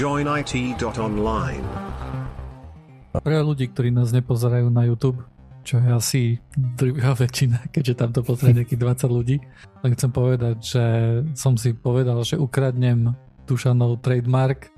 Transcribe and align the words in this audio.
joinit.online. 0.00 1.66
Pre 3.20 3.36
ľudí, 3.44 3.68
ktorí 3.68 3.92
nás 3.92 4.16
nepozerajú 4.16 4.72
na 4.72 4.88
YouTube, 4.88 5.20
čo 5.60 5.76
je 5.76 5.88
asi 5.92 6.22
druhá 6.56 7.12
väčšina, 7.12 7.68
keďže 7.74 8.00
tam 8.00 8.08
to 8.08 8.24
pozrie 8.24 8.56
nejakých 8.56 8.80
20 8.96 9.12
ľudí, 9.12 9.36
len 9.84 9.90
chcem 9.92 10.08
povedať, 10.08 10.56
že 10.64 10.84
som 11.36 11.52
si 11.60 11.76
povedal, 11.76 12.16
že 12.24 12.40
ukradnem 12.40 13.12
Dušanov 13.44 14.00
trademark 14.00 14.72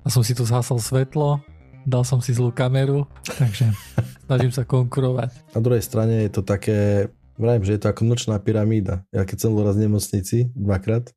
a 0.00 0.08
som 0.08 0.24
si 0.24 0.32
tu 0.32 0.48
zhasal 0.48 0.80
svetlo, 0.80 1.44
dal 1.84 2.08
som 2.08 2.24
si 2.24 2.32
zlú 2.32 2.48
kameru, 2.48 3.04
takže 3.44 3.76
snažím 4.24 4.56
sa 4.56 4.64
konkurovať. 4.64 5.52
Na 5.52 5.60
druhej 5.60 5.84
strane 5.84 6.24
je 6.24 6.32
to 6.32 6.40
také, 6.40 7.12
vrajím, 7.36 7.68
že 7.68 7.76
je 7.76 7.80
to 7.84 7.92
ako 7.92 8.08
nočná 8.08 8.40
pyramída. 8.40 9.04
Ja 9.12 9.28
keď 9.28 9.36
som 9.36 9.52
bol 9.52 9.68
raz 9.68 9.76
v 9.76 9.84
nemocnici 9.84 10.48
dvakrát, 10.56 11.12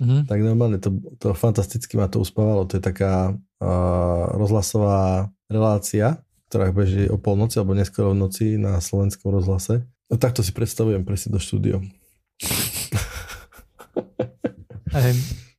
mm-hmm. 0.00 0.30
tak 0.30 0.38
normálne 0.42 0.78
to, 0.78 0.94
to 1.18 1.34
fantasticky 1.34 1.98
ma 1.98 2.06
to 2.06 2.22
uspávalo. 2.22 2.66
To 2.66 2.78
je 2.78 2.82
taká 2.82 3.34
uh, 3.34 4.24
rozhlasová 4.34 5.30
relácia, 5.46 6.22
ktorá 6.48 6.70
beží 6.70 7.10
o 7.10 7.18
polnoci 7.18 7.58
alebo 7.58 7.74
neskoro 7.74 8.14
v 8.14 8.20
noci 8.22 8.46
na 8.56 8.78
slovenskom 8.78 9.34
rozhlase. 9.34 9.86
No 10.06 10.14
takto 10.18 10.42
si 10.46 10.54
predstavujem 10.54 11.02
presne 11.02 11.34
do 11.34 11.40
štúdio. 11.42 11.82
Hey, 14.96 15.12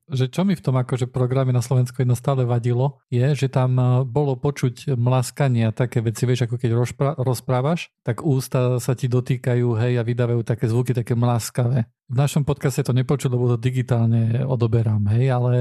že 0.08 0.32
čo 0.32 0.48
mi 0.48 0.56
v 0.56 0.64
tom 0.64 0.80
akože 0.80 1.12
programe 1.12 1.52
na 1.52 1.60
Slovensku 1.60 2.00
jedno 2.00 2.16
stále 2.16 2.48
vadilo, 2.48 3.04
je, 3.12 3.36
že 3.36 3.52
tam 3.52 3.76
bolo 4.08 4.40
počuť 4.40 4.96
mlaskanie 4.96 5.68
a 5.68 5.76
také 5.76 6.00
veci, 6.00 6.24
vieš, 6.24 6.48
ako 6.48 6.56
keď 6.56 6.72
rozprávaš, 7.20 7.92
tak 8.08 8.24
ústa 8.24 8.80
sa 8.80 8.96
ti 8.96 9.12
dotýkajú, 9.12 9.68
hej, 9.76 10.00
a 10.00 10.08
vydávajú 10.08 10.42
také 10.48 10.72
zvuky, 10.72 10.96
také 10.96 11.12
mlaskavé. 11.14 11.92
V 12.08 12.16
našom 12.16 12.48
podcaste 12.48 12.80
to 12.88 12.96
nepočuť, 12.96 13.28
lebo 13.28 13.52
to 13.52 13.58
digitálne 13.60 14.48
odoberám, 14.48 15.12
hej, 15.12 15.28
ale 15.28 15.52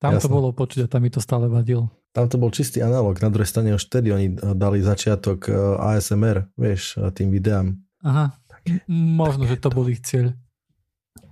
tam 0.00 0.16
Jasne. 0.16 0.24
to 0.24 0.28
bolo 0.32 0.48
počuť 0.56 0.88
a 0.88 0.90
tam 0.90 1.04
mi 1.04 1.12
to 1.12 1.20
stále 1.20 1.44
vadilo. 1.52 1.92
Tam 2.16 2.26
to 2.26 2.40
bol 2.40 2.48
čistý 2.50 2.80
analog, 2.80 3.20
na 3.20 3.28
druhej 3.28 3.52
strane 3.52 3.76
už 3.76 3.86
vtedy 3.86 4.10
oni 4.10 4.26
dali 4.56 4.80
začiatok 4.80 5.46
e, 5.46 5.52
ASMR, 5.78 6.48
vieš, 6.56 6.98
tým 7.12 7.30
videám. 7.30 7.78
Aha, 8.00 8.32
také, 8.48 8.80
možno, 8.88 9.44
také 9.44 9.54
že 9.54 9.56
to 9.60 9.68
bol 9.68 9.86
ich 9.86 10.00
cieľ. 10.00 10.32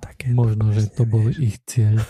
Také 0.01 0.33
možno, 0.33 0.71
že 0.73 0.89
to 0.93 1.09
bol 1.09 1.27
ich 1.29 1.59
cieľ. 1.65 2.01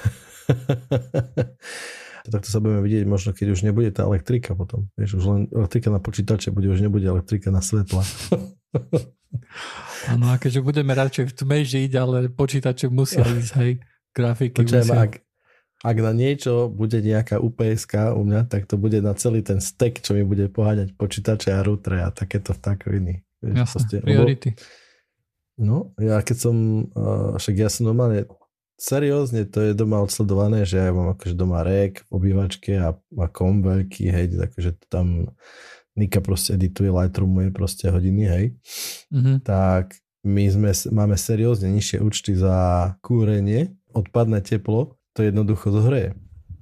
Takto 2.29 2.49
sa 2.53 2.61
budeme 2.61 2.85
vidieť 2.85 3.05
možno, 3.09 3.33
keď 3.33 3.57
už 3.57 3.61
nebude 3.65 3.89
tá 3.89 4.05
elektrika 4.05 4.53
potom. 4.53 4.93
Vieš, 5.01 5.23
už 5.23 5.25
len 5.25 5.41
elektrika 5.49 5.89
na 5.89 5.97
počítače 5.97 6.53
bude, 6.53 6.69
už 6.69 6.85
nebude 6.85 7.09
elektrika 7.09 7.49
na 7.49 7.65
svetla. 7.65 8.05
Áno, 10.13 10.25
a 10.29 10.37
keďže 10.37 10.61
budeme 10.61 10.93
radšej 10.93 11.25
v 11.25 11.35
tme 11.37 11.59
žiť, 11.65 11.93
ale 11.97 12.29
počítače 12.29 12.93
musia 12.93 13.25
ísť, 13.25 13.53
hej, 13.61 13.73
grafiky 14.13 14.61
Počujem, 14.61 14.89
musia. 14.89 15.01
Ak, 15.09 15.13
ak 15.85 15.97
na 16.05 16.13
niečo 16.13 16.69
bude 16.69 17.01
nejaká 17.01 17.41
ups 17.41 17.89
u 17.93 18.23
mňa, 18.25 18.45
tak 18.49 18.69
to 18.69 18.77
bude 18.77 19.01
na 19.01 19.17
celý 19.17 19.41
ten 19.41 19.65
stack, 19.65 20.05
čo 20.05 20.13
mi 20.13 20.25
bude 20.25 20.53
poháňať 20.53 20.97
počítače 21.01 21.49
a 21.57 21.65
routere 21.65 22.05
a 22.05 22.13
takéto 22.13 22.53
vtákoviny. 22.53 23.25
Jasne, 23.41 24.05
priority. 24.05 24.53
Lebo, 24.53 24.88
no, 25.59 25.93
ja 25.99 26.23
keď 26.23 26.37
som, 26.39 26.57
uh, 26.95 27.35
však 27.37 27.55
ja 27.59 27.69
som 27.69 27.91
normálne 27.91 28.31
seriózne 28.79 29.45
to 29.51 29.59
je 29.61 29.73
doma 29.75 29.99
odsledované, 30.01 30.63
že 30.63 30.79
ja 30.79 30.95
mám 30.95 31.13
akože 31.19 31.35
doma 31.35 31.67
rek 31.67 32.07
v 32.07 32.11
obývačke 32.15 32.79
a, 32.79 32.95
a 32.95 33.25
kom 33.27 33.61
veľký, 33.67 34.09
hej, 34.09 34.39
takže 34.39 34.79
tam 34.87 35.35
Nika 35.99 36.23
proste 36.23 36.55
edituje, 36.55 36.95
Lightroomuje 36.95 37.51
proste 37.51 37.91
hodiny, 37.91 38.25
hej. 38.31 38.45
Mm-hmm. 39.11 39.37
Tak 39.43 39.99
my 40.23 40.45
sme, 40.47 40.71
máme 40.95 41.19
seriózne 41.19 41.75
nižšie 41.75 41.99
účty 41.99 42.39
za 42.39 42.95
kúrenie, 43.03 43.75
odpadné 43.91 44.39
teplo, 44.47 44.95
to 45.19 45.27
jednoducho 45.27 45.75
zohreje. 45.75 46.15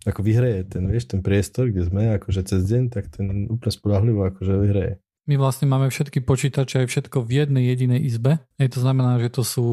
Ako 0.08 0.24
vyhreje 0.24 0.72
ten, 0.72 0.88
vieš, 0.88 1.12
ten 1.12 1.20
priestor, 1.20 1.68
kde 1.68 1.84
sme, 1.84 2.16
akože 2.16 2.48
cez 2.48 2.64
deň, 2.64 2.82
tak 2.88 3.12
ten 3.12 3.50
úplne 3.52 3.72
spolahlivo 3.74 4.24
akože 4.24 4.54
vyhreje. 4.56 4.94
My 5.26 5.34
vlastne 5.34 5.66
máme 5.66 5.90
všetky 5.90 6.22
počítače 6.22 6.82
aj 6.82 6.86
všetko 6.86 7.26
v 7.26 7.30
jednej 7.42 7.66
jedinej 7.74 8.00
izbe. 8.06 8.38
Hej, 8.62 8.78
to 8.78 8.80
znamená, 8.86 9.18
že 9.18 9.34
to 9.34 9.42
sú 9.42 9.68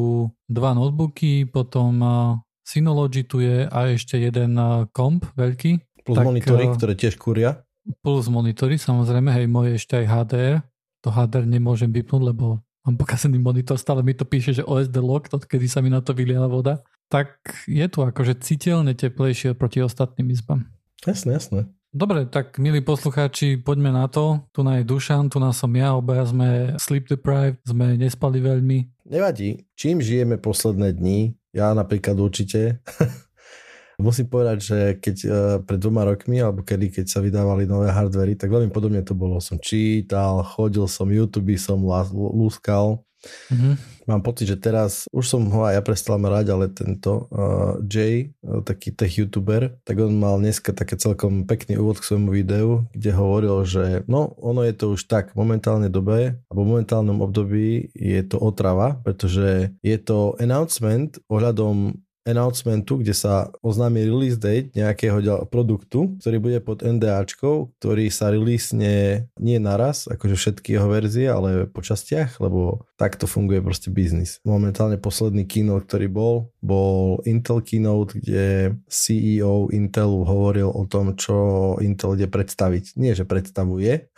dva 0.50 0.74
notebooky, 0.74 1.46
potom 1.46 2.02
Synology 2.66 3.22
tu 3.22 3.38
je 3.38 3.70
a 3.70 3.78
ešte 3.94 4.18
jeden 4.18 4.58
komp 4.90 5.30
veľký. 5.38 6.02
Plus 6.02 6.16
tak, 6.18 6.26
monitory, 6.26 6.64
ktoré 6.74 6.92
tiež 6.98 7.14
kúria. 7.20 7.62
Plus 8.02 8.26
monitory, 8.26 8.82
samozrejme, 8.82 9.30
hej, 9.30 9.46
moje 9.46 9.78
ešte 9.78 10.00
aj 10.02 10.06
HDR. 10.10 10.56
To 11.06 11.14
HDR 11.14 11.46
nemôžem 11.46 11.92
vypnúť, 11.92 12.34
lebo 12.34 12.64
mám 12.82 12.96
pokazený 12.98 13.38
monitor, 13.38 13.78
stále 13.78 14.02
mi 14.02 14.16
to 14.16 14.26
píše, 14.26 14.58
že 14.58 14.66
OSD 14.66 14.98
lock, 14.98 15.30
odkedy 15.30 15.70
sa 15.70 15.84
mi 15.84 15.92
na 15.92 16.02
to 16.02 16.16
vyliala 16.16 16.50
voda. 16.50 16.82
Tak 17.12 17.36
je 17.70 17.86
tu 17.86 18.02
akože 18.02 18.40
citeľne 18.40 18.96
teplejšie 18.96 19.54
proti 19.54 19.84
ostatným 19.84 20.32
izbám. 20.32 20.66
Jasné, 21.04 21.36
jasné. 21.36 21.60
Dobre, 21.94 22.26
tak 22.26 22.58
milí 22.58 22.82
poslucháči, 22.82 23.62
poďme 23.62 23.94
na 23.94 24.10
to. 24.10 24.42
Tu 24.50 24.66
na 24.66 24.82
je 24.82 24.84
Dušan, 24.90 25.30
tu 25.30 25.38
nás 25.38 25.54
som 25.54 25.70
ja, 25.78 25.94
obaja 25.94 26.26
sme 26.26 26.74
sleep 26.74 27.06
deprived, 27.06 27.62
sme 27.62 27.94
nespali 27.94 28.42
veľmi. 28.42 29.06
Nevadí, 29.06 29.62
čím 29.78 30.02
žijeme 30.02 30.34
posledné 30.42 30.90
dni, 30.90 31.38
ja 31.54 31.70
napríklad 31.70 32.18
určite. 32.18 32.82
Musím 34.02 34.26
povedať, 34.26 34.58
že 34.58 34.78
keď 34.98 35.16
uh, 35.22 35.32
pred 35.62 35.78
dvoma 35.78 36.02
rokmi, 36.02 36.42
alebo 36.42 36.66
kedy, 36.66 36.90
keď 36.90 37.06
sa 37.06 37.22
vydávali 37.22 37.70
nové 37.70 37.94
hardvery, 37.94 38.34
tak 38.34 38.50
veľmi 38.50 38.74
podobne 38.74 38.98
to 39.06 39.14
bolo. 39.14 39.38
Som 39.38 39.62
čítal, 39.62 40.42
chodil 40.42 40.90
som, 40.90 41.06
YouTube 41.06 41.54
som 41.62 41.78
lúskal 42.10 43.06
Mm-hmm. 43.52 43.74
Mám 44.04 44.20
pocit, 44.20 44.52
že 44.52 44.60
teraz, 44.60 45.08
už 45.16 45.24
som 45.24 45.42
ho 45.48 45.64
aj 45.64 45.80
ja 45.80 45.82
prestal 45.82 46.20
mať, 46.20 46.46
ale 46.52 46.68
tento 46.68 47.24
uh, 47.32 47.80
Jay, 47.88 48.36
uh, 48.44 48.60
taký 48.60 48.92
tech 48.92 49.16
youtuber, 49.16 49.80
tak 49.88 49.96
on 49.96 50.12
mal 50.20 50.36
dneska 50.36 50.76
také 50.76 51.00
celkom 51.00 51.48
pekný 51.48 51.80
úvod 51.80 52.04
k 52.04 52.12
svojmu 52.12 52.28
videu, 52.28 52.84
kde 52.92 53.10
hovoril, 53.16 53.64
že 53.64 54.04
no, 54.04 54.36
ono 54.36 54.60
je 54.60 54.74
to 54.76 54.92
už 54.92 55.08
tak 55.08 55.32
v 55.32 55.40
momentálnej 55.40 55.88
dobe, 55.88 56.36
alebo 56.52 56.60
v 56.62 56.70
momentálnom 56.76 57.18
období 57.24 57.96
je 57.96 58.20
to 58.28 58.36
otrava, 58.36 59.00
pretože 59.00 59.72
je 59.80 59.96
to 59.96 60.36
announcement 60.36 61.16
ohľadom 61.32 61.96
announcementu, 62.24 63.00
kde 63.00 63.12
sa 63.12 63.52
oznámi 63.60 64.04
release 64.04 64.40
date 64.40 64.72
nejakého 64.72 65.46
produktu, 65.48 66.16
ktorý 66.20 66.36
bude 66.40 66.58
pod 66.64 66.80
NDAčkou, 66.80 67.76
ktorý 67.78 68.08
sa 68.08 68.32
releasne 68.32 69.26
nie 69.36 69.58
naraz, 69.60 70.08
akože 70.08 70.36
všetky 70.36 70.76
jeho 70.76 70.88
verzie, 70.88 71.28
ale 71.28 71.68
po 71.68 71.84
častiach, 71.84 72.40
lebo 72.40 72.88
takto 72.96 73.28
funguje 73.28 73.60
proste 73.60 73.92
biznis. 73.92 74.40
Momentálne 74.48 74.96
posledný 74.96 75.44
keynote, 75.44 75.84
ktorý 75.84 76.06
bol, 76.08 76.34
bol 76.64 77.20
Intel 77.28 77.60
keynote, 77.60 78.16
kde 78.16 78.78
CEO 78.88 79.68
Intelu 79.70 80.24
hovoril 80.24 80.72
o 80.72 80.88
tom, 80.88 81.12
čo 81.14 81.76
Intel 81.84 82.16
ide 82.16 82.28
predstaviť. 82.30 82.96
Nie, 82.96 83.12
že 83.12 83.28
predstavuje, 83.28 84.08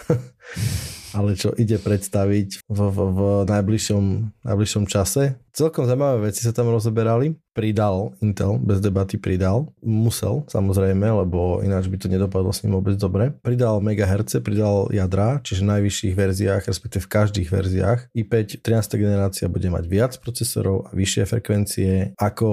ale 1.17 1.35
čo 1.35 1.51
ide 1.57 1.81
predstaviť 1.81 2.69
v, 2.69 2.79
v, 2.79 2.99
v 3.11 3.21
najbližšom, 3.49 4.05
najbližšom 4.45 4.85
čase. 4.87 5.41
Celkom 5.57 5.89
zaujímavé 5.89 6.29
veci 6.29 6.45
sa 6.45 6.53
tam 6.53 6.69
rozoberali 6.69 7.33
pridal 7.57 8.13
Intel, 8.21 8.61
bez 8.61 8.85
debaty 8.85 9.17
pridal. 9.17 9.73
Musel, 9.81 10.45
samozrejme, 10.53 11.09
lebo 11.25 11.65
ináč 11.65 11.89
by 11.89 11.97
to 11.97 12.13
nedopadlo 12.13 12.53
s 12.53 12.61
ním 12.61 12.77
vôbec 12.77 13.01
dobre. 13.01 13.33
Pridal 13.41 13.81
megaherce, 13.81 14.45
pridal 14.45 14.93
jadra, 14.93 15.41
čiže 15.41 15.65
v 15.65 15.73
najvyšších 15.73 16.13
verziách, 16.13 16.63
respektíve 16.69 17.09
v 17.09 17.13
každých 17.17 17.49
verziách. 17.49 18.01
i5 18.13 18.61
13. 18.61 19.01
generácia 19.01 19.49
bude 19.49 19.73
mať 19.73 19.85
viac 19.89 20.13
procesorov 20.21 20.85
a 20.85 20.91
vyššie 20.93 21.25
frekvencie 21.25 21.93
ako 22.21 22.49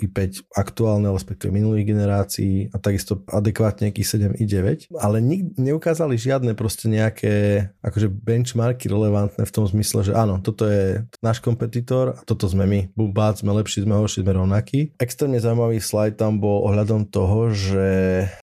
i5 0.00 0.48
aktuálne, 0.56 1.12
respektíve 1.12 1.52
minulých 1.52 1.92
generácií 1.92 2.72
a 2.72 2.80
takisto 2.80 3.20
adekvátne 3.28 3.92
i7, 3.92 4.40
i9. 4.40 4.88
Ale 4.96 5.20
nik- 5.20 5.52
neukázali 5.60 6.16
žiadne 6.16 6.56
proste 6.56 6.88
nejaké 6.88 7.68
akože 7.84 8.08
benchmarky 8.08 8.88
relevantné 8.88 9.44
v 9.44 9.52
tom 9.52 9.68
zmysle, 9.68 10.00
že 10.08 10.12
áno, 10.16 10.40
toto 10.40 10.64
je 10.64 11.04
náš 11.20 11.44
kompetitor 11.44 12.16
a 12.16 12.22
toto 12.30 12.46
sme 12.46 12.62
my. 12.70 12.80
Bubác, 12.94 13.42
sme 13.42 13.50
lepší, 13.50 13.82
sme 13.82 13.98
horší, 13.98 14.22
sme 14.22 14.38
rovnakí. 14.38 14.94
Extrémne 15.02 15.42
zaujímavý 15.42 15.82
slajd 15.82 16.14
tam 16.14 16.38
bol 16.38 16.62
ohľadom 16.70 17.10
toho, 17.10 17.50
že 17.50 17.88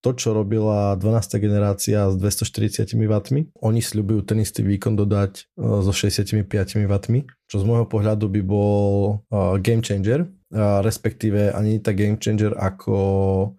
to, 0.04 0.12
čo 0.12 0.36
robila 0.36 1.00
12. 1.00 1.40
generácia 1.40 2.12
s 2.12 2.20
240 2.20 2.84
W, 2.84 3.48
oni 3.64 3.80
sľubujú 3.80 4.28
ten 4.28 4.44
istý 4.44 4.68
výkon 4.68 5.00
dodať 5.00 5.48
e, 5.56 5.82
so 5.88 5.96
65 5.96 6.44
W, 6.44 7.24
čo 7.48 7.56
z 7.56 7.64
môjho 7.64 7.88
pohľadu 7.88 8.28
by 8.28 8.42
bol 8.44 9.24
e, 9.32 9.64
game 9.64 9.80
changer, 9.80 10.28
respektíve 10.84 11.52
ani 11.52 11.84
tak 11.84 12.00
game 12.00 12.20
changer 12.20 12.56
ako 12.56 12.98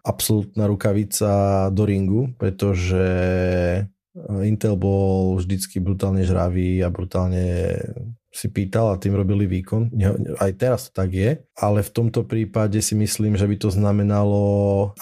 absolútna 0.04 0.64
rukavica 0.64 1.68
do 1.68 1.84
ringu, 1.84 2.32
pretože 2.40 3.04
e, 3.76 3.80
Intel 4.48 4.76
bol 4.76 5.36
vždycky 5.36 5.84
brutálne 5.84 6.24
žravý 6.24 6.80
a 6.80 6.88
brutálne 6.88 7.76
si 8.38 8.46
pýtal 8.54 8.94
a 8.94 9.00
tým 9.02 9.18
robili 9.18 9.50
výkon. 9.50 9.90
Aj 10.38 10.52
teraz 10.54 10.86
to 10.86 11.02
tak 11.02 11.10
je. 11.10 11.42
Ale 11.58 11.82
v 11.82 11.90
tomto 11.90 12.22
prípade 12.22 12.78
si 12.78 12.94
myslím, 12.94 13.34
že 13.34 13.50
by 13.50 13.56
to 13.58 13.74
znamenalo, 13.74 14.42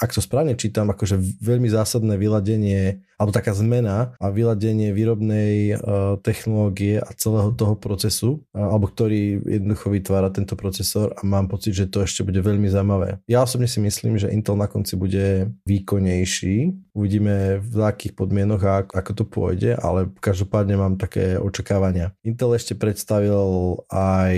ak 0.01 0.09
to 0.09 0.25
správne 0.25 0.57
čítam, 0.57 0.89
akože 0.89 1.21
veľmi 1.37 1.69
zásadné 1.69 2.17
vyladenie 2.17 3.05
alebo 3.17 3.33
taká 3.33 3.53
zmena 3.53 4.13
a 4.21 4.29
vyladenie 4.29 4.93
výrobnej 4.93 5.73
uh, 5.73 6.17
technológie 6.21 7.01
a 7.01 7.09
celého 7.17 7.49
toho 7.53 7.73
procesu, 7.73 8.45
alebo 8.53 8.89
ktorý 8.89 9.41
jednoducho 9.41 9.89
vytvára 9.89 10.29
tento 10.29 10.53
procesor 10.53 11.17
a 11.17 11.25
mám 11.25 11.49
pocit, 11.49 11.73
že 11.73 11.89
to 11.89 12.05
ešte 12.05 12.21
bude 12.21 12.37
veľmi 12.41 12.69
zaujímavé. 12.69 13.21
Ja 13.25 13.41
osobne 13.41 13.65
si 13.65 13.81
myslím, 13.81 14.21
že 14.21 14.29
Intel 14.29 14.57
na 14.57 14.69
konci 14.69 14.93
bude 14.97 15.49
výkonnejší. 15.65 16.73
Uvidíme 16.93 17.57
v 17.61 17.75
akých 17.85 18.13
podmienok 18.13 18.61
a 18.65 18.85
ako 18.85 19.11
to 19.13 19.23
pôjde, 19.25 19.77
ale 19.77 20.13
každopádne 20.21 20.77
mám 20.77 20.93
také 21.01 21.41
očakávania. 21.41 22.13
Intel 22.21 22.53
ešte 22.53 22.77
predstavil 22.77 23.81
aj 23.89 24.33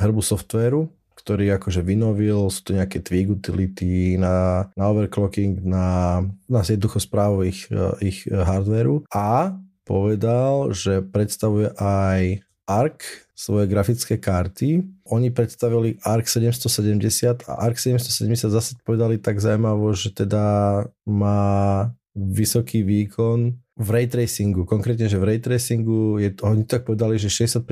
hrbu 0.00 0.20
softvéru, 0.24 0.88
ktorý 1.26 1.58
akože 1.58 1.82
vynovil, 1.82 2.46
sú 2.54 2.70
to 2.70 2.78
nejaké 2.78 3.02
twig 3.02 3.26
utility 3.26 4.14
na, 4.14 4.70
na 4.78 4.84
overclocking, 4.86 5.58
na, 5.66 6.22
na 6.46 6.62
jednoducho 6.62 7.02
správu 7.02 7.50
ich, 7.50 7.66
ich 7.98 8.30
hardwareu 8.30 9.02
a 9.10 9.58
povedal, 9.82 10.70
že 10.70 11.02
predstavuje 11.02 11.74
aj 11.74 12.46
ARC, 12.70 13.26
svoje 13.36 13.68
grafické 13.68 14.16
karty. 14.16 14.80
Oni 15.12 15.28
predstavili 15.28 16.00
ARC 16.00 16.24
770 16.24 17.44
a 17.44 17.52
ARC 17.68 17.76
770 17.76 18.48
zase 18.48 18.72
povedali 18.80 19.20
tak 19.20 19.38
zaujímavo, 19.44 19.92
že 19.92 20.08
teda 20.16 20.82
má 21.04 21.92
vysoký 22.16 22.80
výkon 22.80 23.52
v 23.76 23.88
ray 23.92 24.08
tracingu, 24.08 24.64
konkrétne, 24.64 25.04
že 25.04 25.20
v 25.20 25.36
ray 25.36 25.38
tracingu 25.38 26.16
je, 26.16 26.32
oni 26.40 26.64
tak 26.64 26.88
povedali, 26.88 27.20
že 27.20 27.28
65% 27.28 27.68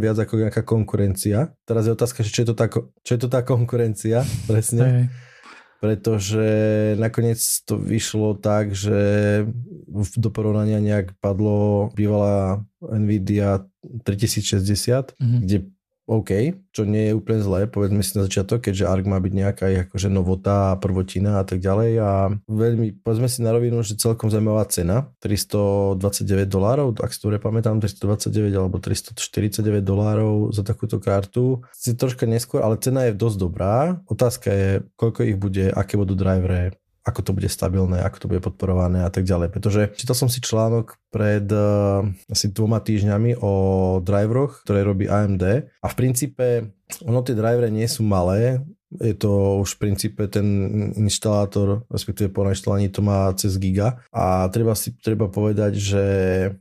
viac 0.00 0.16
ako 0.16 0.48
nejaká 0.48 0.64
konkurencia. 0.64 1.52
Teraz 1.68 1.84
je 1.84 1.92
otázka, 1.92 2.24
že 2.24 2.32
čo 2.32 2.40
je 2.42 2.48
to 2.48 2.56
tá, 2.56 2.72
čo 3.04 3.12
je 3.12 3.20
to 3.20 3.28
tá 3.28 3.44
konkurencia, 3.44 4.24
presne. 4.48 4.82
Hey. 4.82 5.04
Pretože 5.82 6.46
nakoniec 6.96 7.42
to 7.66 7.74
vyšlo 7.74 8.38
tak, 8.38 8.70
že 8.70 8.96
do 10.14 10.30
porovnania 10.30 10.78
nejak 10.78 11.18
padlo 11.18 11.90
bývalá 11.98 12.62
Nvidia 12.80 13.66
3060, 14.06 15.18
mm-hmm. 15.18 15.40
kde 15.42 15.56
OK, 16.12 16.60
čo 16.76 16.84
nie 16.84 17.08
je 17.08 17.16
úplne 17.16 17.40
zlé, 17.40 17.64
povedzme 17.64 18.04
si 18.04 18.20
na 18.20 18.28
začiatok, 18.28 18.68
keďže 18.68 18.84
ARK 18.84 19.08
má 19.08 19.16
byť 19.16 19.32
nejaká 19.32 19.64
akože 19.88 20.12
novota, 20.12 20.76
prvotina 20.76 21.40
a 21.40 21.44
tak 21.48 21.64
ďalej 21.64 21.90
a 22.04 22.10
veľmi, 22.52 23.00
povedzme 23.00 23.32
si 23.32 23.40
na 23.40 23.56
rovinu, 23.56 23.80
že 23.80 23.96
celkom 23.96 24.28
zaujímavá 24.28 24.68
cena, 24.68 25.08
329 25.24 26.44
dolárov, 26.52 26.92
ak 27.00 27.16
si 27.16 27.18
to 27.24 27.32
pamätám, 27.40 27.80
329 27.80 28.52
alebo 28.52 28.76
349 28.76 29.80
dolárov 29.80 30.52
za 30.52 30.60
takúto 30.60 31.00
kartu. 31.00 31.64
Si 31.72 31.96
troška 31.96 32.28
neskôr, 32.28 32.60
ale 32.60 32.76
cena 32.76 33.08
je 33.08 33.16
dosť 33.16 33.36
dobrá. 33.40 33.96
Otázka 34.04 34.48
je, 34.52 34.70
koľko 35.00 35.20
ich 35.24 35.40
bude, 35.40 35.72
aké 35.72 35.96
budú 35.96 36.12
drivere, 36.12 36.76
ako 37.02 37.20
to 37.22 37.30
bude 37.34 37.50
stabilné, 37.50 38.02
ako 38.02 38.16
to 38.26 38.30
bude 38.30 38.42
podporované 38.42 39.02
a 39.02 39.10
tak 39.10 39.26
ďalej. 39.26 39.50
Pretože 39.50 39.80
čítal 39.98 40.14
som 40.14 40.30
si 40.30 40.38
článok 40.38 40.98
pred 41.10 41.44
uh, 41.50 42.06
asi 42.30 42.54
dvoma 42.54 42.78
týždňami 42.78 43.42
o 43.42 43.52
driveroch, 44.00 44.62
ktoré 44.62 44.86
robí 44.86 45.10
AMD 45.10 45.44
a 45.82 45.86
v 45.86 45.94
princípe 45.98 46.72
ono 47.08 47.24
tie 47.24 47.32
drivery 47.32 47.72
nie 47.72 47.88
sú 47.88 48.04
malé, 48.04 48.60
je 49.00 49.16
to 49.16 49.64
už 49.64 49.76
v 49.76 49.88
princípe 49.88 50.20
ten 50.28 50.44
inštalátor, 51.00 51.88
respektíve 51.88 52.28
po 52.28 52.44
nainštalovaní 52.44 52.92
to 52.92 53.00
má 53.00 53.32
cez 53.32 53.56
giga 53.56 54.04
a 54.12 54.44
treba 54.52 54.76
si 54.76 54.92
treba 55.00 55.32
povedať, 55.32 55.72
že 55.80 56.04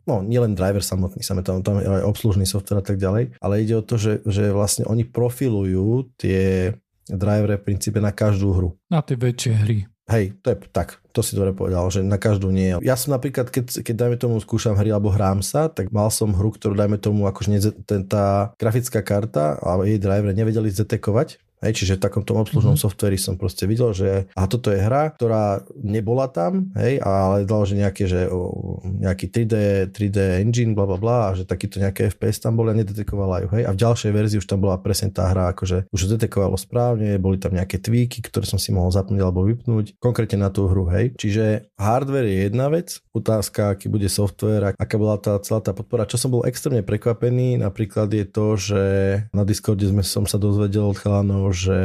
no 0.07 0.23
nielen 0.23 0.55
driver 0.55 0.79
samotný, 0.79 1.19
samé 1.19 1.43
tam, 1.43 1.59
tam 1.59 1.83
je 1.83 1.87
aj 1.91 2.07
obslužný 2.07 2.47
software 2.47 2.79
a 2.79 2.85
tak 2.87 2.95
ďalej, 2.95 3.35
ale 3.43 3.53
ide 3.59 3.75
o 3.75 3.83
to, 3.83 3.99
že, 3.99 4.23
že 4.23 4.55
vlastne 4.55 4.87
oni 4.87 5.03
profilujú 5.03 6.15
tie 6.15 6.71
drivery 7.11 7.59
v 7.59 7.65
princípe 7.67 7.99
na 7.99 8.15
každú 8.15 8.55
hru. 8.55 8.69
Na 8.87 9.03
tie 9.03 9.19
väčšie 9.19 9.51
hry. 9.67 9.91
Hej, 10.11 10.35
to 10.43 10.51
je 10.51 10.57
tak, 10.75 10.99
to 11.15 11.23
si 11.23 11.39
dobre 11.39 11.55
povedal, 11.55 11.87
že 11.87 12.03
na 12.03 12.19
každú 12.19 12.51
nie. 12.51 12.75
Ja 12.83 12.99
som 12.99 13.15
napríklad, 13.15 13.47
keď, 13.47 13.79
keď 13.79 13.95
dajme 13.95 14.17
tomu 14.19 14.35
skúšam 14.43 14.75
hry 14.75 14.91
alebo 14.91 15.07
hrám 15.07 15.39
sa, 15.39 15.71
tak 15.71 15.87
mal 15.95 16.11
som 16.11 16.35
hru, 16.35 16.51
ktorú 16.51 16.75
dajme 16.75 16.99
tomu, 16.99 17.31
akože 17.31 17.47
nie, 17.47 17.63
ten, 17.87 18.03
tá 18.03 18.51
grafická 18.59 18.99
karta 18.99 19.55
alebo 19.63 19.87
jej 19.87 20.03
driver 20.03 20.35
nevedeli 20.35 20.67
zdetekovať, 20.67 21.39
Hej, 21.61 21.85
čiže 21.85 22.01
v 22.01 22.03
takomto 22.09 22.33
obslužnom 22.33 22.73
mm-hmm. 22.73 22.89
softveri 22.89 23.21
som 23.21 23.37
proste 23.37 23.69
videl, 23.69 23.93
že 23.93 24.25
a 24.33 24.49
toto 24.49 24.73
je 24.73 24.81
hra, 24.81 25.13
ktorá 25.13 25.61
nebola 25.77 26.25
tam, 26.25 26.73
hej, 26.73 26.97
ale 27.05 27.45
dal, 27.45 27.61
že 27.69 27.77
nejaké, 27.77 28.09
že 28.09 28.25
o, 28.33 28.81
nejaký 28.81 29.29
3D, 29.29 29.55
3D 29.93 30.41
engine, 30.41 30.73
bla 30.73 30.89
bla 30.89 30.97
bla, 30.97 31.17
a 31.29 31.37
že 31.37 31.45
takýto 31.45 31.77
nejaké 31.77 32.09
FPS 32.09 32.41
tam 32.41 32.57
boli 32.57 32.73
a 32.73 32.79
nedetekovala 32.81 33.45
ju, 33.45 33.47
hej. 33.61 33.63
A 33.69 33.77
v 33.77 33.81
ďalšej 33.81 34.09
verzii 34.09 34.41
už 34.41 34.49
tam 34.49 34.65
bola 34.65 34.81
presne 34.81 35.13
tá 35.13 35.29
hra, 35.29 35.53
akože 35.53 35.85
už 35.93 36.17
detekovalo 36.17 36.57
správne, 36.57 37.21
boli 37.21 37.37
tam 37.37 37.53
nejaké 37.53 37.77
tweaky, 37.77 38.25
ktoré 38.25 38.49
som 38.49 38.57
si 38.57 38.73
mohol 38.73 38.89
zapnúť 38.89 39.21
alebo 39.21 39.45
vypnúť, 39.45 40.01
konkrétne 40.01 40.41
na 40.41 40.49
tú 40.49 40.65
hru, 40.65 40.89
hej. 40.89 41.13
Čiže 41.13 41.69
hardware 41.77 42.25
je 42.25 42.37
jedna 42.49 42.73
vec, 42.73 42.97
otázka, 43.13 43.77
aký 43.77 43.85
bude 43.85 44.09
software, 44.09 44.73
aká 44.73 44.95
bola 44.97 45.21
tá 45.21 45.37
celá 45.45 45.61
tá 45.61 45.77
podpora. 45.77 46.09
Čo 46.09 46.17
som 46.17 46.33
bol 46.33 46.41
extrémne 46.49 46.81
prekvapený, 46.81 47.61
napríklad 47.61 48.09
je 48.09 48.25
to, 48.25 48.57
že 48.57 48.83
na 49.29 49.45
Discorde 49.45 49.85
sme 49.85 50.01
som 50.01 50.25
sa 50.25 50.41
dozvedel 50.41 50.89
od 50.89 50.97
chalanov, 50.97 51.50
že 51.51 51.77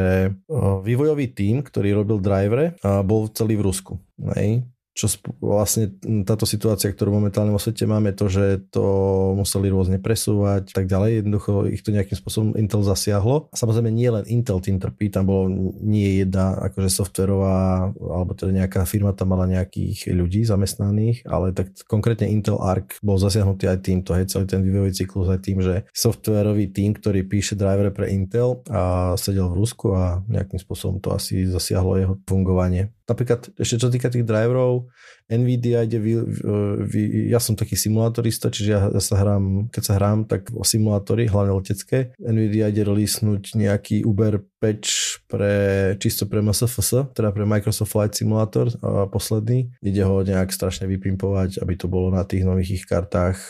vývojový 0.83 1.31
tím, 1.35 1.63
ktorý 1.63 2.03
robil 2.03 2.19
drivere, 2.23 2.79
bol 3.05 3.29
celý 3.31 3.59
v 3.59 3.67
Rusku. 3.67 3.95
Hej 4.35 4.65
čo 4.97 5.13
vlastne 5.45 5.93
táto 6.25 6.49
situácia, 6.49 6.89
ktorú 6.89 7.21
momentálne 7.21 7.53
vo 7.53 7.61
svete 7.61 7.85
máme, 7.85 8.17
to, 8.17 8.33
že 8.33 8.65
to 8.73 8.83
museli 9.37 9.69
rôzne 9.69 10.01
presúvať 10.01 10.73
tak 10.73 10.89
ďalej, 10.89 11.21
jednoducho 11.21 11.69
ich 11.69 11.85
to 11.85 11.93
nejakým 11.93 12.17
spôsobom 12.17 12.57
Intel 12.57 12.81
zasiahlo. 12.81 13.53
A 13.53 13.57
samozrejme 13.61 13.93
nie 13.93 14.09
len 14.09 14.25
Intel 14.25 14.57
tým 14.65 14.81
trpí, 14.81 15.13
tam 15.13 15.29
bolo 15.29 15.53
nie 15.85 16.25
jedna 16.25 16.57
akože 16.73 16.89
softverová, 16.89 17.93
alebo 17.93 18.33
teda 18.33 18.65
nejaká 18.65 18.89
firma 18.89 19.13
tam 19.13 19.37
mala 19.37 19.45
nejakých 19.45 20.17
ľudí 20.17 20.49
zamestnaných, 20.49 21.29
ale 21.29 21.53
tak 21.53 21.77
konkrétne 21.85 22.33
Intel 22.33 22.57
Arc 22.57 22.97
bol 23.05 23.21
zasiahnutý 23.21 23.69
aj 23.69 23.85
týmto, 23.85 24.17
hej, 24.17 24.33
celý 24.33 24.49
ten 24.49 24.65
vývojový 24.65 24.97
cyklus 24.97 25.29
aj 25.29 25.45
tým, 25.45 25.61
že 25.61 25.85
softverový 25.93 26.73
tým, 26.73 26.97
ktorý 26.97 27.29
píše 27.29 27.53
driver 27.53 27.93
pre 27.93 28.09
Intel 28.17 28.65
a 28.73 29.13
sedel 29.21 29.53
v 29.53 29.61
Rusku 29.61 29.93
a 29.93 30.25
nejakým 30.25 30.57
spôsobom 30.57 31.05
to 31.05 31.13
asi 31.13 31.45
zasiahlo 31.45 32.01
jeho 32.01 32.17
fungovanie. 32.25 32.96
Napríklad 33.07 33.55
ešte 33.55 33.79
čo 33.79 33.89
týka 33.89 34.11
tých 34.11 34.27
driverov, 34.27 34.91
Nvidia 35.27 35.83
ide, 35.83 35.99
vy, 35.99 36.13
vy, 36.87 37.03
ja 37.31 37.43
som 37.43 37.59
taký 37.59 37.75
simulátorista, 37.75 38.47
čiže 38.47 38.71
ja, 38.71 38.91
ja 38.91 39.03
sa 39.03 39.19
hrám, 39.19 39.71
keď 39.75 39.83
sa 39.83 39.95
hrám, 39.99 40.27
tak 40.27 40.51
o 40.55 40.63
simulátory, 40.63 41.27
hlavne 41.27 41.55
letecké. 41.55 42.15
Nvidia 42.19 42.71
ide 42.71 42.87
releasenúť 42.87 43.59
nejaký 43.59 44.07
Uber 44.07 44.43
patch 44.63 45.23
pre, 45.27 45.95
čisto 45.99 46.31
pre 46.31 46.43
MSFS, 46.43 47.11
teda 47.15 47.35
pre 47.35 47.43
Microsoft 47.43 47.91
Flight 47.91 48.15
Simulator 48.15 48.71
a 48.83 49.11
posledný. 49.11 49.71
Ide 49.83 50.03
ho 50.07 50.23
nejak 50.23 50.55
strašne 50.55 50.87
vypimpovať, 50.87 51.59
aby 51.59 51.75
to 51.75 51.91
bolo 51.91 52.15
na 52.15 52.23
tých 52.23 52.47
nových 52.47 52.83
ich 52.83 52.85
kartách 52.87 53.43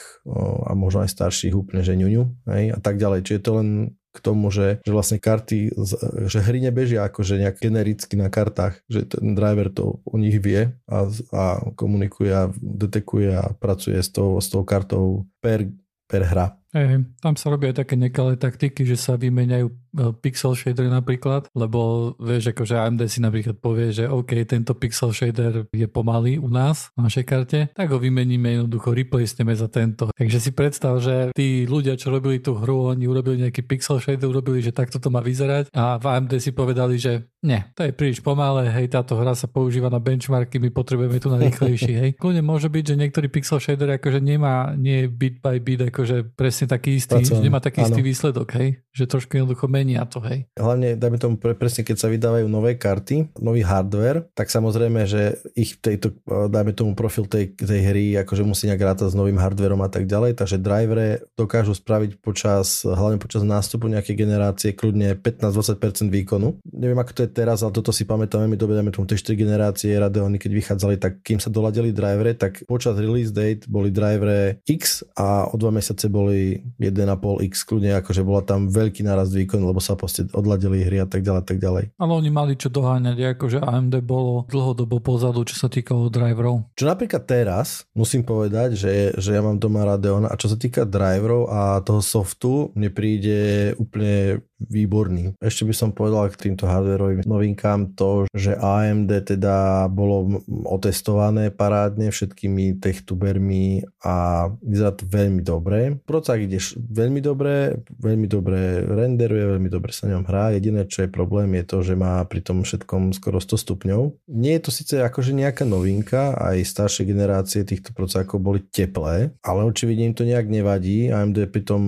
a 0.65 0.73
možno 0.73 1.05
aj 1.05 1.13
starších 1.13 1.53
úplne, 1.53 1.85
že 1.85 1.97
ňuňu, 1.97 2.23
hej, 2.57 2.65
a 2.73 2.79
tak 2.81 2.97
ďalej. 2.97 3.21
Čiže 3.25 3.45
to 3.45 3.53
len 3.61 3.69
k 4.17 4.25
tomu, 4.25 4.49
že, 4.49 4.81
že 4.81 4.91
vlastne 4.91 5.21
karty, 5.21 5.77
že 6.25 6.39
hry 6.41 6.65
nebežia 6.65 7.05
akože 7.05 7.37
nejak 7.37 7.61
genericky 7.61 8.17
na 8.17 8.33
kartách, 8.33 8.81
že 8.89 9.05
ten 9.05 9.37
driver 9.37 9.69
to 9.69 10.01
u 10.09 10.17
nich 10.17 10.41
vie 10.41 10.73
a, 10.89 10.99
a 11.37 11.45
komunikuje 11.77 12.33
a 12.33 12.49
detekuje 12.57 13.37
a 13.37 13.53
pracuje 13.53 14.01
s 14.01 14.09
tou, 14.09 14.41
s 14.41 14.49
tou 14.49 14.65
kartou 14.65 15.29
per, 15.45 15.69
per 16.09 16.23
hra. 16.25 16.57
Hey, 16.77 17.01
tam 17.25 17.41
sa 17.41 17.49
robia 17.49 17.73
aj 17.73 17.89
také 17.89 17.97
nekalé 17.97 18.37
taktiky, 18.37 18.85
že 18.85 19.01
sa 19.01 19.17
vymeniajú 19.17 19.73
e, 19.73 19.75
pixel 20.21 20.53
shader 20.53 20.93
napríklad, 20.93 21.49
lebo 21.57 22.13
vieš, 22.21 22.53
akože 22.53 22.77
AMD 22.77 23.09
si 23.09 23.25
napríklad 23.25 23.57
povie, 23.57 23.97
že 23.97 24.05
OK, 24.05 24.37
tento 24.45 24.77
pixel 24.77 25.09
shader 25.17 25.65
je 25.73 25.89
pomalý 25.89 26.37
u 26.37 26.53
nás 26.53 26.93
na 26.93 27.09
našej 27.09 27.25
karte, 27.25 27.61
tak 27.73 27.89
ho 27.89 27.97
vymeníme 27.97 28.61
jednoducho, 28.61 28.93
replaceneme 28.93 29.57
za 29.57 29.73
tento. 29.73 30.13
Takže 30.13 30.37
si 30.37 30.53
predstav, 30.53 31.01
že 31.01 31.33
tí 31.33 31.65
ľudia, 31.65 31.97
čo 31.97 32.13
robili 32.13 32.45
tú 32.45 32.53
hru, 32.61 32.93
oni 32.93 33.09
urobili 33.09 33.49
nejaký 33.49 33.65
pixel 33.65 33.97
shader, 33.97 34.29
urobili, 34.29 34.61
že 34.61 34.77
takto 34.77 35.01
to 35.01 35.09
má 35.09 35.25
vyzerať 35.25 35.73
a 35.73 35.97
v 35.97 36.05
AMD 36.13 36.37
si 36.45 36.53
povedali, 36.53 37.01
že 37.01 37.25
nie, 37.47 37.63
to 37.73 37.89
je 37.89 37.97
príliš 37.97 38.21
pomalé, 38.21 38.69
hej, 38.69 38.91
táto 38.91 39.17
hra 39.17 39.33
sa 39.33 39.47
používa 39.47 39.87
na 39.87 40.03
benchmarky, 40.03 40.59
my 40.59 40.69
potrebujeme 40.75 41.23
tu 41.23 41.31
na 41.31 41.39
rýchlejší, 41.39 41.93
hej. 41.95 42.11
Kľudne 42.21 42.43
môže 42.43 42.67
byť, 42.69 42.85
že 42.85 43.01
niektorý 43.01 43.33
pixel 43.33 43.63
shader 43.63 43.97
akože 43.97 44.21
nemá, 44.21 44.75
nie 44.75 45.07
bit 45.07 45.39
by 45.39 45.57
bit, 45.63 45.81
akože 45.89 46.35
presne 46.35 46.66
presne 46.67 46.75
taký 46.75 46.91
istý, 46.99 47.23
že 47.23 47.39
nemá 47.39 47.63
taký 47.63 47.87
áno. 47.87 47.95
istý 47.95 48.01
výsledok, 48.03 48.49
hej? 48.59 48.69
Že 48.91 49.05
trošku 49.07 49.33
jednoducho 49.39 49.67
menia 49.71 50.03
to, 50.05 50.19
hej? 50.27 50.51
Hlavne, 50.59 50.99
dajme 50.99 51.19
tomu 51.23 51.35
pre, 51.39 51.55
presne, 51.55 51.87
keď 51.87 51.97
sa 51.97 52.09
vydávajú 52.11 52.47
nové 52.51 52.75
karty, 52.75 53.39
nový 53.39 53.63
hardware, 53.63 54.27
tak 54.35 54.51
samozrejme, 54.51 55.07
že 55.07 55.39
ich 55.55 55.79
tejto, 55.79 56.19
dajme 56.27 56.75
tomu 56.75 56.99
profil 56.99 57.31
tej, 57.31 57.55
tej 57.55 57.81
hry, 57.87 58.05
akože 58.27 58.43
musí 58.43 58.67
nejak 58.67 58.83
rátať 58.83 59.15
s 59.15 59.17
novým 59.17 59.39
hardwareom 59.39 59.81
a 59.87 59.91
tak 59.91 60.11
ďalej, 60.11 60.35
takže 60.35 60.59
drivere 60.59 61.23
dokážu 61.39 61.79
spraviť 61.79 62.19
počas, 62.19 62.83
hlavne 62.83 63.23
počas 63.23 63.47
nástupu 63.47 63.87
nejakej 63.87 64.19
generácie 64.19 64.75
kľudne 64.75 65.15
15-20% 65.23 66.11
výkonu. 66.11 66.59
Neviem, 66.67 66.99
ako 66.99 67.13
to 67.15 67.21
je 67.25 67.31
teraz, 67.31 67.63
ale 67.63 67.71
toto 67.71 67.95
si 67.95 68.03
pamätáme, 68.03 68.51
my 68.51 68.59
dobe, 68.59 68.75
dajme 68.75 68.91
tomu 68.91 69.07
tie 69.07 69.21
4 69.21 69.39
generácie 69.39 69.95
Radeony, 69.95 70.41
keď 70.41 70.53
vychádzali, 70.53 70.97
tak 70.99 71.23
kým 71.23 71.39
sa 71.39 71.53
doladili 71.53 71.93
drivere, 71.93 72.35
tak 72.35 72.65
počas 72.67 72.99
release 72.99 73.31
date 73.31 73.69
boli 73.69 73.93
drivere 73.93 74.65
X 74.65 75.05
a 75.15 75.47
o 75.47 75.55
dva 75.61 75.71
mesiace 75.71 76.09
boli 76.09 76.46
1,5x 76.79 77.55
kľudne, 77.67 77.99
akože 78.01 78.23
bola 78.23 78.43
tam 78.43 78.69
veľký 78.71 79.03
nárast 79.03 79.33
výkon, 79.35 79.63
lebo 79.63 79.83
sa 79.83 79.99
proste 79.99 80.29
odladili 80.33 80.85
hry 80.85 81.03
a 81.03 81.09
tak 81.09 81.27
ďalej, 81.27 81.43
tak 81.47 81.59
ďalej. 81.59 81.85
Ale 81.97 82.13
oni 82.13 82.31
mali 82.31 82.55
čo 82.55 82.69
doháňať, 82.69 83.37
akože 83.37 83.59
AMD 83.63 83.95
bolo 84.05 84.45
dlhodobo 84.47 85.03
pozadu, 85.03 85.43
čo 85.47 85.57
sa 85.59 85.69
týkalo 85.71 86.09
driverov. 86.13 86.73
Čo 86.79 86.85
napríklad 86.87 87.23
teraz, 87.27 87.89
musím 87.93 88.23
povedať, 88.23 88.79
že, 88.79 88.95
že 89.19 89.31
ja 89.35 89.43
mám 89.43 89.59
doma 89.59 89.87
Radeon 89.87 90.29
a 90.29 90.35
čo 90.39 90.47
sa 90.51 90.57
týka 90.59 90.87
driverov 90.87 91.49
a 91.51 91.81
toho 91.83 92.01
softu, 92.05 92.71
mne 92.77 92.91
príde 92.93 93.73
úplne 93.81 94.45
výborný. 94.61 95.37
Ešte 95.39 95.69
by 95.69 95.75
som 95.77 95.91
povedal 95.93 96.33
k 96.33 96.49
týmto 96.51 96.65
hardwareovým 96.65 97.29
novinkám 97.29 97.93
to, 97.99 98.25
že 98.33 98.57
AMD 98.57 99.37
teda 99.37 99.87
bolo 99.93 100.43
otestované 100.65 101.53
parádne 101.53 102.09
všetkými 102.09 102.81
techtubermi 102.81 103.85
a 104.03 104.49
vyzerá 104.65 104.97
to 104.97 105.05
veľmi 105.05 105.43
dobre. 105.45 106.01
Procák 106.05 106.41
ideš 106.41 106.81
veľmi 106.81 107.21
dobre, 107.21 107.85
veľmi 108.01 108.27
dobre 108.27 108.85
renderuje, 108.85 109.57
veľmi 109.57 109.69
dobre 109.69 109.93
sa 109.93 110.09
ňom 110.09 110.25
hrá. 110.25 110.57
Jediné, 110.57 110.89
čo 110.89 111.05
je 111.05 111.11
problém, 111.13 111.53
je 111.61 111.65
to, 111.67 111.79
že 111.85 111.95
má 111.99 112.23
pri 112.25 112.41
tom 112.41 112.65
všetkom 112.65 113.13
skoro 113.17 113.39
100 113.43 113.65
stupňov. 113.65 114.03
Nie 114.33 114.59
je 114.59 114.63
to 114.69 114.71
síce 114.73 114.95
akože 114.97 115.37
nejaká 115.37 115.69
novinka, 115.69 116.37
aj 116.37 116.65
staršie 116.65 117.09
generácie 117.09 117.65
týchto 117.65 117.93
procákov 117.93 118.41
boli 118.41 118.61
teplé, 118.65 119.35
ale 119.41 119.61
očividne 119.65 120.13
im 120.13 120.17
to 120.17 120.25
nejak 120.25 120.49
nevadí. 120.49 121.09
AMD 121.13 121.49
pri 121.51 121.63
tom 121.65 121.83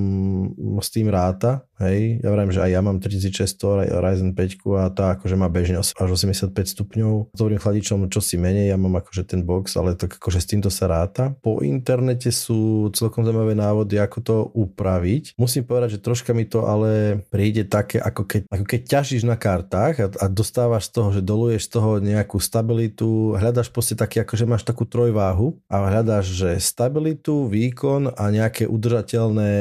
s 0.79 0.89
tým 0.91 1.09
ráta, 1.13 1.68
Hej, 1.79 2.27
ja 2.27 2.35
vravím, 2.35 2.51
že 2.51 2.59
aj 2.59 2.71
ja 2.75 2.81
mám 2.83 2.99
3600 2.99 4.03
Ryzen 4.03 4.35
5 4.35 4.83
a 4.83 4.91
tá 4.91 5.15
akože 5.15 5.39
má 5.39 5.47
bežne 5.47 5.79
až 5.79 5.95
85 5.95 6.51
stupňov. 6.51 7.31
S 7.31 7.39
dobrým 7.39 7.63
chladičom 7.63 8.11
čo 8.11 8.19
si 8.19 8.35
menej, 8.35 8.75
ja 8.75 8.77
mám 8.81 8.99
akože 8.99 9.23
ten 9.23 9.47
box, 9.47 9.79
ale 9.79 9.95
tak 9.95 10.19
akože 10.19 10.43
s 10.43 10.51
týmto 10.51 10.75
sa 10.75 10.91
ráta. 10.91 11.39
Po 11.39 11.63
internete 11.63 12.35
sú 12.35 12.91
celkom 12.91 13.23
zaujímavé 13.23 13.55
návody, 13.55 13.95
ako 14.03 14.19
to 14.19 14.37
upraviť. 14.59 15.39
Musím 15.39 15.71
povedať, 15.71 15.99
že 15.99 16.03
troška 16.03 16.35
mi 16.35 16.51
to 16.51 16.67
ale 16.67 17.23
príde 17.31 17.63
také, 17.63 18.03
ako 18.03 18.27
keď, 18.27 18.43
ako 18.51 18.65
keď 18.67 18.81
ťažíš 18.83 19.23
na 19.23 19.39
kartách 19.39 19.95
a, 20.03 20.07
a 20.19 20.27
dostávaš 20.27 20.91
z 20.91 20.99
toho, 20.99 21.09
že 21.15 21.23
doluješ 21.23 21.71
z 21.71 21.71
toho 21.79 21.91
nejakú 22.03 22.43
stabilitu, 22.43 23.39
hľadaš 23.39 23.71
proste 23.71 23.95
taký, 23.95 24.27
akože 24.27 24.51
máš 24.51 24.67
takú 24.67 24.83
trojváhu 24.83 25.55
a 25.71 25.87
hľadaš, 25.87 26.27
že 26.27 26.51
stabilitu, 26.59 27.47
výkon 27.47 28.19
a 28.19 28.25
nejaké 28.35 28.67
udržateľné, 28.67 29.53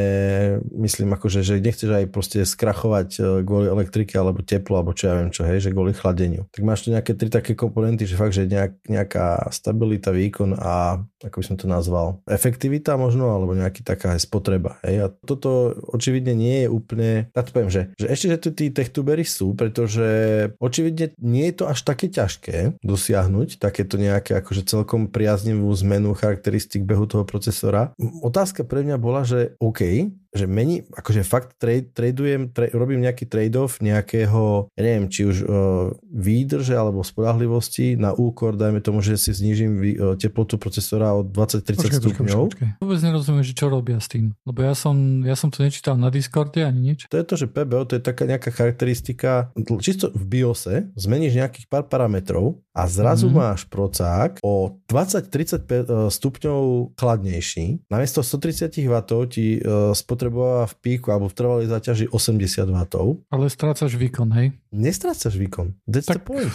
myslím 0.82 1.14
akože, 1.14 1.46
že 1.46 1.62
nechceš 1.62 1.94
aj 1.94 2.07
proste 2.10 2.44
skrachovať 2.44 3.10
e, 3.18 3.22
kvôli 3.44 3.68
elektrike 3.70 4.16
alebo 4.18 4.44
teplo, 4.44 4.80
alebo 4.80 4.96
čo 4.96 5.12
ja 5.12 5.20
viem 5.20 5.32
čo, 5.32 5.44
hej, 5.46 5.64
že 5.64 5.74
kvôli 5.76 5.94
chladeniu. 5.94 6.48
Tak 6.50 6.62
máš 6.64 6.88
tu 6.88 6.92
nejaké 6.92 7.14
tri 7.14 7.30
také 7.30 7.54
komponenty, 7.54 8.08
že 8.08 8.20
fakt, 8.20 8.36
že 8.36 8.50
nejak, 8.50 8.88
nejaká 8.88 9.52
stabilita, 9.54 10.10
výkon 10.12 10.58
a 10.58 11.04
ako 11.26 11.42
by 11.42 11.46
som 11.46 11.58
to 11.58 11.66
nazval, 11.66 12.22
efektivita 12.30 12.94
možno, 12.94 13.34
alebo 13.34 13.58
nejaký 13.58 13.82
taká 13.82 14.14
spotreba. 14.22 14.78
Hej. 14.86 14.96
A 15.02 15.06
toto 15.26 15.74
očividne 15.90 16.38
nie 16.38 16.66
je 16.66 16.68
úplne, 16.70 17.10
ja 17.34 17.42
to 17.42 17.50
poviem, 17.50 17.74
že, 17.74 17.90
že 17.98 18.06
ešte, 18.10 18.28
že 18.30 18.38
tu 18.38 18.50
tí 18.54 18.70
techtubery 18.70 19.26
sú, 19.26 19.58
pretože 19.58 20.06
očividne 20.62 21.18
nie 21.18 21.50
je 21.50 21.56
to 21.62 21.66
až 21.66 21.82
také 21.82 22.10
ťažké 22.14 22.78
dosiahnuť 22.86 23.58
takéto 23.58 23.98
nejaké 23.98 24.38
akože 24.38 24.70
celkom 24.70 25.10
priaznivú 25.10 25.70
zmenu 25.82 26.14
charakteristik 26.14 26.86
behu 26.86 27.10
toho 27.10 27.26
procesora. 27.26 27.92
Otázka 28.22 28.62
pre 28.62 28.86
mňa 28.86 28.98
bola, 29.02 29.26
že 29.26 29.58
OK, 29.58 30.12
že 30.36 30.46
mení, 30.46 30.86
akože 30.94 31.26
fakt 31.26 31.58
trade, 31.58 31.90
tradujem, 31.92 32.54
tra, 32.54 32.70
robím 32.72 33.02
nejaký 33.02 33.26
trade-off 33.26 33.80
nejakého, 33.82 34.70
ja 34.78 34.82
neviem, 34.82 35.10
či 35.10 35.26
už 35.26 35.38
uh, 35.44 35.92
výdrže 36.06 36.78
alebo 36.78 37.02
spolahlivosti 37.02 37.98
na 37.98 38.14
úkor, 38.14 38.54
dajme 38.54 38.80
tomu, 38.80 39.02
že 39.02 39.18
si 39.18 39.34
znižím 39.34 39.72
vý, 39.82 39.92
uh, 39.98 40.14
teplotu 40.14 40.62
procesora 40.62 41.18
o 41.18 41.26
20-30 41.26 41.98
stupňov. 41.98 42.42
Počkej, 42.54 42.54
počkej. 42.54 42.70
Vôbec 42.84 43.00
nerozumiem, 43.02 43.44
že 43.44 43.54
čo 43.58 43.68
robia 43.68 43.98
s 43.98 44.08
tým. 44.12 44.38
Lebo 44.46 44.60
ja 44.62 44.78
som, 44.78 45.26
ja 45.26 45.34
som 45.34 45.50
to 45.50 45.66
nečítal 45.66 45.98
na 45.98 46.14
Discorde 46.14 46.62
ani 46.62 46.94
nič. 46.94 47.10
To 47.10 47.18
je 47.18 47.26
to, 47.26 47.36
že 47.40 47.50
PBO 47.50 47.90
to 47.90 47.98
je 47.98 48.04
taká 48.04 48.30
nejaká 48.30 48.54
charakteristika, 48.54 49.50
čisto 49.82 50.14
v 50.14 50.24
BIOSe 50.28 50.94
zmeníš 50.94 51.34
nejakých 51.40 51.66
pár 51.72 51.90
parametrov 51.90 52.62
a 52.78 52.86
zrazu 52.86 53.26
mm-hmm. 53.28 53.42
máš 53.42 53.62
procák 53.66 54.38
o 54.46 54.78
20-35 54.86 55.66
e, 55.66 55.84
stupňov 56.14 56.62
chladnejší. 56.94 57.90
Namiesto 57.90 58.22
130 58.22 58.70
W 58.86 58.96
ti 59.26 59.48
spotrebuje 59.94 60.17
spotrebováva 60.18 60.66
v 60.66 60.76
píku 60.82 61.14
alebo 61.14 61.30
v 61.30 61.38
trvalej 61.38 61.66
záťaži 61.70 62.06
80 62.10 62.74
W. 62.74 62.82
Ale 63.30 63.46
strácaš 63.54 63.94
výkon, 63.94 64.34
hej? 64.34 64.58
Nestrácaš 64.74 65.38
výkon. 65.38 65.78
That's 65.86 66.10
tak... 66.10 66.18
the 66.18 66.26
point. 66.26 66.50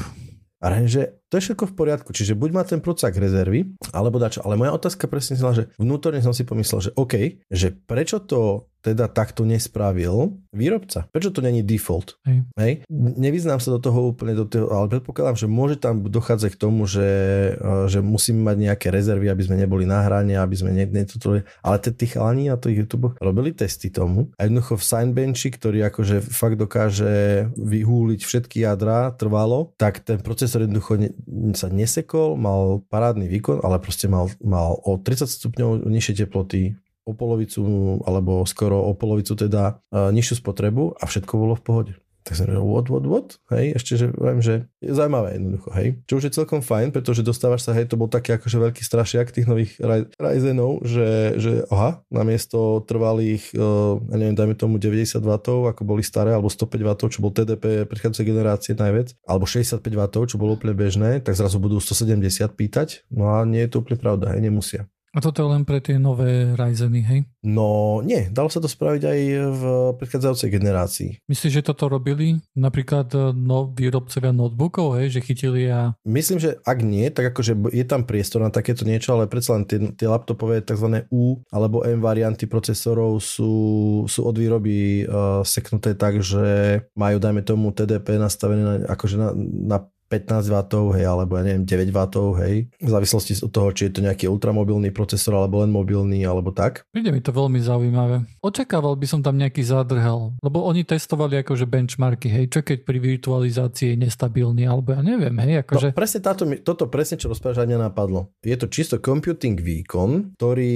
A 0.59 0.75
že 0.90 1.22
to 1.33 1.41
je 1.41 1.49
všetko 1.49 1.73
v 1.73 1.77
poriadku, 1.81 2.12
čiže 2.12 2.37
buď 2.37 2.51
má 2.53 2.61
ten 2.69 2.85
procák 2.85 3.17
rezervy, 3.17 3.73
alebo 3.97 4.21
dačo. 4.21 4.45
Ale 4.45 4.61
moja 4.61 4.77
otázka 4.77 5.09
presne 5.09 5.41
znala, 5.41 5.65
že 5.65 5.65
vnútorne 5.81 6.21
som 6.21 6.37
si 6.37 6.45
pomyslel, 6.45 6.93
že 6.93 6.95
OK, 7.01 7.41
že 7.49 7.73
prečo 7.73 8.21
to 8.21 8.69
teda 8.83 9.07
takto 9.07 9.47
nespravil 9.47 10.43
výrobca. 10.51 11.07
Prečo 11.15 11.31
to 11.31 11.39
není 11.39 11.62
default? 11.62 12.19
Hej. 12.27 12.51
Hej? 12.59 12.73
Nevyznám 12.91 13.62
sa 13.62 13.71
do 13.71 13.79
toho 13.79 14.11
úplne, 14.11 14.35
do 14.35 14.45
toho, 14.45 14.69
ale 14.75 14.91
predpokladám, 14.91 15.39
že 15.39 15.47
môže 15.47 15.79
tam 15.79 16.03
dochádzať 16.03 16.51
k 16.51 16.61
tomu, 16.61 16.91
že, 16.91 17.09
e, 17.57 17.87
že 17.87 18.03
musíme 18.03 18.43
mať 18.43 18.57
nejaké 18.59 18.91
rezervy, 18.91 19.31
aby 19.31 19.43
sme 19.47 19.57
neboli 19.57 19.87
na 19.87 20.03
hrane, 20.03 20.35
aby 20.35 20.55
sme 20.59 20.75
ne, 20.75 20.85
ne, 20.91 21.07
toto, 21.07 21.39
ale 21.62 21.77
tí 21.79 22.07
chalani 22.11 22.51
na 22.51 22.59
to 22.59 22.75
YouTube 22.75 23.15
robili 23.23 23.55
testy 23.55 23.89
tomu 23.89 24.35
a 24.35 24.51
jednoducho 24.51 24.75
v 24.75 24.85
Signbenchi, 24.85 25.49
ktorý 25.55 25.87
akože 25.87 26.19
fakt 26.19 26.59
dokáže 26.59 27.47
vyhúliť 27.55 28.21
všetky 28.27 28.67
jadra 28.67 29.15
trvalo, 29.15 29.79
tak 29.79 30.03
ten 30.03 30.19
procesor 30.19 30.67
jednoducho 30.67 30.99
ne, 30.99 31.15
sa 31.57 31.73
nesekol, 31.73 32.35
mal 32.37 32.83
parádny 32.91 33.31
výkon, 33.31 33.62
ale 33.62 33.79
proste 33.79 34.11
mal, 34.11 34.29
mal 34.43 34.79
o 34.83 34.99
30 34.99 35.29
stupňov 35.29 35.71
nižšie 35.87 36.26
teploty, 36.26 36.76
o 37.02 37.12
polovicu, 37.19 37.62
alebo 38.07 38.47
skoro 38.47 38.79
o 38.79 38.95
polovicu 38.95 39.35
teda 39.35 39.83
uh, 39.91 40.14
nižšiu 40.14 40.38
spotrebu 40.38 41.02
a 41.02 41.05
všetko 41.07 41.33
bolo 41.35 41.55
v 41.59 41.62
pohode. 41.62 41.93
Tak 42.23 42.38
som 42.38 42.47
povedal, 42.47 42.62
what, 42.62 42.87
what, 42.87 43.05
what? 43.11 43.29
Hej, 43.50 43.83
ešte, 43.83 43.93
že 43.99 44.07
viem, 44.14 44.38
že 44.38 44.71
je 44.79 44.95
zaujímavé 44.95 45.35
jednoducho, 45.35 45.69
hej. 45.75 45.88
Čo 46.07 46.23
už 46.23 46.25
je 46.31 46.37
celkom 46.38 46.62
fajn, 46.62 46.95
pretože 46.95 47.26
dostávaš 47.26 47.67
sa, 47.67 47.75
hej, 47.75 47.91
to 47.91 47.99
bol 47.99 48.07
taký 48.07 48.38
akože 48.38 48.62
veľký 48.62 48.83
strašiak 48.87 49.35
tých 49.35 49.50
nových 49.50 49.75
Ryzenov, 50.23 50.87
že, 50.87 51.35
že 51.43 51.67
aha, 51.67 52.07
namiesto 52.14 52.87
trvalých, 52.87 53.50
uh, 53.59 53.99
neviem, 54.14 54.38
dajme 54.38 54.55
tomu 54.55 54.79
90 54.79 55.19
W, 55.19 55.71
ako 55.75 55.83
boli 55.83 56.07
staré, 56.07 56.31
alebo 56.31 56.47
105 56.47 56.71
W, 56.71 56.91
čo 57.11 57.19
bol 57.19 57.35
TDP 57.35 57.91
predchádzajúcej 57.91 58.26
generácie 58.26 58.73
najviac, 58.79 59.19
alebo 59.26 59.49
65 59.49 59.83
W, 59.83 60.02
čo 60.31 60.37
bolo 60.38 60.55
úplne 60.55 60.79
bežné, 60.79 61.19
tak 61.25 61.35
zrazu 61.35 61.59
budú 61.59 61.83
170 61.83 62.23
pýtať, 62.55 63.02
no 63.11 63.35
a 63.35 63.43
nie 63.43 63.67
je 63.67 63.71
to 63.75 63.83
úplne 63.83 63.99
pravda, 63.99 64.31
hej, 64.37 64.47
nemusia. 64.47 64.92
A 65.12 65.21
toto 65.21 65.45
je 65.45 65.49
len 65.52 65.69
pre 65.69 65.76
tie 65.85 66.00
nové 66.00 66.57
Ryzeny, 66.57 67.04
hej? 67.04 67.21
No 67.45 68.00
nie, 68.00 68.33
dalo 68.33 68.49
sa 68.49 68.64
to 68.64 68.71
spraviť 68.71 69.02
aj 69.04 69.21
v 69.52 69.62
predchádzajúcej 70.00 70.49
generácii. 70.49 71.11
Myslíš, 71.28 71.61
že 71.61 71.66
toto 71.69 71.92
robili 71.92 72.40
napríklad 72.57 73.12
e, 73.12 73.37
no, 73.37 73.69
výrobcovia 73.76 74.33
notebookov, 74.33 74.97
hej, 74.97 75.12
že 75.12 75.21
chytili 75.21 75.69
a... 75.69 75.92
Myslím, 76.09 76.40
že 76.40 76.57
ak 76.64 76.81
nie, 76.81 77.12
tak 77.12 77.37
akože 77.37 77.52
je 77.76 77.85
tam 77.85 78.09
priestor 78.09 78.40
na 78.40 78.49
takéto 78.49 78.88
niečo, 78.88 79.12
ale 79.12 79.28
predsa 79.28 79.61
len 79.61 79.69
tie, 79.69 79.92
tie 79.92 80.09
laptopové 80.09 80.64
tzv. 80.64 81.04
U 81.12 81.45
alebo 81.52 81.85
M 81.85 82.00
varianty 82.00 82.49
procesorov 82.49 83.21
sú, 83.21 83.52
sú 84.09 84.21
od 84.25 84.33
výroby 84.33 85.04
uh, 85.04 85.45
seknuté 85.45 85.92
tak, 85.92 86.25
že 86.25 86.78
majú, 86.97 87.21
dajme 87.21 87.45
tomu, 87.45 87.69
TDP 87.75 88.16
nastavené 88.16 88.62
na, 88.64 88.75
akože 88.88 89.16
na, 89.21 89.28
na 89.37 89.78
15 90.12 90.52
W, 90.52 90.92
hej, 91.00 91.09
alebo 91.09 91.40
ja 91.40 91.42
neviem, 91.49 91.64
9 91.64 91.88
W, 91.88 92.37
hej, 92.45 92.54
v 92.69 92.90
závislosti 92.92 93.40
od 93.40 93.49
toho, 93.49 93.73
či 93.73 93.88
je 93.88 93.97
to 93.97 94.00
nejaký 94.04 94.28
ultramobilný 94.28 94.92
procesor, 94.92 95.40
alebo 95.40 95.64
len 95.64 95.73
mobilný, 95.73 96.21
alebo 96.28 96.52
tak. 96.52 96.85
Príde 96.92 97.09
mi 97.09 97.25
to 97.25 97.33
veľmi 97.33 97.57
zaujímavé. 97.57 98.28
Očakával 98.45 98.92
by 99.00 99.07
som 99.09 99.25
tam 99.25 99.40
nejaký 99.40 99.64
zádrhel, 99.64 100.37
lebo 100.45 100.69
oni 100.69 100.85
testovali 100.85 101.40
akože 101.40 101.64
benchmarky, 101.64 102.28
hej, 102.28 102.52
čo 102.52 102.61
keď 102.61 102.85
pri 102.85 102.99
virtualizácii 103.00 103.97
je 103.97 104.00
nestabilný, 104.04 104.69
alebo 104.69 104.92
ja 104.92 105.00
neviem, 105.00 105.33
hej, 105.40 105.64
akože... 105.64 105.95
No, 105.95 105.97
presne 105.97 106.21
táto, 106.21 106.45
toto 106.61 106.90
presne, 106.90 107.16
čo 107.16 107.33
rozprávaš, 107.33 107.64
ani 107.64 107.78
napadlo. 107.78 108.28
Je 108.45 108.59
to 108.59 108.69
čisto 108.69 108.99
computing 108.99 109.57
výkon, 109.57 110.37
ktorý, 110.37 110.75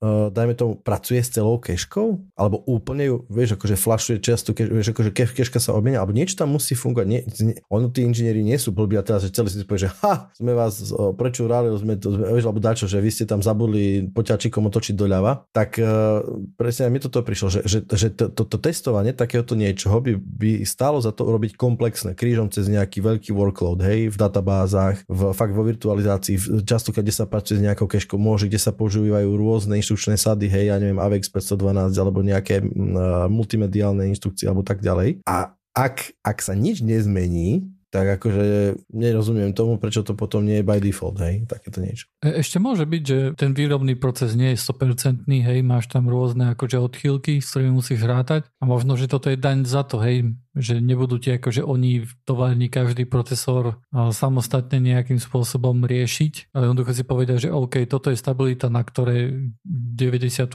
uh, 0.00 0.32
dajme 0.32 0.54
tomu, 0.56 0.72
pracuje 0.80 1.20
s 1.20 1.30
celou 1.30 1.60
keškou, 1.60 2.34
alebo 2.34 2.64
úplne 2.64 3.04
ju, 3.06 3.16
vieš, 3.28 3.60
akože 3.60 3.76
flashuje 3.76 4.18
často, 4.24 4.56
vieš, 4.56 4.96
akože 4.96 5.12
keška 5.12 5.60
sa 5.60 5.76
obmienia, 5.76 6.00
alebo 6.00 6.16
niečo 6.16 6.40
tam 6.40 6.56
musí 6.56 6.72
fungovať. 6.72 7.06
Nie, 7.06 7.20
nie, 7.44 7.60
ono, 7.68 7.92
tí 7.92 8.00
inžinieri 8.00 8.40
nie 8.40 8.56
sú 8.56 8.63
blbí 8.70 8.96
a 8.96 9.04
teraz, 9.04 9.26
že 9.26 9.34
celý 9.34 9.50
si 9.50 9.66
povie, 9.66 9.88
že 9.88 9.92
ha, 10.00 10.30
sme 10.32 10.54
vás 10.54 10.94
prečúrali, 11.18 11.68
sme 11.76 11.98
to, 11.98 12.14
vieš, 12.14 12.46
alebo 12.46 12.62
dačo, 12.62 12.86
že 12.86 13.02
vy 13.02 13.10
ste 13.10 13.24
tam 13.26 13.42
zabudli 13.42 14.08
poťačikom 14.14 14.64
otočiť 14.70 14.94
doľava, 14.94 15.50
tak 15.50 15.76
uh, 15.82 16.22
presne 16.54 16.88
aj 16.88 16.92
mi 16.92 17.00
toto 17.02 17.20
prišlo, 17.20 17.48
že, 17.50 17.60
že, 17.66 17.78
že 17.84 18.08
toto 18.14 18.46
to, 18.46 18.56
to 18.56 18.58
testovanie 18.70 19.10
takéhoto 19.10 19.58
niečoho 19.58 19.98
by, 19.98 20.14
by 20.16 20.50
stálo 20.62 21.02
za 21.02 21.10
to 21.10 21.26
robiť 21.26 21.58
komplexné, 21.58 22.14
krížom 22.14 22.48
cez 22.48 22.70
nejaký 22.70 23.02
veľký 23.02 23.34
workload, 23.34 23.82
hej, 23.82 24.12
v 24.12 24.16
databázach, 24.16 25.02
v, 25.10 25.20
fakt 25.34 25.52
vo 25.52 25.66
virtualizácii, 25.66 26.62
často 26.62 26.94
keď 26.94 27.10
sa 27.10 27.26
pracuje 27.26 27.58
s 27.58 27.64
nejakou 27.66 27.90
keškou, 27.90 28.16
môže, 28.20 28.46
kde 28.46 28.60
sa 28.62 28.70
používajú 28.70 29.28
rôzne 29.34 29.74
inštrukčné 29.80 30.14
sady, 30.14 30.46
hej, 30.46 30.70
ja 30.70 30.76
neviem, 30.78 31.00
AVX 31.00 31.32
512 31.32 31.96
alebo 31.96 32.20
nejaké 32.22 32.62
uh, 32.62 33.26
multimediálne 33.26 34.06
inštrukcie 34.12 34.46
alebo 34.46 34.62
tak 34.62 34.84
ďalej. 34.84 35.24
A 35.24 35.56
ak, 35.74 36.14
ak 36.22 36.38
sa 36.38 36.54
nič 36.54 36.86
nezmení, 36.86 37.73
tak 37.94 38.18
akože 38.18 38.74
nerozumiem 38.90 39.54
tomu, 39.54 39.78
prečo 39.78 40.02
to 40.02 40.18
potom 40.18 40.42
nie 40.42 40.58
je 40.58 40.66
by 40.66 40.82
default, 40.82 41.14
hej, 41.22 41.46
takéto 41.46 41.78
niečo. 41.78 42.10
E, 42.18 42.42
ešte 42.42 42.58
môže 42.58 42.82
byť, 42.82 43.02
že 43.06 43.18
ten 43.38 43.54
výrobný 43.54 43.94
proces 43.94 44.34
nie 44.34 44.50
je 44.50 44.58
100%, 44.58 45.30
hej, 45.30 45.62
máš 45.62 45.86
tam 45.86 46.10
rôzne 46.10 46.58
akože 46.58 46.82
odchýlky, 46.82 47.38
s 47.38 47.54
ktorými 47.54 47.78
musíš 47.78 48.02
rátať 48.02 48.50
a 48.58 48.66
možno, 48.66 48.98
že 48.98 49.06
toto 49.06 49.30
je 49.30 49.38
daň 49.38 49.62
za 49.62 49.86
to, 49.86 50.02
hej, 50.02 50.34
že 50.54 50.78
nebudú 50.78 51.18
ti 51.18 51.34
akože 51.34 51.66
oni 51.66 52.06
v 52.06 52.10
továrni 52.22 52.70
každý 52.70 53.10
procesor 53.10 53.82
samostatne 53.90 54.78
nejakým 54.78 55.18
spôsobom 55.18 55.82
riešiť, 55.82 56.54
ale 56.54 56.70
jednoducho 56.70 56.94
si 56.94 57.04
povedia, 57.06 57.36
že 57.42 57.50
OK, 57.50 57.82
toto 57.90 58.14
je 58.14 58.18
stabilita, 58.18 58.70
na 58.70 58.86
ktoré 58.86 59.34
98% 59.66 60.54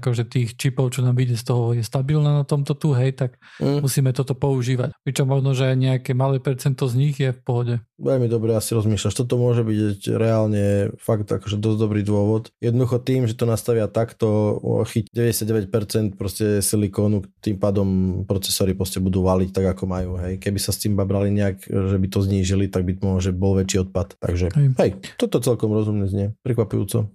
akože 0.00 0.24
tých 0.24 0.56
čipov, 0.56 0.96
čo 0.96 1.04
nám 1.04 1.20
vyjde 1.20 1.36
z 1.36 1.44
toho 1.44 1.76
je 1.76 1.84
stabilná 1.84 2.40
na 2.40 2.44
tomto 2.48 2.72
tu, 2.72 2.96
hej, 2.96 3.12
tak 3.12 3.36
mm. 3.60 3.84
musíme 3.84 4.16
toto 4.16 4.32
používať. 4.32 4.96
Pričom 5.04 5.28
možno, 5.28 5.52
že 5.52 5.76
nejaké 5.76 6.16
malé 6.16 6.40
percento 6.50 6.90
z 6.90 6.94
nich 6.98 7.16
je 7.22 7.30
v 7.30 7.40
pohode. 7.46 7.74
Veľmi 8.02 8.26
dobre 8.26 8.58
asi 8.58 8.74
rozmýšľaš. 8.74 9.14
Toto 9.14 9.38
môže 9.38 9.62
byť 9.62 10.10
reálne 10.18 10.90
fakt 10.98 11.30
akože 11.30 11.62
dosť 11.62 11.78
dobrý 11.78 12.02
dôvod. 12.02 12.50
Jednoducho 12.58 12.98
tým, 12.98 13.30
že 13.30 13.38
to 13.38 13.46
nastavia 13.46 13.86
takto, 13.86 14.58
chyť 14.90 15.14
99% 15.14 16.18
proste 16.18 16.58
silikónu, 16.58 17.22
tým 17.38 17.62
pádom 17.62 17.88
procesory 18.26 18.74
proste 18.74 18.98
budú 18.98 19.22
valiť 19.22 19.54
tak, 19.54 19.78
ako 19.78 19.84
majú. 19.86 20.10
Hej. 20.18 20.42
Keby 20.42 20.58
sa 20.58 20.74
s 20.74 20.82
tým 20.82 20.98
babrali 20.98 21.30
nejak, 21.30 21.70
že 21.70 21.96
by 21.96 22.06
to 22.10 22.18
znížili, 22.26 22.66
tak 22.66 22.82
by 22.82 22.98
môže 22.98 23.30
bol 23.30 23.54
väčší 23.54 23.86
odpad. 23.86 24.18
Takže 24.18 24.50
hej, 24.50 24.66
hej 24.74 24.90
toto 25.14 25.38
celkom 25.38 25.70
rozumne 25.70 26.10
znie. 26.10 26.34
Prekvapujúco. 26.42 27.06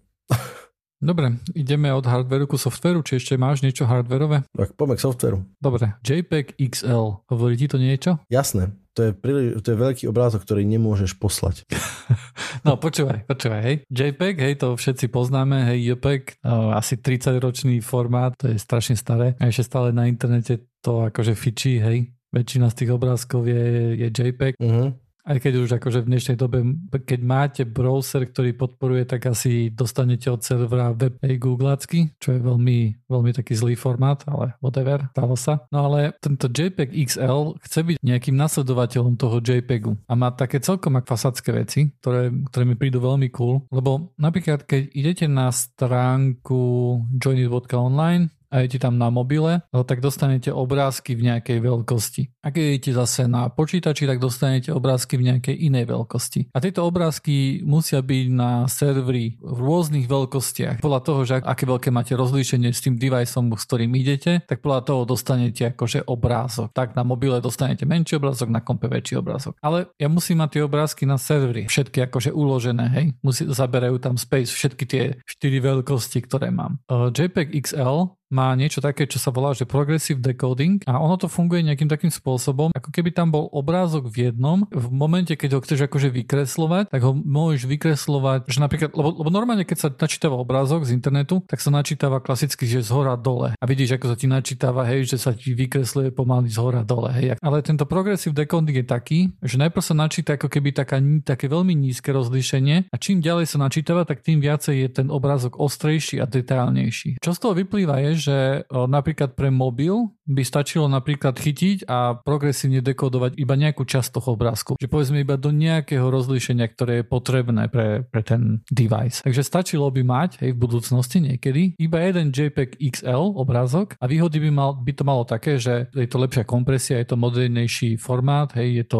Dobre, 1.04 1.38
ideme 1.54 1.92
od 1.92 2.08
hardveru 2.08 2.48
ku 2.48 2.58
softveru, 2.58 3.04
či 3.04 3.20
ešte 3.20 3.36
máš 3.36 3.60
niečo 3.62 3.84
hardverové? 3.84 4.48
Tak 4.56 4.80
poďme 4.80 4.96
k 4.96 5.04
softveru. 5.04 5.38
Dobre, 5.60 6.00
JPEG 6.02 6.56
XL, 6.56 7.20
hovorí 7.30 7.60
ti 7.60 7.68
to 7.68 7.76
niečo? 7.78 8.24
Jasné, 8.32 8.72
to 8.96 9.02
je, 9.04 9.12
príliš, 9.12 9.60
to 9.60 9.76
je 9.76 9.78
veľký 9.78 10.04
obrázok, 10.08 10.48
ktorý 10.48 10.64
nemôžeš 10.64 11.20
poslať. 11.20 11.68
no 12.66 12.80
počúvaj, 12.80 13.28
počúvaj, 13.28 13.62
hej. 13.62 13.76
JPEG, 13.92 14.36
hej, 14.40 14.54
to 14.64 14.80
všetci 14.80 15.12
poznáme, 15.12 15.68
hej, 15.76 15.94
JPEG, 15.94 16.40
asi 16.74 16.96
30-ročný 16.96 17.84
formát, 17.84 18.32
to 18.40 18.48
je 18.48 18.56
strašne 18.56 18.96
staré. 18.96 19.36
A 19.44 19.52
ešte 19.52 19.68
stále 19.68 19.92
na 19.92 20.08
internete 20.08 20.64
to 20.80 21.04
akože 21.12 21.36
fičí, 21.36 21.84
hej. 21.84 22.16
Väčšina 22.32 22.72
z 22.72 22.84
tých 22.84 22.92
obrázkov 22.96 23.48
je, 23.48 23.96
je 24.00 24.08
JPEG. 24.12 24.60
Uh-huh. 24.60 24.96
Aj 25.26 25.42
keď 25.42 25.54
už 25.58 25.82
akože 25.82 26.06
v 26.06 26.10
dnešnej 26.14 26.38
dobe, 26.38 26.62
keď 26.94 27.20
máte 27.26 27.62
browser, 27.66 28.30
ktorý 28.30 28.54
podporuje, 28.54 29.10
tak 29.10 29.26
asi 29.26 29.74
dostanete 29.74 30.30
od 30.30 30.46
servera 30.46 30.94
WebPay 30.94 31.42
Googleacky, 31.42 32.14
čo 32.22 32.38
je 32.38 32.40
veľmi, 32.46 33.10
veľmi 33.10 33.32
taký 33.34 33.58
zlý 33.58 33.74
formát, 33.74 34.22
ale 34.30 34.54
whatever, 34.62 35.10
stalo 35.18 35.34
sa. 35.34 35.66
No 35.74 35.90
ale 35.90 36.14
tento 36.22 36.46
JPEG 36.46 36.94
XL 36.94 37.58
chce 37.58 37.80
byť 37.82 37.98
nejakým 38.06 38.38
nasledovateľom 38.38 39.18
toho 39.18 39.42
JPEGu 39.42 39.98
a 40.06 40.14
má 40.14 40.30
také 40.30 40.62
celkom 40.62 41.02
akvasacké 41.02 41.50
veci, 41.58 41.90
ktoré, 42.06 42.30
ktoré 42.54 42.64
mi 42.70 42.78
prídu 42.78 43.02
veľmi 43.02 43.34
cool, 43.34 43.66
lebo 43.74 44.14
napríklad 44.22 44.62
keď 44.70 44.94
idete 44.94 45.26
na 45.26 45.50
stránku 45.50 47.02
joinit.online 47.18 48.30
a 48.50 48.64
idete 48.64 48.86
tam 48.86 48.98
na 48.98 49.10
mobile, 49.10 49.66
no 49.74 49.84
tak 49.84 50.02
dostanete 50.02 50.54
obrázky 50.54 51.14
v 51.18 51.34
nejakej 51.34 51.60
veľkosti. 51.62 52.22
A 52.46 52.54
keď 52.54 52.64
idete 52.64 52.92
zase 52.94 53.26
na 53.26 53.50
počítači, 53.50 54.06
tak 54.06 54.22
dostanete 54.22 54.70
obrázky 54.70 55.18
v 55.18 55.34
nejakej 55.34 55.56
inej 55.56 55.90
veľkosti. 55.90 56.54
A 56.54 56.62
tieto 56.62 56.86
obrázky 56.86 57.66
musia 57.66 58.00
byť 58.06 58.26
na 58.30 58.70
serveri 58.70 59.38
v 59.42 59.60
rôznych 59.60 60.06
veľkostiach. 60.06 60.80
Podľa 60.84 61.02
toho, 61.02 61.20
že 61.26 61.34
aké 61.42 61.66
veľké 61.66 61.90
máte 61.90 62.14
rozlíšenie 62.14 62.70
s 62.70 62.84
tým 62.86 62.96
deviceom, 63.02 63.54
s 63.54 63.64
ktorým 63.66 63.92
idete, 63.98 64.46
tak 64.46 64.62
podľa 64.62 64.82
toho 64.86 65.02
dostanete 65.10 65.74
akože 65.74 66.06
obrázok. 66.06 66.72
Tak 66.74 66.94
na 66.94 67.02
mobile 67.02 67.42
dostanete 67.42 67.84
menší 67.86 68.18
obrázok, 68.22 68.54
na 68.54 68.62
kompe 68.62 68.88
väčší 68.88 69.20
obrázok. 69.20 69.58
Ale 69.62 69.90
ja 69.98 70.08
musím 70.12 70.42
mať 70.42 70.60
tie 70.60 70.62
obrázky 70.64 71.04
na 71.10 71.18
serveri, 71.18 71.66
všetky 71.66 72.06
akože 72.10 72.32
uložené, 72.32 72.86
hej. 72.94 73.06
Musí, 73.26 73.48
zaberajú 73.50 73.98
tam 73.98 74.16
space, 74.16 74.52
všetky 74.54 74.84
tie 74.86 75.04
štyri 75.26 75.60
veľkosti, 75.62 76.20
ktoré 76.26 76.54
mám. 76.54 76.78
Uh, 76.90 77.10
JPEG 77.10 77.56
XL 77.66 78.16
má 78.34 78.54
niečo 78.58 78.82
také, 78.82 79.06
čo 79.06 79.22
sa 79.22 79.30
volá, 79.30 79.54
že 79.54 79.70
progressive 79.70 80.18
decoding 80.18 80.82
a 80.90 80.98
ono 80.98 81.16
to 81.20 81.30
funguje 81.30 81.62
nejakým 81.62 81.90
takým 81.90 82.10
spôsobom, 82.10 82.74
ako 82.74 82.90
keby 82.90 83.14
tam 83.14 83.30
bol 83.30 83.50
obrázok 83.54 84.10
v 84.10 84.30
jednom, 84.32 84.66
v 84.70 84.88
momente, 84.90 85.34
keď 85.38 85.58
ho 85.58 85.64
chceš 85.64 85.86
akože 85.86 86.10
vykreslovať, 86.10 86.90
tak 86.90 87.02
ho 87.06 87.14
môžeš 87.14 87.70
vykreslovať, 87.70 88.50
že 88.50 88.60
napríklad, 88.62 88.92
lebo, 88.98 89.10
lebo 89.22 89.30
normálne, 89.30 89.68
keď 89.68 89.78
sa 89.78 89.90
načítava 89.94 90.38
obrázok 90.40 90.90
z 90.90 90.98
internetu, 90.98 91.46
tak 91.46 91.62
sa 91.62 91.70
načítava 91.70 92.18
klasicky, 92.22 92.66
že 92.66 92.86
z 92.86 92.90
hora 92.94 93.14
dole. 93.20 93.54
A 93.58 93.66
vidíš, 93.66 93.98
ako 93.98 94.14
sa 94.14 94.16
ti 94.18 94.26
načítava, 94.26 94.82
hej, 94.90 95.06
že 95.06 95.18
sa 95.22 95.32
ti 95.34 95.54
vykresluje 95.54 96.10
pomaly 96.14 96.50
z 96.50 96.58
hora 96.58 96.82
dole. 96.82 97.14
Hej. 97.14 97.38
Ale 97.42 97.62
tento 97.62 97.86
progressive 97.86 98.34
decoding 98.34 98.82
je 98.82 98.86
taký, 98.86 99.20
že 99.42 99.62
najprv 99.62 99.84
sa 99.84 99.96
načíta 99.96 100.38
ako 100.38 100.50
keby 100.50 100.74
taká, 100.74 100.98
také 101.22 101.46
veľmi 101.46 101.74
nízke 101.78 102.10
rozlíšenie 102.10 102.90
a 102.90 102.96
čím 102.98 103.22
ďalej 103.22 103.46
sa 103.50 103.58
načítava, 103.62 104.04
tak 104.08 104.26
tým 104.26 104.42
viacej 104.42 104.76
je 104.86 104.90
ten 105.02 105.08
obrázok 105.14 105.58
ostrejší 105.62 106.20
a 106.20 106.26
detailnejší. 106.26 107.22
Čo 107.22 107.32
z 107.36 107.40
toho 107.40 107.54
vyplýva 107.56 108.02
je, 108.02 108.15
že 108.18 108.38
napríklad 108.72 109.36
pre 109.36 109.52
mobil 109.52 110.12
by 110.26 110.42
stačilo 110.42 110.90
napríklad 110.90 111.38
chytiť 111.38 111.86
a 111.86 112.18
progresívne 112.18 112.82
dekodovať 112.82 113.38
iba 113.38 113.54
nejakú 113.54 113.86
časť 113.86 114.18
toho 114.18 114.34
obrázku. 114.34 114.74
Že 114.82 114.90
povedzme 114.90 115.22
iba 115.22 115.38
do 115.38 115.54
nejakého 115.54 116.10
rozlíšenia, 116.10 116.66
ktoré 116.74 116.94
je 117.02 117.06
potrebné 117.06 117.70
pre, 117.70 118.02
pre 118.10 118.26
ten 118.26 118.66
device. 118.74 119.22
Takže 119.22 119.46
stačilo 119.46 119.86
by 119.94 120.02
mať 120.02 120.42
hej, 120.42 120.58
v 120.58 120.62
budúcnosti 120.62 121.22
niekedy 121.22 121.78
iba 121.78 122.02
jeden 122.02 122.34
JPEG 122.34 122.82
XL 122.82 123.38
obrázok 123.38 123.94
a 124.02 124.10
výhody 124.10 124.42
by, 124.42 124.50
mal, 124.50 124.72
by 124.74 124.92
to 124.98 125.04
malo 125.06 125.24
také, 125.30 125.62
že 125.62 125.94
je 125.94 126.10
to 126.10 126.18
lepšia 126.18 126.42
kompresia, 126.42 126.98
je 126.98 127.14
to 127.14 127.22
modernejší 127.22 128.02
formát, 128.02 128.50
hej, 128.58 128.82
je 128.82 128.86
to 128.90 129.00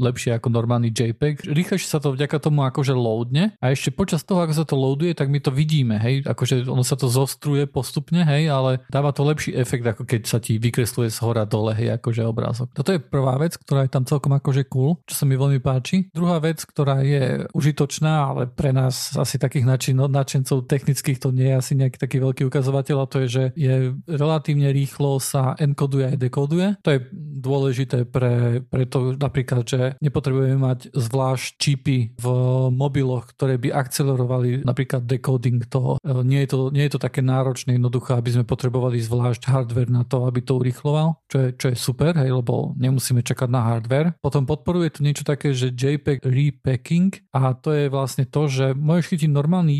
lepšie 0.00 0.32
ako 0.32 0.48
normálny 0.48 0.88
JPEG. 0.88 1.52
Rýchlejšie 1.52 1.88
sa 1.88 2.00
to 2.00 2.16
vďaka 2.16 2.40
tomu 2.40 2.64
akože 2.64 2.96
loadne 2.96 3.52
a 3.60 3.72
ešte 3.72 3.92
počas 3.92 4.24
toho, 4.24 4.40
ako 4.40 4.54
sa 4.56 4.64
to 4.64 4.76
loaduje, 4.76 5.12
tak 5.12 5.28
my 5.28 5.36
to 5.40 5.52
vidíme, 5.52 6.00
hej, 6.00 6.24
akože 6.24 6.64
ono 6.64 6.80
sa 6.80 6.96
to 6.96 7.12
zostruje 7.12 7.68
postupne, 7.68 8.24
hej, 8.24 8.48
ale 8.52 8.84
dáva 8.92 9.16
to 9.16 9.24
lepší 9.24 9.56
efekt, 9.56 9.88
ako 9.88 10.04
keď 10.04 10.22
sa 10.28 10.38
ti 10.38 10.60
vykresluje 10.60 11.08
z 11.08 11.18
hora 11.24 11.48
dole, 11.48 11.72
hej, 11.72 11.96
akože 11.96 12.22
obrázok. 12.28 12.68
Toto 12.76 12.92
je 12.92 13.00
prvá 13.00 13.40
vec, 13.40 13.56
ktorá 13.56 13.88
je 13.88 13.92
tam 13.96 14.04
celkom 14.04 14.36
akože 14.36 14.68
cool, 14.68 15.00
čo 15.08 15.16
sa 15.16 15.24
mi 15.24 15.40
veľmi 15.40 15.58
páči. 15.64 16.12
Druhá 16.12 16.36
vec, 16.38 16.60
ktorá 16.60 17.00
je 17.00 17.48
užitočná, 17.56 18.28
ale 18.34 18.42
pre 18.52 18.76
nás 18.76 19.16
asi 19.16 19.40
takých 19.40 19.64
nadšencov 19.88 20.68
technických 20.68 21.18
to 21.22 21.32
nie 21.32 21.48
je 21.48 21.56
asi 21.56 21.72
nejaký 21.78 21.96
taký 21.96 22.20
veľký 22.20 22.42
ukazovateľ 22.46 22.96
a 23.00 23.10
to 23.10 23.16
je, 23.24 23.28
že 23.28 23.44
je 23.56 23.74
relatívne 24.04 24.68
rýchlo 24.74 25.22
sa 25.22 25.54
enkoduje 25.56 26.12
a 26.12 26.18
dekoduje. 26.18 26.82
To 26.82 26.90
je 26.92 27.00
dôležité 27.42 28.04
pre, 28.04 28.60
pre 28.66 28.84
to 28.84 29.14
napríklad, 29.16 29.64
že 29.64 29.80
nepotrebujeme 30.02 30.58
mať 30.58 30.92
zvlášť 30.92 31.46
čipy 31.56 31.98
v 32.18 32.26
mobiloch, 32.74 33.30
ktoré 33.34 33.56
by 33.56 33.72
akcelerovali 33.72 34.66
napríklad 34.66 35.06
decoding 35.06 35.62
toho. 35.66 35.96
E, 36.02 36.22
nie 36.26 36.42
je 36.44 36.48
to, 36.50 36.58
nie 36.74 36.84
je 36.86 36.92
to 36.98 37.00
také 37.00 37.22
náročné, 37.22 37.78
jednoduché, 37.78 38.18
aby 38.18 38.30
sme 38.34 38.41
potrebovali 38.44 39.00
zvlášť 39.00 39.48
hardware 39.48 39.90
na 39.90 40.06
to, 40.06 40.28
aby 40.28 40.44
to 40.44 40.58
urychloval, 40.58 41.22
čo 41.26 41.36
je, 41.38 41.48
čo 41.56 41.66
je 41.72 41.76
super, 41.76 42.14
hej, 42.18 42.30
lebo 42.30 42.76
nemusíme 42.76 43.24
čakať 43.24 43.48
na 43.48 43.62
hardware. 43.72 44.14
Potom 44.20 44.44
podporuje 44.44 44.92
to 44.92 45.00
niečo 45.00 45.24
také, 45.24 45.56
že 45.56 45.72
JPEG 45.72 46.22
repacking 46.22 47.10
a 47.32 47.56
to 47.56 47.72
je 47.72 47.86
vlastne 47.88 48.28
to, 48.28 48.46
že 48.46 48.76
môžeš 48.76 49.16
chytiť 49.16 49.30
normálny 49.32 49.74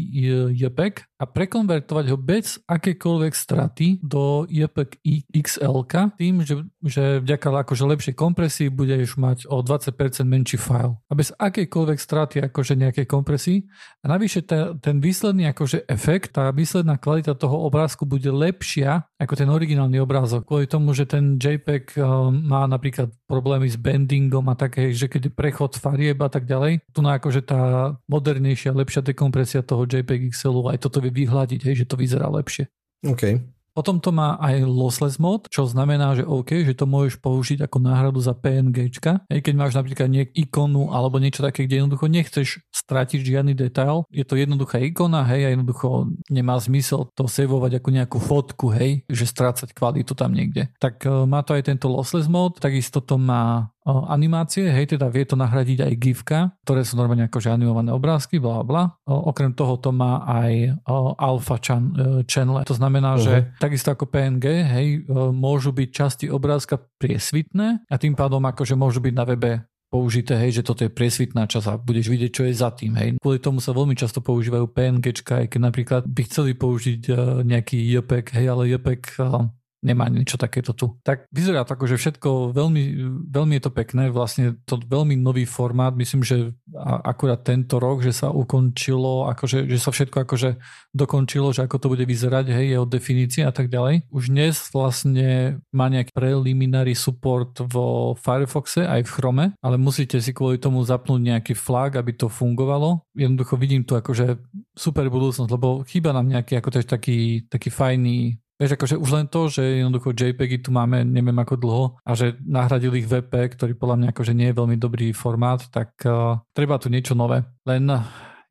JPEG 0.57 1.12
a 1.22 1.24
prekonvertovať 1.30 2.04
ho 2.11 2.18
bez 2.18 2.58
akékoľvek 2.66 3.30
straty 3.30 4.02
do 4.02 4.42
JPEG 4.50 4.98
XL 5.30 5.87
tým, 6.18 6.42
že, 6.42 6.66
že 6.82 7.22
vďaka 7.22 7.62
akože 7.62 7.85
lepšej 7.87 8.14
kompresii 8.18 8.68
budeš 8.74 9.14
mať 9.14 9.46
o 9.46 9.62
20% 9.62 9.94
menší 10.26 10.58
file. 10.58 10.98
A 11.06 11.12
bez 11.14 11.30
akejkoľvek 11.30 11.98
straty 12.02 12.37
akože 12.50 12.74
nejakej 12.74 13.06
kompresii. 13.06 13.62
A 14.02 14.11
navyše 14.11 14.42
ten, 14.42 14.82
ten 14.82 14.98
výsledný 14.98 15.46
akože 15.54 15.87
efekt, 15.87 16.35
tá 16.35 16.50
výsledná 16.50 16.98
kvalita 16.98 17.38
toho 17.38 17.70
obrázku 17.70 18.02
bude 18.02 18.26
lepšia 18.26 19.06
ako 19.22 19.38
ten 19.38 19.46
originálny 19.46 20.02
obrázok 20.02 20.42
kvôli 20.42 20.66
tomu, 20.66 20.90
že 20.90 21.06
ten 21.06 21.38
JPEG 21.38 21.94
eh, 21.94 22.02
má 22.35 22.66
napríklad 22.66 23.14
problémy 23.30 23.70
s 23.70 23.78
bendingom 23.78 24.42
a 24.50 24.58
také, 24.58 24.90
že 24.90 25.06
keď 25.06 25.30
je 25.30 25.32
prechod 25.32 25.78
farieb 25.78 26.18
a 26.18 26.26
tak 26.26 26.50
ďalej, 26.50 26.82
tu 26.90 26.98
na 26.98 27.22
akože 27.22 27.46
tá 27.46 27.94
modernejšia, 28.11 28.74
lepšia 28.74 29.06
dekompresia 29.06 29.62
toho 29.62 29.87
JPEG 29.87 30.35
XLu 30.35 30.66
aj 30.66 30.82
toto 30.82 30.98
vie 30.98 31.12
vyhľadiť, 31.12 31.61
hej, 31.62 31.75
že 31.85 31.88
to 31.88 32.01
vyzerá 32.01 32.27
lepšie. 32.33 32.72
OK. 33.05 33.38
Potom 33.72 34.05
to 34.05 34.12
má 34.12 34.37
aj 34.37 34.68
lossless 34.68 35.16
mod, 35.16 35.48
čo 35.48 35.64
znamená, 35.64 36.12
že 36.12 36.29
OK, 36.29 36.61
že 36.61 36.77
to 36.77 36.85
môžeš 36.85 37.16
použiť 37.25 37.64
ako 37.64 37.81
náhradu 37.81 38.20
za 38.20 38.37
PNG. 38.37 38.92
Hej, 39.33 39.40
keď 39.40 39.55
máš 39.57 39.72
napríklad 39.72 40.12
niek 40.12 40.29
ikonu 40.37 40.92
alebo 40.92 41.16
niečo 41.16 41.40
také, 41.40 41.64
kde 41.64 41.81
jednoducho 41.81 42.05
nechceš 42.12 42.48
stratiť 42.68 43.25
žiadny 43.25 43.57
detail, 43.57 44.05
je 44.12 44.29
to 44.29 44.37
jednoduchá 44.37 44.77
ikona, 44.77 45.25
hej, 45.25 45.48
a 45.48 45.53
jednoducho 45.57 46.12
nemá 46.29 46.61
zmysel 46.61 47.09
to 47.16 47.25
sevovať 47.25 47.81
ako 47.81 47.88
nejakú 47.88 48.18
fotku, 48.20 48.68
hej, 48.77 49.09
že 49.09 49.25
strácať 49.25 49.72
kvalitu 49.72 50.12
tam 50.12 50.37
niekde. 50.37 50.68
Tak 50.77 51.09
uh, 51.09 51.25
má 51.25 51.40
to 51.40 51.57
aj 51.57 51.72
tento 51.72 51.88
lossless 51.88 52.29
mod, 52.29 52.61
takisto 52.61 53.01
to 53.01 53.16
má 53.16 53.72
animácie, 53.87 54.71
hej, 54.71 54.95
teda 54.95 55.11
vie 55.11 55.27
to 55.27 55.35
nahradiť 55.35 55.79
aj 55.83 55.92
gifka, 55.99 56.38
ktoré 56.62 56.87
sú 56.87 56.95
normálne 56.95 57.27
akože 57.27 57.51
animované 57.51 57.90
obrázky, 57.90 58.38
bla 58.38 58.62
bla. 58.62 58.95
Okrem 59.07 59.53
toho 59.59 59.75
to 59.83 59.90
má 59.90 60.23
aj 60.23 60.79
alpha 61.18 61.59
chan, 61.59 61.90
e, 61.95 62.23
channel, 62.31 62.62
to 62.62 62.79
znamená, 62.79 63.18
uh-huh. 63.18 63.27
že 63.27 63.35
takisto 63.59 63.90
ako 63.90 64.07
PNG, 64.07 64.47
hej, 64.62 64.87
e, 65.03 65.18
môžu 65.35 65.75
byť 65.75 65.88
časti 65.90 66.27
obrázka 66.31 66.79
priesvitné 67.03 67.83
a 67.90 67.95
tým 67.99 68.14
pádom 68.14 68.42
akože 68.47 68.79
môžu 68.79 69.03
byť 69.03 69.14
na 69.14 69.25
webe 69.27 69.53
použité, 69.92 70.40
hej, 70.40 70.62
že 70.62 70.64
toto 70.64 70.88
je 70.88 70.90
priesvitná 70.95 71.45
časť 71.45 71.66
a 71.68 71.77
budeš 71.77 72.09
vidieť, 72.09 72.31
čo 72.33 72.42
je 72.49 72.55
za 72.57 72.73
tým, 72.73 72.97
hej. 72.97 73.21
Kvôli 73.21 73.37
tomu 73.37 73.61
sa 73.61 73.77
veľmi 73.77 73.92
často 73.92 74.25
používajú 74.25 74.73
PNGčka, 74.73 75.45
aj 75.45 75.47
keď 75.53 75.61
napríklad 75.61 76.03
by 76.09 76.23
chceli 76.25 76.57
použiť 76.57 77.03
uh, 77.12 77.16
nejaký 77.45 77.77
JPEG, 77.77 78.33
hej, 78.33 78.47
ale 78.49 78.73
JPEG 78.73 79.21
uh, 79.21 79.53
nemá 79.83 80.07
niečo 80.07 80.38
takéto 80.38 80.73
tu. 80.73 80.97
Tak 81.03 81.27
vyzerá 81.35 81.66
to 81.66 81.75
ako, 81.75 81.90
že 81.90 81.99
všetko 81.99 82.55
veľmi, 82.55 82.83
veľmi 83.29 83.53
je 83.59 83.62
to 83.66 83.73
pekné, 83.75 84.14
vlastne 84.14 84.57
to 84.62 84.79
veľmi 84.79 85.18
nový 85.18 85.42
formát, 85.42 85.92
myslím, 85.99 86.23
že 86.23 86.55
akurát 87.03 87.42
tento 87.42 87.83
rok, 87.83 88.01
že 88.07 88.14
sa 88.14 88.31
ukončilo, 88.31 89.27
akože, 89.35 89.66
že 89.66 89.79
sa 89.83 89.90
všetko 89.90 90.23
akože 90.23 90.51
dokončilo, 90.95 91.51
že 91.51 91.66
ako 91.66 91.77
to 91.83 91.90
bude 91.90 92.05
vyzerať, 92.07 92.55
hej, 92.55 92.79
jeho 92.79 92.87
definície 92.87 93.42
a 93.42 93.51
tak 93.51 93.68
ďalej. 93.68 94.07
Už 94.14 94.31
dnes 94.31 94.55
vlastne 94.71 95.59
má 95.75 95.90
nejaký 95.90 96.14
preliminary 96.14 96.95
support 96.95 97.59
vo 97.66 98.14
Firefoxe 98.14 98.87
aj 98.87 99.03
v 99.03 99.12
Chrome, 99.12 99.45
ale 99.59 99.77
musíte 99.77 100.23
si 100.23 100.31
kvôli 100.31 100.62
tomu 100.62 100.81
zapnúť 100.87 101.21
nejaký 101.21 101.55
flag, 101.59 101.99
aby 101.99 102.14
to 102.14 102.31
fungovalo. 102.31 103.03
Jednoducho 103.18 103.59
vidím 103.59 103.83
tu 103.83 103.99
akože 103.99 104.38
super 104.73 105.11
budúcnosť, 105.11 105.51
lebo 105.51 105.83
chýba 105.85 106.14
nám 106.14 106.31
nejaký 106.31 106.57
ako 106.62 106.71
taký, 106.87 107.45
taký 107.51 107.68
fajný 107.68 108.41
Vieš, 108.62 108.79
akože 108.79 108.94
už 108.94 109.11
len 109.11 109.27
to, 109.27 109.51
že 109.51 109.83
jednoducho 109.83 110.14
JPEGy 110.14 110.62
tu 110.62 110.70
máme 110.70 111.03
neviem 111.03 111.35
ako 111.35 111.59
dlho 111.59 111.85
a 112.07 112.14
že 112.14 112.38
nahradili 112.46 113.03
ich 113.03 113.11
VP, 113.11 113.59
ktorý 113.59 113.75
podľa 113.75 113.98
mňa 113.98 114.09
akože 114.14 114.38
nie 114.38 114.55
je 114.55 114.59
veľmi 114.62 114.79
dobrý 114.79 115.11
formát, 115.11 115.66
tak 115.66 115.98
uh, 116.07 116.38
treba 116.55 116.79
tu 116.79 116.87
niečo 116.87 117.18
nové. 117.18 117.42
Len 117.66 117.90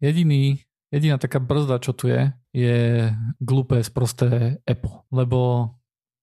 jediný, 0.04 0.60
jediná 0.92 1.16
taká 1.16 1.40
brzda, 1.40 1.80
čo 1.80 1.96
tu 1.96 2.12
je, 2.12 2.28
je 2.52 3.08
glúpe 3.40 3.80
sprosté 3.88 4.60
Apple. 4.68 5.08
Lebo 5.16 5.72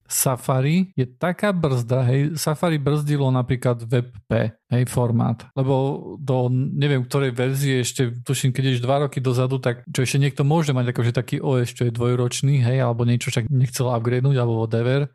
Safari 0.08 0.88
je 0.96 1.04
taká 1.04 1.52
brzda, 1.52 2.00
hej, 2.08 2.40
Safari 2.40 2.80
brzdilo 2.80 3.28
napríklad 3.28 3.84
WebP, 3.84 4.56
hej, 4.72 4.82
formát, 4.88 5.44
lebo 5.52 6.16
do 6.16 6.48
neviem 6.50 7.04
ktorej 7.04 7.36
verzie 7.36 7.84
ešte, 7.84 8.16
tuším, 8.24 8.56
keď 8.56 8.64
ješ 8.72 8.80
dva 8.80 9.04
roky 9.04 9.20
dozadu, 9.20 9.60
tak 9.60 9.84
čo 9.92 10.08
ešte 10.08 10.16
niekto 10.16 10.48
môže 10.48 10.72
mať 10.72 10.96
akože 10.96 11.12
taký 11.12 11.36
OS, 11.44 11.76
čo 11.76 11.84
je 11.84 11.92
dvojročný, 11.92 12.64
hej, 12.64 12.80
alebo 12.80 13.04
niečo 13.04 13.28
však 13.28 13.52
nechcel 13.52 13.92
upgradenúť, 13.92 14.36
alebo 14.40 14.64
whatever, 14.64 15.12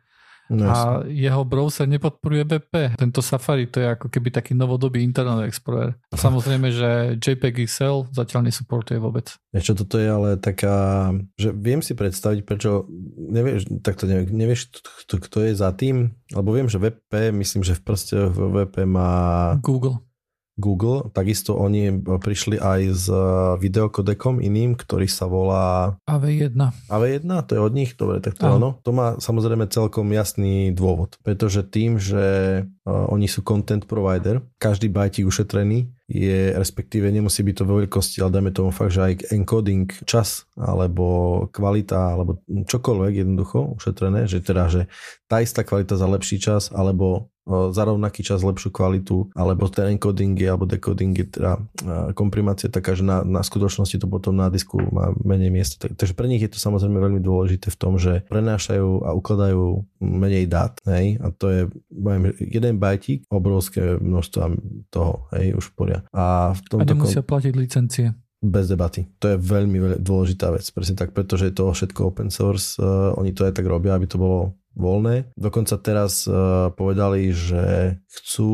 No, 0.52 0.68
a 0.68 0.76
jeho 1.08 1.40
browser 1.48 1.88
nepodporuje 1.88 2.44
BP. 2.44 3.00
Tento 3.00 3.24
Safari 3.24 3.64
to 3.72 3.80
je 3.80 3.96
ako 3.96 4.12
keby 4.12 4.28
taký 4.28 4.52
novodobý 4.52 5.00
Internet 5.00 5.48
Explorer. 5.48 5.96
A 6.12 6.16
samozrejme, 6.24 6.68
že 6.68 7.16
JPEG 7.16 7.64
XL 7.64 8.12
zatiaľ 8.12 8.52
nesupportuje 8.52 9.00
vôbec. 9.00 9.32
Ešte 9.56 9.80
toto 9.80 9.96
je 9.96 10.08
ale 10.08 10.36
taká, 10.36 11.10
že 11.40 11.56
viem 11.56 11.80
si 11.80 11.96
predstaviť, 11.96 12.44
prečo 12.44 12.84
nevieš, 13.16 13.72
takto 13.80 14.04
nevie, 14.04 14.28
nevieš, 14.28 14.68
kto, 15.08 15.16
kto 15.16 15.38
je 15.48 15.52
za 15.56 15.72
tým, 15.72 16.12
lebo 16.36 16.52
viem, 16.52 16.68
že 16.68 16.76
VP, 16.76 17.32
myslím, 17.32 17.64
že 17.64 17.78
v 17.78 17.82
prste 17.84 18.16
VP 18.28 18.84
má 18.84 19.54
Google. 19.64 20.04
Google, 20.54 21.10
takisto 21.10 21.58
oni 21.58 21.90
prišli 21.98 22.62
aj 22.62 22.80
s 22.94 23.06
e, 23.10 23.18
videokodekom 23.58 24.38
iným, 24.38 24.78
ktorý 24.78 25.10
sa 25.10 25.26
volá 25.26 25.98
AV1. 26.06 26.54
AV1, 26.86 27.26
to 27.50 27.58
je 27.58 27.60
od 27.60 27.74
nich? 27.74 27.98
Dobre, 27.98 28.22
tak 28.22 28.38
to 28.38 28.46
áno. 28.46 28.78
To 28.86 28.90
má 28.94 29.18
samozrejme 29.18 29.66
celkom 29.66 30.06
jasný 30.14 30.70
dôvod, 30.70 31.18
pretože 31.26 31.66
tým, 31.66 31.98
že 31.98 32.26
uh, 32.62 33.06
oni 33.10 33.26
sú 33.26 33.42
content 33.42 33.82
provider, 33.82 34.46
každý 34.62 34.86
bajtík 34.94 35.26
ušetrený 35.26 35.90
je, 36.06 36.52
respektíve 36.54 37.08
nemusí 37.08 37.40
byť 37.40 37.54
to 37.58 37.64
vo 37.64 37.80
veľkosti, 37.80 38.20
ale 38.20 38.38
dajme 38.38 38.52
tomu 38.52 38.70
fakt, 38.70 38.92
že 38.92 39.02
aj 39.02 39.14
encoding 39.32 39.88
čas, 40.04 40.44
alebo 40.54 41.04
kvalita, 41.48 42.14
alebo 42.14 42.44
čokoľvek 42.46 43.24
jednoducho 43.24 43.74
ušetrené, 43.80 44.28
že 44.28 44.44
teda, 44.44 44.68
že 44.68 44.86
tá 45.26 45.40
istá 45.40 45.64
kvalita 45.64 45.96
za 45.96 46.04
lepší 46.04 46.36
čas, 46.38 46.68
alebo 46.70 47.33
za 47.46 47.82
rovnaký 47.84 48.24
čas 48.24 48.40
lepšiu 48.40 48.72
kvalitu, 48.72 49.28
alebo 49.36 49.68
ten 49.68 49.96
encoding 49.96 50.32
je, 50.32 50.48
alebo 50.48 50.64
decoding 50.64 51.12
je 51.12 51.28
teda 51.28 51.60
komprimácia 52.16 52.72
taká, 52.72 52.96
že 52.96 53.04
na, 53.04 53.20
na 53.20 53.44
skutočnosti 53.44 54.00
to 54.00 54.08
potom 54.08 54.36
na 54.36 54.48
disku 54.48 54.80
má 54.80 55.12
menej 55.20 55.52
miesta. 55.52 55.92
Takže 55.92 56.16
pre 56.16 56.26
nich 56.26 56.40
je 56.40 56.50
to 56.52 56.58
samozrejme 56.58 56.96
veľmi 56.96 57.20
dôležité 57.20 57.68
v 57.68 57.78
tom, 57.78 58.00
že 58.00 58.24
prenášajú 58.32 59.04
a 59.04 59.12
ukladajú 59.12 59.84
menej 60.00 60.48
dát, 60.48 60.76
hej, 60.88 61.20
a 61.20 61.28
to 61.32 61.46
je 61.52 61.60
poviem, 61.92 62.32
jeden 62.40 62.80
bajtík, 62.80 63.28
obrovské 63.28 64.00
množstvo 64.00 64.40
toho, 64.88 65.28
hej, 65.36 65.52
už 65.56 65.76
poria. 65.76 66.04
A, 66.16 66.56
v 66.56 66.60
tomto 66.68 66.84
a 66.84 66.92
nemusia 66.96 67.20
kon... 67.20 67.28
platiť 67.36 67.52
licencie 67.56 68.06
bez 68.44 68.68
debaty. 68.68 69.08
To 69.24 69.32
je 69.32 69.36
veľmi, 69.40 69.76
veľmi 69.80 69.98
dôležitá 70.04 70.52
vec. 70.52 70.68
Presne 70.68 71.00
tak, 71.00 71.16
pretože 71.16 71.48
je 71.48 71.54
to 71.56 71.72
všetko 71.72 72.12
open 72.12 72.28
source. 72.28 72.76
Uh, 72.76 73.16
oni 73.16 73.32
to 73.32 73.48
aj 73.48 73.56
tak 73.56 73.64
robia, 73.64 73.96
aby 73.96 74.04
to 74.04 74.20
bolo 74.20 74.52
voľné. 74.74 75.32
Dokonca 75.38 75.78
teraz 75.80 76.26
uh, 76.26 76.70
povedali, 76.74 77.30
že 77.30 77.96
chcú 78.10 78.52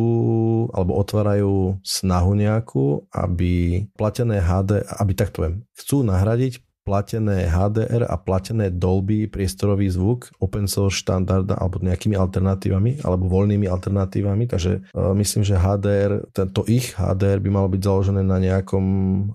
alebo 0.73 0.97
otvárajú 1.01 1.81
snahu 1.83 2.33
nejakú, 2.37 3.09
aby 3.13 3.85
platené 3.97 4.41
HD, 4.41 4.85
aby 4.87 5.13
takto 5.17 5.45
viem, 5.45 5.55
chcú 5.77 6.05
nahradiť 6.07 6.70
platené 6.83 7.47
HDR 7.47 8.09
a 8.09 8.17
platené 8.17 8.73
Dolby 8.73 9.29
priestorový 9.31 9.93
zvuk 9.93 10.33
open 10.41 10.67
source 10.67 10.99
štandard 11.01 11.47
alebo 11.53 11.79
nejakými 11.81 12.17
alternatívami 12.17 13.05
alebo 13.05 13.31
voľnými 13.31 13.69
alternatívami, 13.69 14.51
takže 14.51 14.91
uh, 14.93 15.13
myslím, 15.15 15.47
že 15.47 15.61
HDR, 15.61 16.27
tento 16.33 16.65
ich 16.67 16.97
HDR 16.97 17.39
by 17.39 17.51
malo 17.53 17.69
byť 17.71 17.81
založené 17.81 18.23
na 18.25 18.41
nejakom 18.41 18.85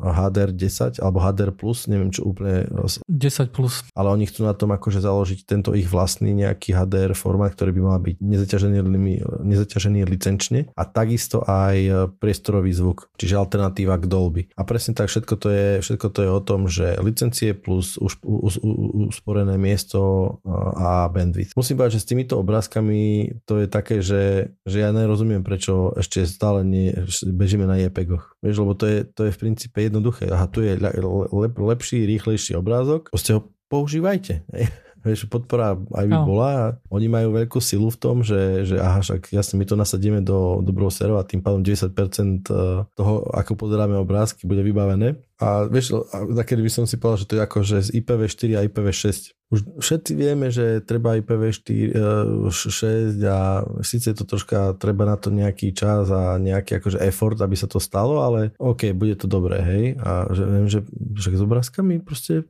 HDR 0.01 0.51
10 0.51 0.99
alebo 0.99 1.17
HDR 1.21 1.51
plus, 1.55 1.86
neviem 1.88 2.10
čo 2.10 2.25
úplne 2.27 2.67
10 3.08 3.55
plus. 3.55 3.86
Ale 3.93 4.12
oni 4.12 4.27
chcú 4.27 4.43
na 4.43 4.58
tom 4.58 4.73
akože 4.73 4.99
založiť 4.99 5.45
tento 5.45 5.71
ich 5.77 5.88
vlastný 5.88 6.34
nejaký 6.36 6.75
HDR 6.75 7.13
formát, 7.15 7.53
ktorý 7.53 7.71
by 7.77 7.81
mal 7.81 7.99
byť 8.01 8.15
nezaťažený, 8.19 8.77
nezaťažený 9.45 9.99
licenčne 10.10 10.73
a 10.73 10.84
takisto 10.84 11.45
aj 11.45 12.10
priestorový 12.19 12.73
zvuk, 12.73 13.08
čiže 13.15 13.39
alternatíva 13.39 13.95
k 14.01 14.05
Dolby. 14.10 14.43
A 14.58 14.67
presne 14.67 14.97
tak 14.97 15.08
všetko 15.08 15.34
to 15.38 15.47
je, 15.51 15.67
všetko 15.79 16.08
to 16.12 16.19
je 16.25 16.29
o 16.31 16.41
tom, 16.41 16.67
že 16.67 16.97
licencie 16.99 17.35
licencie 17.36 17.52
plus 17.54 18.00
usporené 19.12 19.60
miesto 19.60 20.39
a 20.80 21.12
bandwidth. 21.12 21.52
Musím 21.60 21.76
povedať, 21.76 22.00
že 22.00 22.04
s 22.08 22.10
týmito 22.10 22.39
obrázkami 22.39 23.28
to 23.43 23.60
je 23.60 23.67
také, 23.67 24.00
že, 24.00 24.56
že 24.63 24.78
ja 24.80 24.95
nerozumiem, 24.95 25.43
prečo 25.43 25.91
ešte 26.00 26.24
stále 26.24 26.63
nie, 26.63 26.95
bežíme 27.28 27.67
na 27.67 27.76
JPEGoch. 27.76 28.39
Vieš, 28.39 28.56
lebo 28.63 28.74
to 28.80 28.86
je, 28.88 29.04
to 29.12 29.28
je 29.28 29.36
v 29.36 29.41
princípe 29.41 29.78
jednoduché. 29.84 30.32
Aha, 30.32 30.48
tu 30.48 30.63
je 30.63 30.80
lep, 30.80 31.56
lepší, 31.60 32.08
rýchlejší 32.08 32.56
obrázok, 32.56 33.12
proste 33.12 33.36
ho 33.36 33.52
používajte. 33.67 34.48
Vieš, 35.06 35.30
podpora 35.30 35.78
aj 35.78 36.06
by 36.10 36.15
no. 36.18 36.26
bola 36.26 36.50
a 36.50 36.65
oni 36.89 37.06
majú 37.06 37.38
veľkú 37.38 37.62
silu 37.62 37.94
v 37.94 37.98
tom, 38.02 38.26
že, 38.26 38.65
že 38.65 38.82
aha, 38.82 39.06
však 39.06 39.30
jasne, 39.30 39.62
my 39.62 39.65
to 39.70 39.78
nasadíme 39.78 40.20
do, 40.26 40.65
do 40.65 40.74
browserov 40.74 41.22
a 41.22 41.28
tým 41.28 41.46
pádom 41.46 41.62
90% 41.62 41.94
e, 41.94 42.89
toho, 42.98 43.13
ako 43.30 43.54
pozeráme 43.54 43.94
obrázky, 44.02 44.50
bude 44.50 44.65
vybavené. 44.65 45.22
A 45.36 45.68
vieš, 45.68 45.91
takedy 46.10 46.63
by 46.63 46.72
som 46.72 46.86
si 46.88 46.96
povedal, 46.96 47.20
že 47.22 47.28
to 47.28 47.36
je 47.36 47.44
ako 47.44 47.58
že 47.62 47.78
z 47.86 47.89
IPv4 48.00 48.50
a 48.56 48.65
IPv6. 48.72 49.36
Už 49.52 49.60
všetci 49.78 50.12
vieme, 50.15 50.48
že 50.48 50.80
treba 50.82 51.20
IPv4 51.20 51.91
6 52.50 53.20
a 53.28 53.68
síce 53.84 54.10
je 54.10 54.18
to 54.18 54.26
troška, 54.26 54.80
treba 54.80 55.04
na 55.04 55.20
to 55.20 55.30
nejaký 55.30 55.76
čas 55.76 56.08
a 56.08 56.39
nejaký 56.39 56.80
akože 56.80 57.04
effort, 57.04 57.38
aby 57.44 57.54
sa 57.54 57.68
to 57.68 57.84
stalo, 57.84 58.24
ale 58.24 58.56
OK, 58.58 58.96
bude 58.96 59.20
to 59.20 59.28
dobré, 59.28 59.60
hej. 59.60 59.84
A 60.00 60.32
že 60.32 60.44
viem, 60.48 60.65
že 60.72 60.80
však 60.88 61.36
s 61.36 61.44
obrázkami 61.44 62.00
proste 62.00 62.48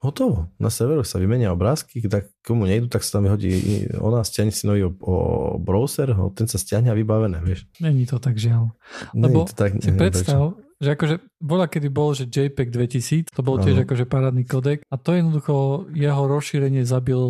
hotovo. 0.00 0.48
Na 0.56 0.72
serveroch 0.72 1.04
sa 1.04 1.20
vymenia 1.20 1.52
obrázky, 1.52 2.00
tak 2.08 2.32
komu 2.40 2.64
nejdu, 2.64 2.88
tak 2.88 3.04
sa 3.04 3.20
tam 3.20 3.28
vyhodí 3.28 3.86
ona, 4.00 4.24
stiahne 4.24 4.48
si 4.50 4.64
nový 4.64 4.88
o, 4.88 4.92
o 5.04 5.16
browser, 5.60 6.16
ten 6.32 6.48
sa 6.48 6.56
stiahne 6.56 6.88
a 6.88 6.96
vybavené, 6.96 7.44
vieš. 7.44 7.68
Není 7.84 8.08
to 8.08 8.16
tak 8.16 8.40
žiaľ. 8.40 8.72
Lebo 9.12 9.44
to 9.44 9.52
tak, 9.52 9.76
si 9.76 9.92
predstav, 9.92 10.56
prečo. 10.56 10.80
že 10.80 10.88
akože 10.96 11.16
bola 11.44 11.68
kedy 11.68 11.88
bol, 11.92 12.16
že 12.16 12.24
JPEG 12.24 12.72
2000, 12.72 13.28
to 13.28 13.40
bol 13.44 13.60
tiež 13.60 13.84
akože 13.84 14.08
parádny 14.08 14.48
kodek 14.48 14.80
a 14.88 14.96
to 14.96 15.12
jednoducho 15.12 15.86
jeho 15.92 16.22
rozšírenie 16.24 16.88
zabil 16.88 17.20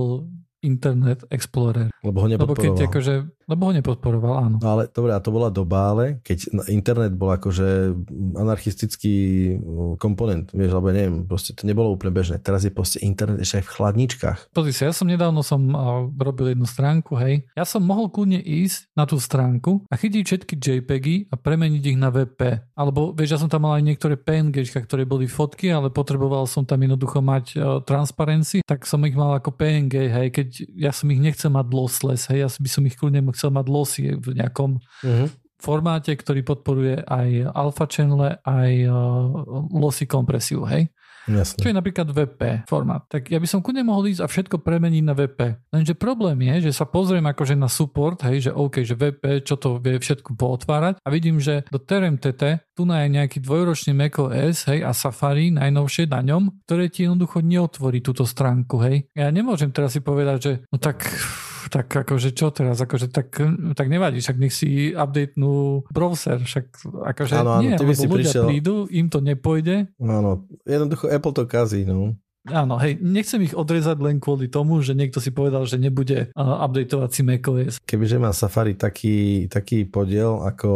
Internet 0.60 1.24
Explorer. 1.32 1.88
Lebo 2.04 2.24
ho 2.24 2.28
nepodporoval. 2.28 2.64
Lebo 2.64 2.76
keď 2.76 2.88
akože 2.88 3.14
lebo 3.50 3.66
ho 3.66 3.72
nepodporoval, 3.74 4.34
áno. 4.46 4.56
No 4.62 4.68
ale 4.78 4.86
dobre, 4.86 5.10
a 5.10 5.18
to 5.18 5.34
bola 5.34 5.50
doba, 5.50 5.90
ale 5.90 6.04
keď 6.22 6.54
internet 6.70 7.18
bol 7.18 7.34
akože 7.34 7.98
anarchistický 8.38 9.14
komponent, 9.98 10.54
vieš, 10.54 10.78
alebo 10.78 10.94
neviem, 10.94 11.26
proste 11.26 11.58
to 11.58 11.66
nebolo 11.66 11.90
úplne 11.90 12.14
bežné. 12.14 12.38
Teraz 12.38 12.62
je 12.62 12.70
proste 12.70 13.02
internet 13.02 13.42
ešte 13.42 13.58
aj 13.58 13.64
v 13.66 13.72
chladničkách. 13.74 14.38
Pozri 14.54 14.70
sa, 14.70 14.86
ja 14.86 14.94
som 14.94 15.10
nedávno 15.10 15.42
som 15.42 15.66
robil 16.14 16.54
jednu 16.54 16.62
stránku, 16.62 17.18
hej. 17.18 17.42
Ja 17.58 17.66
som 17.66 17.82
mohol 17.82 18.06
kľudne 18.14 18.38
ísť 18.38 18.94
na 18.94 19.02
tú 19.02 19.18
stránku 19.18 19.82
a 19.90 19.98
chytiť 19.98 20.22
všetky 20.22 20.54
JPEGy 20.54 21.16
a 21.26 21.34
premeniť 21.34 21.82
ich 21.90 21.98
na 21.98 22.14
WP. 22.14 22.70
Alebo, 22.78 23.10
vieš, 23.10 23.34
ja 23.34 23.38
som 23.42 23.50
tam 23.50 23.66
mal 23.66 23.82
aj 23.82 23.84
niektoré 23.90 24.14
PNG, 24.14 24.62
ktoré 24.86 25.02
boli 25.02 25.26
fotky, 25.26 25.74
ale 25.74 25.90
potreboval 25.90 26.46
som 26.46 26.62
tam 26.62 26.78
jednoducho 26.78 27.18
mať 27.18 27.44
uh, 27.58 27.82
transparency, 27.82 28.62
tak 28.62 28.86
som 28.86 29.02
ich 29.02 29.18
mal 29.18 29.42
ako 29.42 29.58
PNG, 29.58 30.06
hej, 30.06 30.28
keď 30.30 30.48
ja 30.76 30.90
som 30.90 31.10
ich 31.10 31.20
nechcel 31.22 31.50
mať 31.54 31.66
lossless, 31.70 32.28
hej, 32.30 32.44
ja 32.44 32.48
by 32.48 32.70
som 32.70 32.82
ich 32.86 32.96
kľudne 32.96 33.22
chcel 33.34 33.50
mať 33.54 33.66
lossy 33.66 34.02
v 34.16 34.28
nejakom 34.36 34.80
uh-huh. 34.80 35.28
formáte, 35.58 36.12
ktorý 36.14 36.42
podporuje 36.42 37.06
aj 37.06 37.54
alpha 37.54 37.86
channel, 37.86 38.38
aj 38.42 38.72
uh, 38.86 38.94
lossy 39.70 40.04
kompresiu, 40.04 40.66
hej. 40.68 40.90
Jasne. 41.28 41.60
čo 41.60 41.68
je 41.68 41.76
napríklad 41.76 42.08
VP 42.08 42.64
formát. 42.64 43.04
Tak 43.04 43.28
ja 43.28 43.36
by 43.36 43.48
som 43.48 43.60
kudne 43.60 43.84
mohol 43.84 44.08
ísť 44.08 44.24
a 44.24 44.30
všetko 44.30 44.64
premeniť 44.64 45.04
na 45.04 45.12
VP. 45.12 45.68
Lenže 45.74 45.94
problém 45.98 46.40
je, 46.48 46.70
že 46.70 46.80
sa 46.80 46.88
pozriem 46.88 47.24
akože 47.28 47.58
na 47.58 47.68
support, 47.68 48.22
hej, 48.24 48.48
že 48.48 48.52
OK, 48.54 48.80
že 48.86 48.96
VP, 48.96 49.44
čo 49.44 49.60
to 49.60 49.76
vie 49.76 50.00
všetko 50.00 50.36
pootvárať 50.38 51.02
a 51.04 51.08
vidím, 51.12 51.36
že 51.42 51.68
do 51.68 51.76
TRMTT 51.76 52.72
tu 52.72 52.88
na 52.88 53.04
je 53.04 53.12
nejaký 53.12 53.44
dvojročný 53.44 53.92
macOS, 53.92 54.64
hej, 54.72 54.80
a 54.80 54.96
Safari 54.96 55.52
najnovšie 55.52 56.08
na 56.08 56.24
ňom, 56.24 56.64
ktoré 56.64 56.88
ti 56.88 57.04
jednoducho 57.04 57.44
neotvorí 57.44 58.00
túto 58.00 58.24
stránku, 58.24 58.80
hej. 58.80 59.04
Ja 59.12 59.28
nemôžem 59.28 59.68
teraz 59.74 59.92
si 59.92 60.00
povedať, 60.00 60.38
že 60.40 60.52
no 60.72 60.80
tak 60.80 61.04
tak 61.70 61.86
akože 61.86 62.34
čo 62.34 62.50
teraz, 62.50 62.76
akože 62.76 63.08
tak, 63.08 63.30
tak 63.78 63.86
nevadí, 63.86 64.18
však 64.18 64.36
nech 64.36 64.50
si 64.50 64.90
updatenú 64.90 65.86
browser, 65.88 66.42
však 66.42 66.66
akože 67.14 67.34
Áno, 67.38 67.50
áno, 67.56 67.62
nie, 67.62 67.78
ty 67.78 67.84
by 67.86 67.94
si 67.94 68.10
ľudia 68.10 68.26
prišiel- 68.26 68.46
prídu, 68.50 68.74
im 68.90 69.06
to 69.06 69.22
nepôjde, 69.22 69.86
Áno, 69.96 70.44
jednoducho 70.66 71.06
Apple 71.06 71.32
to 71.32 71.44
kazí, 71.46 71.86
no. 71.86 72.18
Áno, 72.48 72.80
hej, 72.80 72.96
nechcem 73.04 73.44
ich 73.44 73.52
odrezať 73.52 74.00
len 74.00 74.16
kvôli 74.16 74.48
tomu, 74.48 74.80
že 74.80 74.96
niekto 74.96 75.20
si 75.20 75.28
povedal, 75.28 75.68
že 75.68 75.76
nebude 75.76 76.32
uh, 76.32 76.64
updateovať 76.64 77.10
si 77.12 77.20
macOS. 77.20 77.72
Kebyže 77.84 78.16
má 78.16 78.32
Safari 78.32 78.72
taký, 78.80 79.44
taký 79.46 79.84
podiel, 79.84 80.40
ako, 80.40 80.70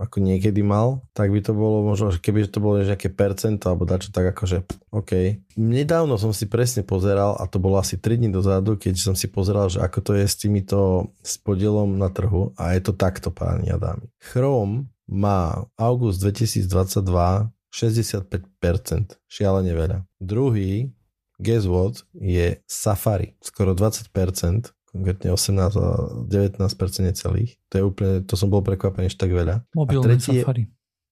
ako 0.00 0.24
niekedy 0.24 0.64
mal, 0.64 1.04
tak 1.12 1.28
by 1.28 1.44
to 1.44 1.52
bolo 1.52 1.84
možno, 1.84 2.08
keby 2.16 2.48
to 2.48 2.58
bolo 2.58 2.80
nejaké 2.80 3.12
percento, 3.12 3.68
alebo 3.68 3.84
dačo 3.84 4.08
tak 4.08 4.32
akože, 4.32 4.64
OK. 4.96 5.44
Nedávno 5.60 6.16
som 6.16 6.32
si 6.32 6.48
presne 6.48 6.80
pozeral, 6.80 7.36
a 7.36 7.44
to 7.44 7.60
bolo 7.60 7.76
asi 7.76 8.00
3 8.00 8.16
dní 8.16 8.32
dozadu, 8.32 8.80
keď 8.80 8.96
som 8.96 9.14
si 9.14 9.28
pozeral, 9.28 9.68
že 9.68 9.84
ako 9.84 9.98
to 10.00 10.12
je 10.16 10.24
s 10.24 10.40
týmito 10.40 11.12
s 11.20 11.36
podielom 11.36 12.00
na 12.00 12.08
trhu 12.08 12.56
a 12.56 12.72
je 12.72 12.80
to 12.80 12.96
takto, 12.96 13.28
páni 13.28 13.68
a 13.68 13.76
dámy. 13.76 14.08
Chrome 14.32 14.88
má 15.04 15.68
august 15.76 16.24
2022 16.24 17.52
65%, 17.70 19.22
šialene 19.30 19.70
veľa. 19.70 19.98
Druhý, 20.18 20.90
guess 21.38 21.70
what, 21.70 22.02
je 22.18 22.58
Safari, 22.66 23.38
skoro 23.38 23.78
20%, 23.78 24.74
konkrétne 24.90 25.30
18 25.30 25.76
a 25.76 25.86
19% 26.26 26.60
necelých. 27.02 27.56
To 27.68 27.74
je 27.74 27.84
úplne, 27.84 28.12
to 28.22 28.34
som 28.34 28.46
bol 28.46 28.60
prekvapený, 28.60 29.06
že 29.06 29.16
tak 29.16 29.30
veľa. 29.30 29.62
Mobilné 29.72 30.04
tretí 30.14 30.34
je- 30.34 30.42
Safari. 30.42 30.64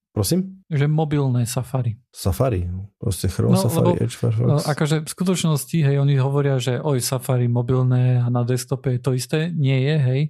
Prosím? 0.08 0.40
Že 0.66 0.86
mobilné 0.88 1.46
Safari. 1.46 1.94
Safari. 2.10 2.66
Proste 2.96 3.28
Chrome, 3.28 3.54
No, 3.54 3.60
Safari, 3.60 3.86
lebo, 3.88 4.02
Edge, 4.02 4.14
No, 4.14 4.20
Firefox. 4.20 4.66
akože 4.66 4.96
v 5.00 5.08
skutočnosti, 5.08 5.78
hej, 5.78 5.96
oni 5.96 6.14
hovoria, 6.16 6.58
že 6.58 6.76
oj, 6.76 6.98
Safari 6.98 7.46
mobilné 7.46 8.18
a 8.18 8.26
na 8.26 8.42
desktope 8.42 8.90
je 8.90 9.00
to 9.00 9.12
isté. 9.12 9.48
Nie 9.48 9.78
je, 9.78 9.94
hej. 10.00 10.20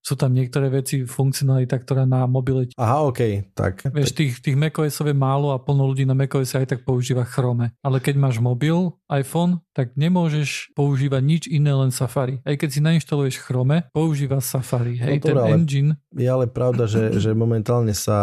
Sú 0.00 0.16
tam 0.16 0.32
niektoré 0.32 0.72
veci, 0.72 1.04
funkcionalita, 1.04 1.76
ktorá 1.76 2.08
na 2.08 2.24
mobile 2.24 2.72
Aha, 2.80 3.04
OK, 3.04 3.52
tak. 3.52 3.84
Vieš, 3.84 4.16
tých, 4.16 4.40
tých 4.40 4.56
macOSov 4.56 5.12
je 5.12 5.16
málo 5.16 5.52
a 5.52 5.60
plno 5.60 5.84
ľudí 5.84 6.08
na 6.08 6.16
macOS 6.16 6.56
aj 6.56 6.72
tak 6.72 6.80
používa 6.88 7.28
Chrome. 7.28 7.76
Ale 7.84 8.00
keď 8.00 8.16
máš 8.16 8.40
mobil, 8.40 8.96
iPhone, 9.12 9.60
tak 9.76 9.94
nemôžeš 10.00 10.72
používať 10.72 11.22
nič 11.22 11.42
iné, 11.48 11.72
len 11.76 11.92
Safari. 11.92 12.40
Aj 12.48 12.56
keď 12.56 12.68
si 12.72 12.80
nainštaluješ 12.80 13.44
Chrome, 13.44 13.92
používa 13.92 14.40
Safari. 14.40 14.96
Hej, 14.96 15.20
No 15.20 15.24
ten 15.24 15.36
ale- 15.36 15.52
engine. 15.52 15.90
Je 16.16 16.26
ale 16.26 16.48
pravda, 16.48 16.88
že, 16.88 17.12
že 17.22 17.36
momentálne 17.36 17.92
sa, 17.92 18.16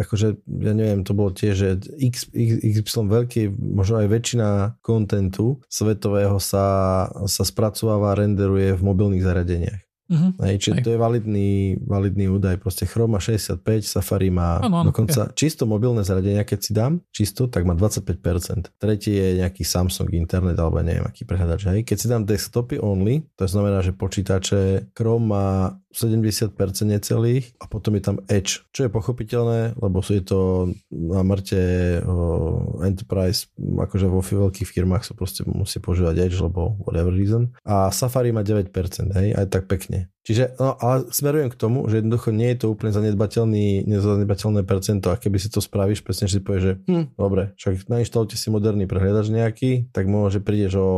akože, 0.00 0.42
ja 0.48 0.72
neviem, 0.72 1.04
to 1.04 1.12
bolo 1.12 1.30
tiež, 1.32 1.54
že 1.54 1.68
X, 1.98 2.32
X, 2.32 2.50
XY 2.82 3.08
veľký, 3.08 3.42
možno 3.52 4.00
aj 4.00 4.08
väčšina 4.08 4.48
kontentu 4.80 5.60
svetového 5.68 6.40
sa, 6.40 6.64
sa 7.28 7.44
spracováva 7.44 8.16
renderuje 8.16 8.72
v 8.74 8.82
mobilných 8.82 9.24
zariadeniach. 9.24 9.87
Uh-huh. 10.08 10.32
Hej, 10.40 10.56
čiže 10.64 10.74
Hej. 10.80 10.84
to 10.88 10.90
je 10.96 10.98
validný, 10.98 11.50
validný 11.84 12.32
údaj. 12.32 12.56
Proste 12.64 12.88
Chrome 12.88 13.16
má 13.16 13.20
65, 13.20 13.60
Safari 13.84 14.32
má 14.32 14.56
Áno, 14.64 14.80
áno, 14.80 14.88
dokonca 14.88 15.28
čisto 15.36 15.68
mobilné 15.68 16.00
zariadenia, 16.00 16.48
keď 16.48 16.58
si 16.64 16.72
dám, 16.72 17.04
čisto, 17.12 17.44
tak 17.52 17.68
má 17.68 17.76
25%. 17.76 18.72
Tretí 18.80 19.12
je 19.12 19.44
nejaký 19.44 19.68
Samsung 19.68 20.08
internet, 20.16 20.56
alebo 20.56 20.80
neviem, 20.80 21.04
aký 21.04 21.28
prehľadač. 21.28 21.60
Hej. 21.68 21.80
Keď 21.84 21.96
si 22.00 22.06
dám 22.08 22.24
desktopy 22.24 22.80
only, 22.80 23.28
to 23.36 23.44
znamená, 23.44 23.84
že 23.84 23.92
počítače 23.92 24.92
Chrome 24.96 25.28
má 25.28 25.76
70% 25.92 26.54
necelých 26.84 27.56
a 27.58 27.66
potom 27.66 27.96
je 27.96 28.02
tam 28.04 28.16
Edge, 28.28 28.62
čo 28.70 28.86
je 28.86 28.90
pochopiteľné, 28.92 29.74
lebo 29.80 29.98
sú 30.04 30.14
je 30.14 30.24
to 30.24 30.40
na 30.92 31.26
mŕte 31.26 31.58
enterprise, 32.84 33.50
akože 33.58 34.06
vo 34.06 34.22
veľkých 34.22 34.68
firmách 34.68 35.02
sa 35.02 35.16
proste 35.16 35.42
musí 35.48 35.82
používať 35.82 36.28
Edge, 36.28 36.38
lebo 36.38 36.78
whatever 36.86 37.10
reason. 37.10 37.50
A 37.66 37.90
Safari 37.90 38.30
má 38.30 38.46
9%, 38.46 38.70
hej, 39.16 39.34
aj 39.34 39.46
tak 39.50 39.66
pekne. 39.66 39.97
Čiže, 40.28 40.60
no, 40.60 40.76
ale 40.76 41.08
smerujem 41.08 41.48
k 41.48 41.56
tomu, 41.56 41.88
že 41.88 42.04
jednoducho 42.04 42.36
nie 42.36 42.52
je 42.52 42.58
to 42.60 42.66
úplne 42.68 42.92
zanedbateľný, 42.92 43.88
nezanedbateľné 43.88 44.60
percento. 44.68 45.08
A 45.08 45.16
keby 45.16 45.40
si 45.40 45.48
to 45.48 45.64
spravíš, 45.64 46.04
presne 46.04 46.28
si 46.28 46.44
povieš, 46.44 46.62
že 46.62 46.74
hm, 46.84 47.04
dobre, 47.16 47.56
však 47.56 47.88
nainštalujte 47.88 48.36
si 48.36 48.52
moderný 48.52 48.84
prehľadač 48.84 49.32
nejaký, 49.32 49.70
tak 49.88 50.04
môže 50.04 50.44
prídeš 50.44 50.76
o 50.76 50.88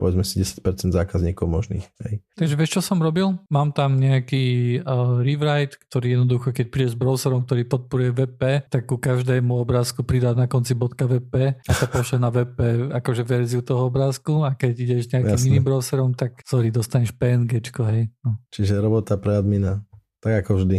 povedzme 0.00 0.24
si 0.24 0.40
10% 0.40 0.64
zákazníkov 0.96 1.44
možných. 1.44 1.84
Hej. 2.08 2.24
Takže 2.40 2.54
vieš, 2.56 2.80
čo 2.80 2.82
som 2.82 2.96
robil? 3.04 3.36
Mám 3.52 3.76
tam 3.76 4.00
nejaký 4.00 4.80
uh, 4.80 5.20
rewrite, 5.20 5.76
ktorý 5.76 6.16
jednoducho, 6.16 6.56
keď 6.56 6.66
príde 6.72 6.88
s 6.88 6.96
browserom, 6.96 7.44
ktorý 7.44 7.68
podporuje 7.68 8.10
WP, 8.16 8.72
tak 8.72 8.88
ku 8.88 8.96
každému 8.96 9.60
obrázku 9.60 10.00
pridá 10.00 10.32
na 10.32 10.48
konci 10.48 10.72
.wp 10.72 11.34
a 11.60 11.72
sa 11.76 11.84
pošle 11.84 12.16
na 12.16 12.32
WP 12.32 12.88
akože 12.96 13.22
verziu 13.28 13.60
toho 13.60 13.92
obrázku 13.92 14.40
a 14.48 14.56
keď 14.56 14.72
ideš 14.80 15.12
nejakým 15.12 15.36
Jasné. 15.36 15.48
iným 15.52 15.64
browserom, 15.68 16.16
tak 16.16 16.40
sorry, 16.48 16.72
dostaneš 16.72 17.12
PNGčko, 17.12 17.84
hej. 17.92 18.08
No. 18.24 18.40
Čiže 18.48 18.80
robota 18.80 19.20
pre 19.20 19.36
admina. 19.36 19.84
Tak 20.20 20.44
ako 20.44 20.60
vždy. 20.60 20.78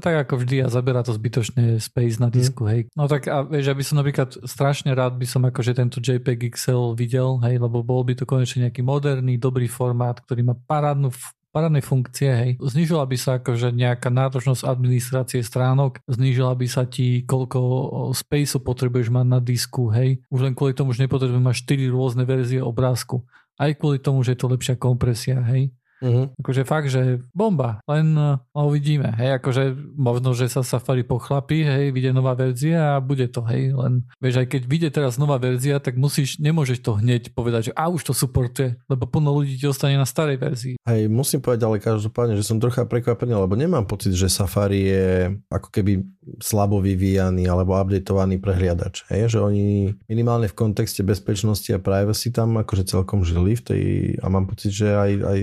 Tak 0.00 0.14
ako 0.24 0.34
vždy 0.40 0.64
a 0.64 0.72
zabera 0.72 1.04
to 1.04 1.12
zbytočne 1.12 1.76
space 1.76 2.16
na 2.16 2.32
disku, 2.32 2.64
hej. 2.64 2.88
No 2.96 3.04
tak 3.04 3.28
a 3.28 3.44
vieš, 3.44 3.68
ja 3.68 3.76
by 3.76 3.84
som 3.84 4.00
napríklad 4.00 4.30
strašne 4.48 4.96
rád 4.96 5.20
by 5.20 5.28
som 5.28 5.44
akože 5.44 5.76
tento 5.76 6.00
JPEG 6.00 6.56
XL 6.56 6.96
videl, 6.96 7.36
hej, 7.44 7.60
lebo 7.60 7.84
bol 7.84 8.00
by 8.00 8.16
to 8.16 8.24
konečne 8.24 8.64
nejaký 8.64 8.80
moderný, 8.80 9.36
dobrý 9.36 9.68
formát, 9.68 10.16
ktorý 10.24 10.40
má 10.40 10.56
parádnu 10.56 11.12
parádne 11.48 11.80
funkcie, 11.80 12.28
hej. 12.28 12.50
Znižila 12.60 13.08
by 13.08 13.16
sa 13.16 13.40
akože 13.40 13.72
nejaká 13.72 14.12
náročnosť 14.12 14.68
administrácie 14.68 15.40
stránok, 15.40 16.00
znížila 16.04 16.52
by 16.52 16.66
sa 16.68 16.84
ti, 16.84 17.24
koľko 17.24 18.12
spaceu 18.12 18.60
potrebuješ 18.60 19.08
mať 19.08 19.26
na 19.26 19.40
disku, 19.40 19.88
hej. 19.88 20.20
Už 20.28 20.44
len 20.44 20.52
kvôli 20.52 20.76
tomu, 20.76 20.92
že 20.92 21.08
nepotrebuješ 21.08 21.40
mať 21.40 21.56
4 21.64 21.88
rôzne 21.88 22.24
verzie 22.28 22.60
obrázku. 22.60 23.24
Aj 23.56 23.72
kvôli 23.72 23.96
tomu, 23.96 24.20
že 24.22 24.36
je 24.36 24.40
to 24.44 24.52
lepšia 24.52 24.76
kompresia, 24.76 25.40
hej. 25.40 25.72
Uh-huh. 25.98 26.30
Akože 26.38 26.62
fakt, 26.62 26.88
že 26.94 27.18
bomba, 27.34 27.82
len 27.90 28.14
uh, 28.14 28.38
uvidíme, 28.54 29.10
hej, 29.18 29.42
akože 29.42 29.74
možno, 29.98 30.30
že 30.30 30.46
sa 30.46 30.62
Safari 30.62 31.02
pochlapí, 31.02 31.66
hej, 31.66 31.90
vyjde 31.90 32.14
nová 32.14 32.38
verzia 32.38 32.96
a 32.96 33.02
bude 33.02 33.26
to, 33.26 33.42
hej, 33.50 33.74
len 33.74 34.06
vieš, 34.22 34.42
aj 34.42 34.46
keď 34.46 34.62
vyjde 34.70 34.88
teraz 34.94 35.18
nová 35.18 35.42
verzia, 35.42 35.82
tak 35.82 35.98
musíš, 35.98 36.38
nemôžeš 36.38 36.86
to 36.86 36.98
hneď 37.02 37.34
povedať, 37.34 37.70
že 37.70 37.76
a 37.76 37.90
už 37.90 38.06
to 38.06 38.14
supportuje, 38.14 38.78
lebo 38.86 39.10
plno 39.10 39.34
ľudí 39.34 39.58
ti 39.58 39.66
ostane 39.66 39.98
na 39.98 40.06
starej 40.06 40.38
verzii. 40.38 40.74
Hej, 40.86 41.10
musím 41.10 41.42
povedať 41.42 41.66
ale 41.66 41.82
každopádne, 41.82 42.38
že 42.38 42.46
som 42.46 42.62
trocha 42.62 42.86
prekvapený, 42.86 43.34
lebo 43.34 43.58
nemám 43.58 43.84
pocit, 43.90 44.14
že 44.14 44.30
Safari 44.30 44.86
je 44.86 45.06
ako 45.50 45.68
keby 45.74 46.06
slabo 46.38 46.78
vyvíjaný 46.78 47.48
alebo 47.48 47.74
updateovaný 47.74 48.38
prehliadač. 48.38 49.08
Hej, 49.08 49.34
že 49.34 49.38
oni 49.40 49.96
minimálne 50.06 50.46
v 50.46 50.54
kontexte 50.54 51.00
bezpečnosti 51.02 51.72
a 51.72 51.80
privacy 51.80 52.30
tam 52.30 52.60
akože 52.60 52.84
celkom 52.84 53.24
žili 53.24 53.56
v 53.56 53.62
tej, 53.64 53.84
a 54.20 54.26
mám 54.28 54.46
pocit, 54.46 54.70
že 54.70 54.92
aj, 54.92 55.12
aj 55.24 55.40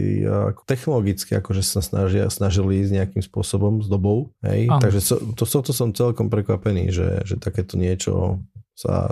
technologicky 0.68 1.38
akože 1.40 1.64
sa 1.64 1.82
snažia, 1.82 2.28
snažili 2.30 2.84
ísť 2.84 2.92
nejakým 2.92 3.24
spôsobom 3.24 3.82
s 3.82 3.88
dobou. 3.88 4.36
Hej, 4.44 4.70
takže 4.70 5.00
so, 5.02 5.16
to, 5.34 5.48
to, 5.48 5.60
to 5.66 5.74
som 5.74 5.96
celkom 5.96 6.28
prekvapený, 6.28 6.92
že, 6.92 7.24
že 7.24 7.40
takéto 7.40 7.80
niečo 7.80 8.44
sa 8.76 9.10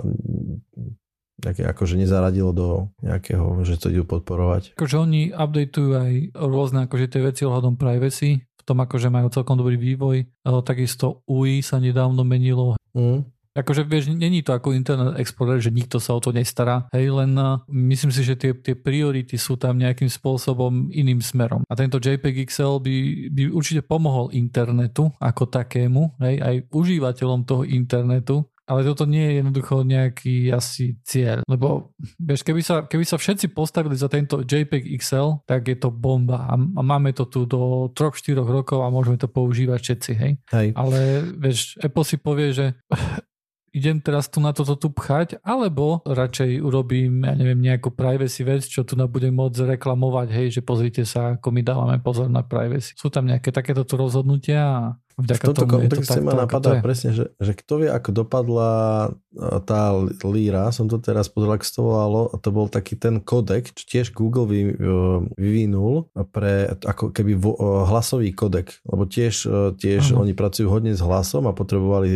nejaké, 1.42 1.66
akože 1.66 1.98
nezaradilo 1.98 2.54
do 2.54 2.68
nejakého, 3.02 3.64
že 3.66 3.80
to 3.80 3.90
idú 3.90 4.04
podporovať. 4.06 4.78
Akože 4.78 4.96
oni 5.00 5.34
updateujú 5.34 5.92
aj 5.96 6.12
rôzne 6.38 6.86
akože 6.86 7.06
tie 7.10 7.20
veci 7.24 7.42
ohľadom 7.42 7.74
privacy, 7.74 8.44
v 8.44 8.62
tom 8.62 8.78
akože 8.80 9.10
majú 9.10 9.28
celkom 9.34 9.58
dobrý 9.58 9.76
vývoj, 9.76 10.24
ale 10.46 10.58
takisto 10.62 11.26
UI 11.26 11.60
sa 11.60 11.82
nedávno 11.82 12.22
menilo, 12.22 12.78
Mm. 12.94 13.26
Akože 13.54 13.86
vieš, 13.86 14.10
není 14.10 14.42
to 14.42 14.50
ako 14.50 14.74
Internet 14.74 15.14
Explorer, 15.14 15.62
že 15.62 15.70
nikto 15.70 16.02
sa 16.02 16.18
o 16.18 16.20
to 16.20 16.34
nestará. 16.34 16.90
Hej, 16.90 17.14
len 17.14 17.38
uh, 17.38 17.62
myslím 17.70 18.10
si, 18.10 18.26
že 18.26 18.34
tie, 18.34 18.50
tie 18.50 18.74
priority 18.74 19.38
sú 19.38 19.54
tam 19.54 19.78
nejakým 19.78 20.10
spôsobom 20.10 20.90
iným 20.90 21.22
smerom. 21.22 21.62
A 21.70 21.78
tento 21.78 22.02
JPEG 22.02 22.50
XL 22.50 22.82
by, 22.82 22.96
by 23.30 23.42
určite 23.54 23.86
pomohol 23.86 24.34
internetu 24.34 25.14
ako 25.22 25.46
takému, 25.46 26.18
hej, 26.18 26.42
aj 26.42 26.56
užívateľom 26.74 27.46
toho 27.46 27.62
internetu, 27.62 28.42
ale 28.64 28.80
toto 28.80 29.04
nie 29.04 29.20
je 29.20 29.32
jednoducho 29.44 29.84
nejaký 29.84 30.48
asi 30.48 30.96
cieľ. 31.04 31.44
Lebo 31.44 31.92
vieš, 32.16 32.40
keby 32.42 32.60
sa, 32.64 32.88
keby 32.88 33.04
sa 33.04 33.20
všetci 33.20 33.52
postavili 33.52 33.92
za 33.92 34.08
tento 34.08 34.40
JPEG 34.40 34.88
XL, 34.98 35.44
tak 35.44 35.68
je 35.68 35.76
to 35.76 35.92
bomba. 35.92 36.48
A, 36.48 36.56
a 36.56 36.80
máme 36.80 37.12
to 37.12 37.28
tu 37.28 37.44
do 37.44 37.92
3-4 37.92 38.40
rokov 38.40 38.80
a 38.80 38.88
môžeme 38.88 39.20
to 39.20 39.28
používať 39.28 39.78
všetci, 39.78 40.12
hej. 40.16 40.32
Hej. 40.48 40.68
Ale 40.80 40.98
vieš, 41.36 41.76
Apple 41.84 42.08
si 42.08 42.16
povie, 42.16 42.56
že 42.56 42.72
idem 43.74 43.98
teraz 43.98 44.30
tu 44.30 44.38
na 44.38 44.54
toto 44.54 44.78
tu 44.78 44.88
pchať, 44.94 45.42
alebo 45.42 46.00
radšej 46.06 46.62
urobím, 46.62 47.26
ja 47.26 47.34
neviem, 47.34 47.58
nejakú 47.58 47.90
privacy 47.90 48.46
vec, 48.46 48.62
čo 48.62 48.86
tu 48.86 48.94
na 48.94 49.10
budem 49.10 49.34
môcť 49.34 49.74
reklamovať, 49.74 50.28
hej, 50.30 50.48
že 50.54 50.62
pozrite 50.62 51.02
sa, 51.02 51.34
ako 51.34 51.50
my 51.50 51.60
dávame 51.66 51.98
pozor 51.98 52.30
na 52.30 52.46
privacy. 52.46 52.94
Sú 52.94 53.10
tam 53.10 53.26
nejaké 53.26 53.50
takéto 53.50 53.82
tu 53.82 53.98
rozhodnutia 53.98 54.94
Vďaka 55.14 55.44
v 55.44 55.46
tomto 55.46 55.62
to 55.62 55.70
kontexte 55.70 56.18
takto, 56.18 56.26
ma 56.26 56.32
napadá 56.34 56.70
to 56.74 56.82
presne, 56.82 57.10
že, 57.14 57.24
že 57.38 57.52
kto 57.54 57.86
vie, 57.86 57.90
ako 57.90 58.10
dopadla 58.10 58.72
e, 59.30 59.58
tá 59.62 59.94
líra, 60.26 60.74
som 60.74 60.90
to 60.90 60.98
teraz 60.98 61.30
pozeral, 61.30 61.54
ako 61.54 61.64
sa 61.64 61.74
to 61.74 61.82
volalo, 61.86 62.20
a 62.32 62.36
to 62.42 62.48
bol 62.50 62.66
taký 62.66 62.98
ten 62.98 63.22
kodek, 63.22 63.70
čo 63.78 63.84
tiež 63.86 64.10
Google 64.10 64.50
vy, 64.50 64.60
e, 64.70 64.74
vyvinul 65.38 66.10
pre 66.34 66.66
ako 66.82 67.14
keby 67.14 67.38
vo, 67.38 67.54
e, 67.54 67.62
hlasový 67.86 68.34
kodek, 68.34 68.82
lebo 68.90 69.06
tiež, 69.06 69.46
tiež 69.78 70.18
oni 70.18 70.34
pracujú 70.34 70.66
hodne 70.66 70.90
s 70.96 71.02
hlasom 71.04 71.46
a 71.46 71.54
potrebovali 71.54 72.10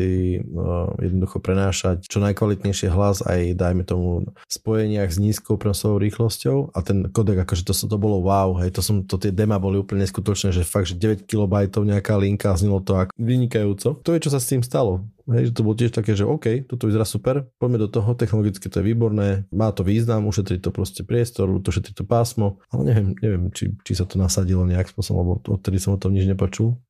jednoducho 0.99 1.39
prenášať 1.39 2.09
čo 2.09 2.19
najkvalitnejšie 2.19 2.91
hlas 2.91 3.23
aj 3.23 3.55
dajme 3.55 3.83
tomu 3.87 4.29
spojeniach 4.49 5.13
s 5.13 5.21
nízkou 5.21 5.61
prenosovou 5.61 6.01
rýchlosťou. 6.01 6.73
A 6.75 6.79
ten 6.81 7.07
kodek, 7.09 7.45
akože 7.45 7.63
to, 7.69 7.73
to 7.75 7.97
bolo 8.01 8.25
wow, 8.25 8.57
hej, 8.59 8.73
to 8.75 8.81
som, 8.81 9.05
to 9.05 9.21
tie 9.21 9.31
dema 9.31 9.61
boli 9.61 9.79
úplne 9.79 10.03
neskutočné, 10.03 10.51
že 10.51 10.67
fakt, 10.67 10.91
že 10.91 10.97
9 10.97 11.29
KB 11.29 11.55
nejaká 11.79 12.17
linka 12.17 12.53
a 12.53 12.59
znelo 12.59 12.81
to 12.89 13.13
vynikajúco. 13.21 14.01
To 14.01 14.11
je, 14.17 14.25
čo 14.25 14.33
sa 14.33 14.41
s 14.41 14.49
tým 14.49 14.65
stalo. 14.65 15.05
Hej, 15.29 15.53
že 15.53 15.55
to 15.55 15.65
bolo 15.65 15.77
tiež 15.77 15.93
také, 15.93 16.17
že 16.17 16.25
OK, 16.25 16.65
toto 16.65 16.89
vyzerá 16.89 17.05
super, 17.05 17.45
poďme 17.61 17.85
do 17.85 17.89
toho, 17.93 18.17
technologicky 18.17 18.65
to 18.73 18.81
je 18.81 18.89
výborné, 18.89 19.45
má 19.53 19.69
to 19.77 19.85
význam, 19.85 20.25
ušetrí 20.25 20.57
to 20.57 20.73
proste 20.73 21.05
priestor, 21.05 21.53
ušetrí 21.53 21.93
to 21.93 22.09
pásmo, 22.09 22.65
ale 22.73 22.89
neviem, 22.89 23.07
neviem 23.21 23.45
či, 23.53 23.77
či 23.85 23.93
sa 23.93 24.09
to 24.09 24.17
nasadilo 24.17 24.65
nejak 24.65 24.89
spôsobom, 24.89 25.21
lebo 25.21 25.33
odtedy 25.53 25.77
som 25.77 25.93
o 25.93 26.01
tom 26.01 26.17
nič 26.17 26.25
nepočul. 26.25 26.81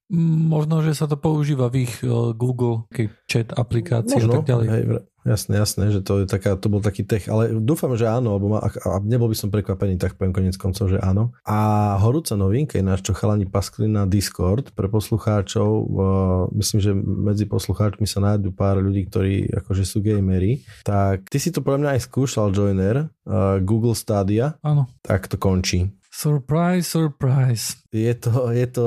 Možno, 0.49 0.81
že 0.81 0.97
sa 0.97 1.05
to 1.05 1.21
používa 1.21 1.69
v 1.69 1.85
ich 1.85 2.01
eh, 2.01 2.09
Google 2.33 2.89
chat 3.29 3.53
aplikácii 3.53 4.25
a 4.25 4.41
tak 4.41 4.49
ďalej. 4.49 4.67
hej, 4.73 4.85
jasné, 5.29 5.61
jasné, 5.61 5.85
že 5.93 6.01
to, 6.01 6.25
je 6.25 6.27
taká, 6.27 6.57
to 6.57 6.73
bol 6.73 6.81
taký 6.81 7.05
tech, 7.05 7.29
ale 7.29 7.53
dúfam, 7.61 7.93
že 7.93 8.09
áno, 8.09 8.41
lebo 8.41 8.57
ma, 8.57 8.65
a 8.65 8.97
nebol 9.05 9.29
by 9.29 9.37
som 9.37 9.53
prekvapený, 9.53 10.01
tak 10.01 10.17
poviem 10.17 10.33
konec 10.33 10.57
koncov, 10.57 10.89
že 10.89 10.97
áno. 10.97 11.37
A 11.45 11.95
horúca 12.01 12.33
novinka 12.41 12.81
je 12.81 12.85
náš, 12.89 13.05
čo 13.05 13.13
chalani 13.13 13.45
paskli 13.45 13.85
na 13.85 14.09
Discord 14.09 14.73
pre 14.73 14.89
poslucháčov, 14.89 15.69
uh, 15.69 16.49
myslím, 16.57 16.79
že 16.81 16.93
medzi 16.97 17.45
poslucháčmi 17.45 18.09
sa 18.09 18.25
nájdú 18.35 18.53
pár 18.53 18.81
ľudí, 18.85 19.09
ktorí 19.09 19.49
akože 19.65 19.85
sú 19.89 20.05
gamery, 20.05 20.61
tak 20.85 21.29
ty 21.33 21.41
si 21.41 21.49
to 21.49 21.65
podľa 21.65 21.79
mňa 21.81 21.91
aj 21.97 22.01
skúšal, 22.05 22.53
Joiner, 22.53 23.09
uh, 23.25 23.57
Google 23.65 23.97
Stadia, 23.97 24.61
Áno. 24.61 24.87
tak 25.01 25.27
to 25.27 25.41
končí. 25.41 25.89
Surprise, 26.09 26.91
surprise. 26.91 27.79
Je 27.95 28.11
to, 28.19 28.51
je 28.51 28.67
to 28.67 28.87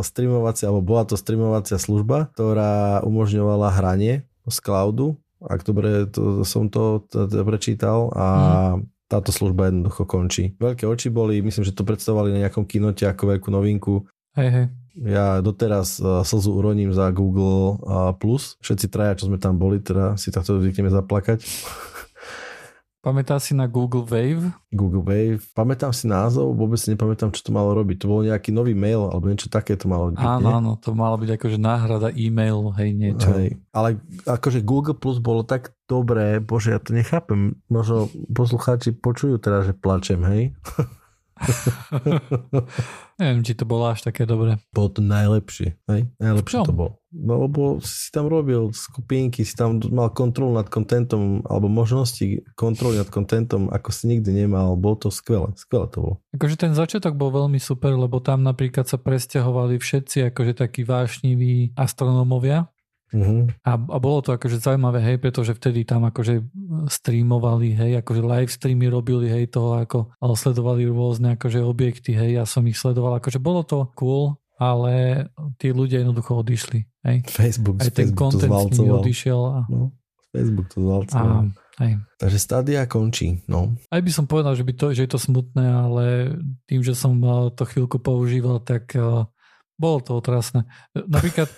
streamovacia, 0.00 0.72
alebo 0.72 0.96
bola 0.96 1.04
to 1.04 1.18
streamovacia 1.18 1.76
služba, 1.76 2.32
ktorá 2.32 3.04
umožňovala 3.04 3.68
hranie 3.76 4.24
z 4.48 4.58
cloudu, 4.64 5.20
ak 5.44 5.60
dobre 5.64 6.08
to, 6.08 6.40
som 6.48 6.72
to, 6.72 7.04
to, 7.12 7.28
to 7.28 7.44
prečítal 7.44 8.08
a 8.16 8.26
táto 9.10 9.34
služba 9.34 9.68
jednoducho 9.68 10.06
končí. 10.06 10.54
Veľké 10.56 10.86
oči 10.86 11.10
boli, 11.10 11.42
myslím, 11.42 11.66
že 11.66 11.74
to 11.74 11.82
predstavovali 11.82 12.30
na 12.30 12.46
nejakom 12.46 12.62
kinote 12.62 13.04
ako 13.04 13.34
veľkú 13.36 13.48
novinku. 13.50 14.06
Hej, 14.38 14.48
hej. 14.54 14.66
Ja 15.00 15.40
doteraz 15.40 15.96
uh, 15.96 16.20
slzu 16.20 16.52
uroním 16.52 16.92
za 16.92 17.08
Google 17.08 17.80
uh, 17.80 18.12
Plus. 18.12 18.60
Všetci 18.60 18.86
traja, 18.92 19.16
čo 19.16 19.32
sme 19.32 19.40
tam 19.40 19.56
boli, 19.56 19.80
teda 19.80 20.20
si 20.20 20.28
takto 20.28 20.60
zvykneme 20.60 20.92
zaplakať. 20.92 21.40
Pamätáš 23.00 23.48
si 23.48 23.52
na 23.56 23.64
Google 23.64 24.04
Wave? 24.04 24.52
Google 24.68 25.00
Wave. 25.00 25.40
Pamätám 25.56 25.88
si 25.88 26.04
názov, 26.04 26.52
vôbec 26.52 26.76
si 26.76 26.92
nepamätám, 26.92 27.32
čo 27.32 27.40
to 27.40 27.48
malo 27.48 27.72
robiť. 27.72 27.96
To 28.04 28.12
bol 28.12 28.20
nejaký 28.20 28.52
nový 28.52 28.76
mail, 28.76 29.08
alebo 29.08 29.32
niečo 29.32 29.48
také 29.48 29.72
to 29.72 29.88
malo 29.88 30.12
byť. 30.12 30.20
Áno, 30.20 30.44
nie? 30.44 30.56
áno, 30.60 30.70
to 30.76 30.92
malo 30.92 31.16
byť 31.16 31.40
akože 31.40 31.56
náhrada 31.56 32.12
e-mailu, 32.12 32.68
hej, 32.76 32.92
niečo. 32.92 33.32
Hej. 33.32 33.56
Ale 33.72 34.04
akože 34.28 34.60
Google 34.60 34.92
Plus 34.92 35.16
bolo 35.16 35.48
tak 35.48 35.72
dobré, 35.88 36.44
bože, 36.44 36.76
ja 36.76 36.80
to 36.80 36.92
nechápem. 36.92 37.56
Možno 37.72 38.12
poslucháči 38.36 38.92
počujú 38.92 39.40
teda, 39.40 39.64
že 39.64 39.72
plačem, 39.72 40.20
hej? 40.28 40.52
Neviem, 43.20 43.40
či 43.44 43.52
to 43.56 43.64
bolo 43.68 43.88
až 43.88 44.04
také 44.04 44.24
dobré. 44.24 44.60
Bolo 44.72 44.88
to 44.92 45.00
najlepšie, 45.04 45.76
hej? 45.88 46.08
Najlepšie 46.20 46.64
to 46.64 46.72
bolo. 46.72 46.92
No 47.10 47.42
lebo 47.42 47.82
si 47.82 48.08
tam 48.14 48.30
robil 48.30 48.70
skupinky, 48.70 49.42
si 49.42 49.58
tam 49.58 49.82
mal 49.90 50.14
kontrolu 50.14 50.54
nad 50.54 50.70
kontentom, 50.70 51.42
alebo 51.44 51.66
možnosti 51.66 52.44
kontroly 52.54 53.02
nad 53.02 53.10
kontentom, 53.10 53.66
ako 53.68 53.88
si 53.90 54.08
nikdy 54.08 54.46
nemal. 54.46 54.78
Bolo 54.78 55.04
to 55.04 55.08
skvelé, 55.10 55.50
skvelé 55.58 55.90
to 55.90 55.98
bolo. 56.00 56.14
Akože 56.36 56.56
ten 56.56 56.72
začiatok 56.72 57.18
bol 57.18 57.34
veľmi 57.34 57.58
super, 57.58 57.92
lebo 57.98 58.22
tam 58.22 58.46
napríklad 58.46 58.86
sa 58.86 58.96
presťahovali 58.96 59.76
všetci 59.80 60.30
akože 60.30 60.52
takí 60.54 60.86
vášniví 60.86 61.74
astronómovia 61.74 62.70
Uh-huh. 63.10 63.50
a, 63.66 63.72
a 63.74 63.96
bolo 63.98 64.22
to 64.22 64.30
akože 64.30 64.62
zaujímavé, 64.62 65.02
hej, 65.02 65.16
pretože 65.18 65.50
vtedy 65.50 65.82
tam 65.82 66.06
akože 66.06 66.46
streamovali, 66.86 67.74
hej, 67.74 67.92
akože 68.00 68.22
live 68.22 68.52
streamy 68.54 68.86
robili, 68.86 69.26
hej, 69.26 69.50
toho 69.50 69.82
ako 69.82 70.14
sledovali 70.38 70.86
rôzne 70.86 71.34
akože 71.34 71.58
objekty, 71.58 72.14
hej, 72.14 72.38
ja 72.38 72.44
som 72.46 72.62
ich 72.70 72.78
sledoval, 72.78 73.18
akože 73.18 73.42
bolo 73.42 73.66
to 73.66 73.90
cool, 73.98 74.38
ale 74.56 75.26
tí 75.58 75.74
ľudia 75.74 76.06
jednoducho 76.06 76.38
odišli, 76.38 76.86
hej. 77.02 77.16
Facebook, 77.26 77.82
Aj 77.82 77.90
ten 77.90 78.14
Facebook 78.14 78.14
to 78.14 78.46
content 78.46 78.52
s 78.54 78.78
nimi 78.78 78.90
odišiel 78.94 79.40
a, 79.42 79.58
No, 79.66 79.90
Facebook 80.30 80.70
to 80.70 80.78
a 80.78 80.84
zvalcoval. 80.86 81.50
hej. 81.82 81.92
Takže 82.14 82.38
stádia 82.38 82.86
končí, 82.86 83.42
no. 83.50 83.74
Aj 83.90 83.98
by 83.98 84.10
som 84.14 84.30
povedal, 84.30 84.54
že, 84.54 84.62
by 84.62 84.72
to, 84.78 84.94
že 84.94 85.02
je 85.08 85.10
to 85.10 85.18
smutné, 85.18 85.66
ale 85.66 86.04
tým, 86.70 86.84
že 86.86 86.94
som 86.94 87.18
eh, 87.18 87.50
to 87.58 87.66
chvíľku 87.66 87.98
používal, 87.98 88.62
tak 88.62 88.94
eh, 88.94 89.26
bolo 89.80 89.98
to 90.04 90.12
otrasné. 90.20 90.68
Napríklad, 90.92 91.48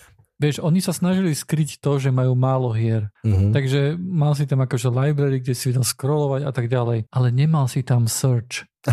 vieš, 0.43 0.59
oni 0.59 0.83
sa 0.83 0.91
snažili 0.91 1.31
skryť 1.31 1.79
to, 1.79 2.03
že 2.03 2.11
majú 2.11 2.35
málo 2.35 2.75
hier. 2.75 3.15
Uh-huh. 3.23 3.55
Takže 3.55 3.95
mal 3.95 4.35
si 4.35 4.51
tam 4.51 4.67
akože 4.67 4.91
library, 4.91 5.39
kde 5.39 5.55
si 5.55 5.71
vedel 5.71 5.87
scrollovať 5.87 6.43
a 6.43 6.51
tak 6.51 6.67
ďalej, 6.67 7.07
ale 7.15 7.27
nemal 7.31 7.71
si 7.71 7.87
tam 7.87 8.11
search. 8.11 8.67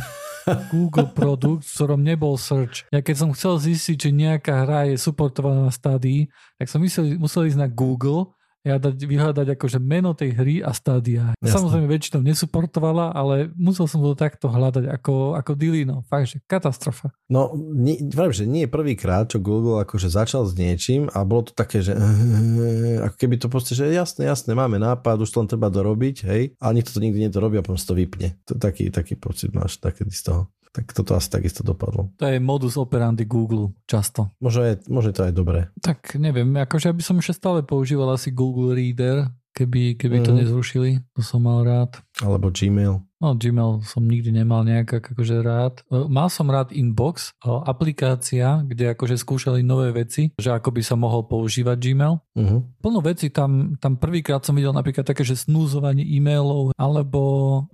Google 0.73 1.09
produkt, 1.09 1.65
v 1.65 1.73
ktorom 1.73 2.01
nebol 2.05 2.38
search. 2.38 2.85
Ja 2.93 3.01
keď 3.01 3.15
som 3.17 3.33
chcel 3.33 3.57
zistiť, 3.57 3.95
či 3.97 4.09
nejaká 4.13 4.65
hra 4.65 4.93
je 4.93 5.01
supportovaná 5.01 5.69
na 5.69 5.73
stádii, 5.73 6.29
tak 6.62 6.69
som 6.69 6.81
musel, 6.81 7.17
musel 7.17 7.49
ísť 7.49 7.59
na 7.59 7.69
Google 7.69 8.38
a 8.67 8.75
dať, 8.75 8.95
vyhľadať 8.99 9.47
akože 9.55 9.79
meno 9.79 10.11
tej 10.11 10.35
hry 10.35 10.55
a 10.59 10.75
stádia. 10.75 11.31
Jasne. 11.39 11.55
Samozrejme 11.55 11.87
väčšinou 11.87 12.21
nesuportovala, 12.27 13.15
ale 13.15 13.47
musel 13.55 13.87
som 13.87 14.03
to 14.03 14.11
takto 14.19 14.51
hľadať 14.51 14.91
ako, 14.99 15.39
ako 15.39 15.51
Dilino. 15.55 16.03
Fakt, 16.11 16.35
že 16.35 16.37
katastrofa. 16.43 17.15
No, 17.31 17.55
nie, 17.55 18.03
vravím, 18.03 18.35
že 18.35 18.45
nie 18.49 18.63
je 18.67 18.71
prvýkrát, 18.71 19.31
čo 19.31 19.39
Google 19.39 19.79
akože 19.87 20.11
začal 20.11 20.43
s 20.43 20.59
niečím 20.59 21.07
a 21.15 21.23
bolo 21.23 21.47
to 21.47 21.53
také, 21.55 21.79
že 21.79 21.95
ako 23.07 23.15
keby 23.15 23.35
to 23.39 23.47
proste, 23.47 23.79
že 23.79 23.95
jasné, 23.95 24.27
jasné, 24.27 24.51
máme 24.51 24.75
nápad, 24.75 25.23
už 25.23 25.31
to 25.31 25.39
len 25.39 25.47
treba 25.47 25.71
dorobiť, 25.71 26.15
hej, 26.27 26.43
ale 26.59 26.71
nikto 26.75 26.91
to 26.91 27.03
nikdy 27.03 27.31
nedorobí 27.31 27.55
a 27.55 27.63
potom 27.63 27.79
to 27.79 27.95
vypne. 27.95 28.35
To 28.43 28.55
je 28.55 28.59
taký, 28.59 28.83
taký 28.91 29.15
pocit 29.15 29.55
máš 29.55 29.79
taký 29.79 30.03
z 30.11 30.27
toho. 30.27 30.51
Tak 30.71 30.93
toto 30.93 31.13
asi 31.13 31.27
takisto 31.27 31.62
dopadlo. 31.62 32.13
To 32.15 32.25
je 32.25 32.38
modus 32.38 32.77
operandi 32.77 33.25
Google 33.25 33.73
často. 33.84 34.29
Možno 34.38 34.62
je, 34.63 34.73
možno 34.86 35.10
je 35.10 35.17
to 35.17 35.23
aj 35.23 35.34
dobré. 35.34 35.60
Tak 35.75 36.13
neviem, 36.15 36.45
akože 36.55 36.91
by 36.91 37.01
som 37.01 37.17
ešte 37.17 37.34
stále 37.36 37.60
používal 37.62 38.12
asi 38.12 38.29
Google 38.29 38.71
Reader, 38.71 39.27
keby, 39.51 39.97
keby 39.97 40.21
to 40.21 40.32
Mhm. 40.32 40.39
nezrušili. 40.39 40.89
To 41.12 41.21
som 41.21 41.41
mal 41.41 41.63
rád. 41.63 41.97
Alebo 42.19 42.49
Gmail. 42.49 43.01
No 43.19 43.36
Gmail 43.36 43.84
som 43.84 44.08
nikdy 44.08 44.32
nemal 44.32 44.63
nejak 44.63 45.03
akože 45.03 45.43
rád. 45.43 45.84
E, 45.91 46.08
Mal 46.08 46.32
som 46.32 46.47
rád 46.47 46.71
Inbox, 46.71 47.36
e, 47.43 47.51
aplikácia, 47.51 48.63
kde 48.63 48.95
akože 48.95 49.19
skúšali 49.19 49.60
nové 49.60 49.91
veci, 49.91 50.32
že 50.39 50.55
ako 50.55 50.71
by 50.71 50.82
sa 50.82 50.95
mohol 50.95 51.27
používať 51.27 51.77
Gmail. 51.77 52.15
Uh-huh. 52.15 52.63
Plno 52.79 52.99
veci 53.03 53.27
tam, 53.27 53.75
tam 53.75 53.99
prvýkrát 53.99 54.47
som 54.47 54.55
videl 54.55 54.71
napríklad 54.71 55.03
také, 55.03 55.27
že 55.27 55.36
snúzovanie 55.36 56.08
e-mailov, 56.08 56.71
alebo 56.79 57.21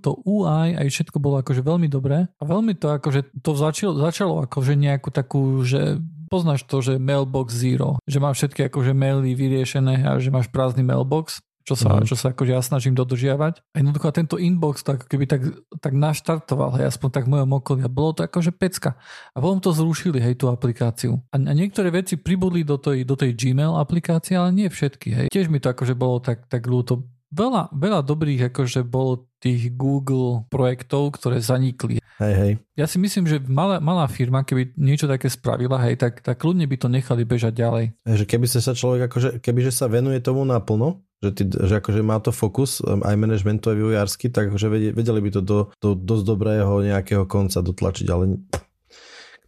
to 0.02 0.18
UI, 0.26 0.74
aj 0.74 0.90
všetko 0.90 1.22
bolo 1.22 1.38
akože 1.38 1.62
veľmi 1.62 1.86
dobré. 1.86 2.26
A 2.26 2.42
veľmi 2.42 2.74
to 2.74 2.90
akože, 2.90 3.38
to 3.38 3.54
začalo, 3.54 3.94
začalo 4.02 4.42
akože 4.50 4.74
nejakú 4.74 5.14
takú, 5.14 5.62
že 5.62 6.02
poznáš 6.26 6.66
to, 6.66 6.82
že 6.82 6.98
mailbox 6.98 7.54
zero, 7.54 8.02
že 8.04 8.18
máš 8.18 8.42
všetky 8.42 8.66
akože 8.66 8.92
maily 8.92 9.38
vyriešené 9.38 10.10
a 10.10 10.18
že 10.18 10.34
máš 10.34 10.50
prázdny 10.50 10.82
mailbox 10.82 11.38
čo 11.66 11.74
sa, 11.74 11.98
Mhm. 11.98 12.06
čo 12.06 12.14
sa 12.14 12.30
akože 12.30 12.54
ja 12.54 12.62
snažím 12.62 12.94
dodržiavať. 12.94 13.58
A 13.74 13.82
jednoducho 13.82 14.14
tento 14.14 14.38
inbox 14.38 14.86
tak 14.86 15.10
keby 15.10 15.26
tak, 15.26 15.42
tak 15.82 15.92
naštartoval, 15.92 16.78
hej, 16.78 16.86
aspoň 16.86 17.08
tak 17.10 17.26
v 17.26 17.34
mojom 17.34 17.50
okolí. 17.58 17.80
A 17.82 17.90
bolo 17.90 18.14
to 18.14 18.22
akože 18.22 18.54
pecka. 18.54 18.94
A 19.34 19.42
potom 19.42 19.58
to 19.58 19.74
zrušili, 19.74 20.22
hej, 20.22 20.38
tú 20.38 20.46
aplikáciu. 20.46 21.18
A, 21.34 21.36
a 21.36 21.52
niektoré 21.52 21.90
veci 21.90 22.14
pribudli 22.14 22.62
do 22.62 22.78
tej, 22.78 23.02
do 23.02 23.18
tej 23.18 23.34
Gmail 23.34 23.74
aplikácie, 23.74 24.38
ale 24.38 24.54
nie 24.54 24.70
všetky, 24.70 25.08
hej. 25.10 25.26
Tiež 25.26 25.50
mi 25.50 25.58
to 25.58 25.74
akože 25.74 25.98
bolo 25.98 26.22
tak, 26.22 26.46
tak 26.46 26.70
ľúto. 26.70 27.02
Veľa, 27.34 27.74
veľa 27.74 28.06
dobrých 28.06 28.54
akože 28.54 28.86
bolo 28.86 29.26
tých 29.42 29.74
Google 29.74 30.46
projektov, 30.46 31.18
ktoré 31.18 31.42
zanikli. 31.42 31.98
Hej, 32.16 32.34
hej. 32.38 32.52
Ja 32.78 32.88
si 32.88 32.96
myslím, 32.96 33.28
že 33.28 33.42
malá, 33.44 33.76
malá 33.76 34.08
firma, 34.08 34.40
keby 34.40 34.72
niečo 34.78 35.04
také 35.04 35.28
spravila, 35.28 35.76
hej, 35.84 36.00
tak, 36.00 36.24
tak 36.24 36.40
ľudne 36.40 36.64
by 36.64 36.76
to 36.80 36.88
nechali 36.88 37.28
bežať 37.28 37.52
ďalej. 37.52 37.84
Že 38.08 38.24
keby 38.24 38.46
sa 38.48 38.72
človek, 38.72 39.10
akože, 39.10 39.28
kebyže 39.44 39.74
sa 39.74 39.90
venuje 39.90 40.22
tomu 40.24 40.46
naplno, 40.48 41.04
že, 41.24 41.30
ty, 41.32 41.42
že 41.48 41.80
akože 41.80 42.00
má 42.04 42.20
to 42.20 42.30
fokus 42.34 42.84
um, 42.84 43.00
aj 43.00 43.16
managementu, 43.16 43.72
aj 43.72 43.76
vývojársky, 43.80 44.28
tak 44.28 44.52
že 44.54 44.68
vedeli, 44.68 44.92
vedeli 44.92 45.20
by 45.24 45.30
to 45.32 45.40
do, 45.40 45.58
do 45.80 45.96
dosť 45.96 46.24
dobrého 46.24 46.72
nejakého 46.84 47.24
konca 47.24 47.64
dotlačiť, 47.64 48.06
ale 48.12 48.40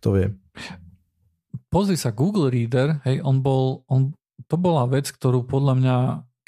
kto 0.00 0.08
vie. 0.16 0.26
Pozri 1.68 2.00
sa, 2.00 2.14
Google 2.16 2.48
Reader, 2.48 3.04
hej, 3.04 3.20
on 3.20 3.44
bol, 3.44 3.84
on, 3.92 4.16
to 4.48 4.56
bola 4.56 4.88
vec, 4.88 5.12
ktorú 5.12 5.44
podľa 5.44 5.74
mňa, 5.76 5.96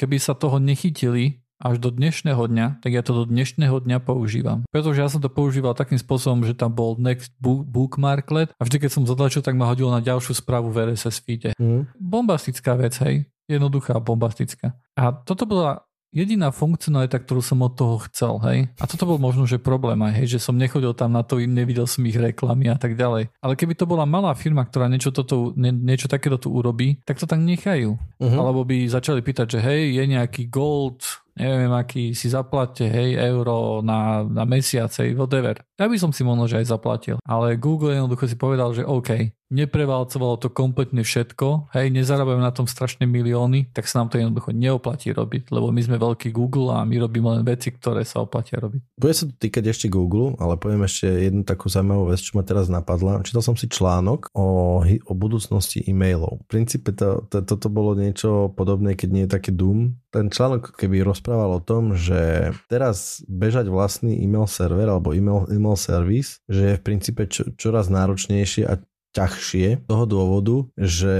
keby 0.01 0.17
sa 0.17 0.33
toho 0.33 0.57
nechytili, 0.57 1.41
až 1.61 1.77
do 1.77 1.93
dnešného 1.93 2.41
dňa, 2.41 2.67
tak 2.81 2.91
ja 2.97 3.05
to 3.05 3.13
do 3.13 3.25
dnešného 3.29 3.85
dňa 3.85 4.01
používam. 4.01 4.65
Pretože 4.73 5.05
ja 5.05 5.13
som 5.13 5.21
to 5.21 5.29
používal 5.29 5.77
takým 5.77 6.01
spôsobom, 6.01 6.41
že 6.49 6.57
tam 6.57 6.73
bol 6.73 6.97
next 6.97 7.37
bookmarklet 7.45 8.57
a 8.57 8.62
vždy, 8.64 8.77
keď 8.81 8.91
som 8.91 9.05
zatlačil, 9.05 9.45
tak 9.45 9.61
ma 9.61 9.68
hodilo 9.68 9.93
na 9.93 10.01
ďalšiu 10.01 10.41
správu 10.41 10.73
v 10.73 10.91
RSS 10.91 11.21
feede. 11.21 11.53
Mm. 11.61 11.85
Bombastická 12.01 12.73
vec, 12.81 12.97
hej. 13.05 13.29
Jednoduchá, 13.51 13.98
bombastická. 13.98 14.78
A 14.94 15.11
toto 15.11 15.42
bola 15.42 15.82
jediná 16.11 16.51
funkcionalita, 16.51 17.22
ktorú 17.22 17.42
som 17.42 17.62
od 17.62 17.74
toho 17.74 17.96
chcel, 18.11 18.42
hej. 18.46 18.59
A 18.82 18.84
toto 18.86 19.07
bol 19.07 19.18
možno, 19.22 19.46
že 19.46 19.62
problém 19.62 19.98
aj, 20.03 20.12
hej, 20.22 20.26
že 20.38 20.42
som 20.42 20.59
nechodil 20.59 20.90
tam 20.94 21.14
na 21.14 21.22
to, 21.22 21.38
nevidel 21.38 21.86
som 21.86 22.03
ich 22.07 22.18
reklamy 22.18 22.66
a 22.66 22.76
tak 22.78 22.98
ďalej. 22.98 23.30
Ale 23.38 23.55
keby 23.55 23.78
to 23.78 23.86
bola 23.86 24.07
malá 24.07 24.34
firma, 24.34 24.66
ktorá 24.66 24.90
niečo, 24.90 25.14
toto, 25.14 25.55
nie, 25.55 25.70
niečo 25.70 26.11
takéto 26.11 26.38
tu 26.38 26.51
urobí, 26.51 26.98
tak 27.07 27.18
to 27.22 27.30
tak 27.30 27.38
nechajú. 27.38 27.94
Uh-huh. 27.94 28.38
Alebo 28.38 28.66
by 28.66 28.90
začali 28.90 29.22
pýtať, 29.22 29.59
že 29.59 29.61
hej, 29.62 29.94
je 30.03 30.05
nejaký 30.11 30.51
gold 30.51 31.07
neviem, 31.37 31.72
aký 31.74 32.14
si 32.14 32.31
zaplatte, 32.31 32.87
hej, 32.87 33.18
euro 33.18 33.85
na, 33.85 34.24
na 34.26 34.43
mesiac, 34.49 34.91
hej, 35.03 35.14
whatever. 35.14 35.61
Ja 35.81 35.89
by 35.89 35.97
som 35.97 36.11
si 36.12 36.26
možno, 36.26 36.51
že 36.51 36.61
aj 36.61 36.72
zaplatil. 36.72 37.16
Ale 37.24 37.57
Google 37.57 37.97
jednoducho 37.97 38.28
si 38.28 38.37
povedal, 38.37 38.72
že 38.76 38.85
OK, 38.85 39.33
neprevalcovalo 39.51 40.39
to 40.39 40.49
kompletne 40.55 41.03
všetko, 41.03 41.74
hej, 41.74 41.91
nezarábajú 41.91 42.39
na 42.39 42.55
tom 42.55 42.70
strašné 42.70 43.05
milióny, 43.05 43.74
tak 43.74 43.91
sa 43.91 44.01
nám 44.01 44.14
to 44.14 44.22
jednoducho 44.22 44.55
neoplatí 44.55 45.11
robiť, 45.11 45.51
lebo 45.51 45.74
my 45.74 45.81
sme 45.83 45.99
veľký 45.99 46.31
Google 46.31 46.70
a 46.70 46.87
my 46.87 47.03
robíme 47.03 47.28
len 47.35 47.43
veci, 47.43 47.74
ktoré 47.74 48.07
sa 48.07 48.22
oplatia 48.22 48.62
robiť. 48.62 48.95
Bude 48.95 49.11
sa 49.11 49.26
to 49.26 49.35
týkať 49.35 49.74
ešte 49.74 49.87
Google, 49.91 50.39
ale 50.39 50.55
poviem 50.55 50.87
ešte 50.87 51.11
jednu 51.11 51.43
takú 51.43 51.66
zaujímavú 51.66 52.14
vec, 52.14 52.22
čo 52.22 52.39
ma 52.39 52.47
teraz 52.47 52.70
napadla. 52.70 53.26
Čítal 53.26 53.43
som 53.43 53.59
si 53.59 53.66
článok 53.66 54.31
o, 54.31 54.81
o 54.87 55.12
budúcnosti 55.18 55.83
e-mailov. 55.83 56.47
V 56.47 56.49
princípe 56.49 56.95
to, 56.95 57.26
to, 57.26 57.43
toto 57.43 57.66
bolo 57.66 57.99
niečo 57.99 58.55
podobné, 58.55 58.95
keď 58.95 59.09
nie 59.11 59.24
je 59.26 59.35
také 59.35 59.51
Doom. 59.51 59.99
Ten 60.14 60.31
článok 60.31 60.78
keby 60.78 61.03
rozprával 61.21 61.61
o 61.61 61.61
tom, 61.61 61.93
že 61.93 62.49
teraz 62.73 63.21
bežať 63.29 63.68
vlastný 63.68 64.16
e-mail 64.25 64.49
server 64.49 64.89
alebo 64.89 65.12
e-mail, 65.12 65.45
email 65.53 65.77
service, 65.77 66.41
že 66.49 66.73
je 66.73 66.79
v 66.81 66.83
princípe 66.89 67.29
čo, 67.29 67.45
čoraz 67.61 67.93
náročnejšie 67.93 68.64
a 68.64 68.81
ťažšie 69.12 69.85
z 69.85 69.89
toho 69.91 70.09
dôvodu, 70.09 70.57
že 70.81 71.16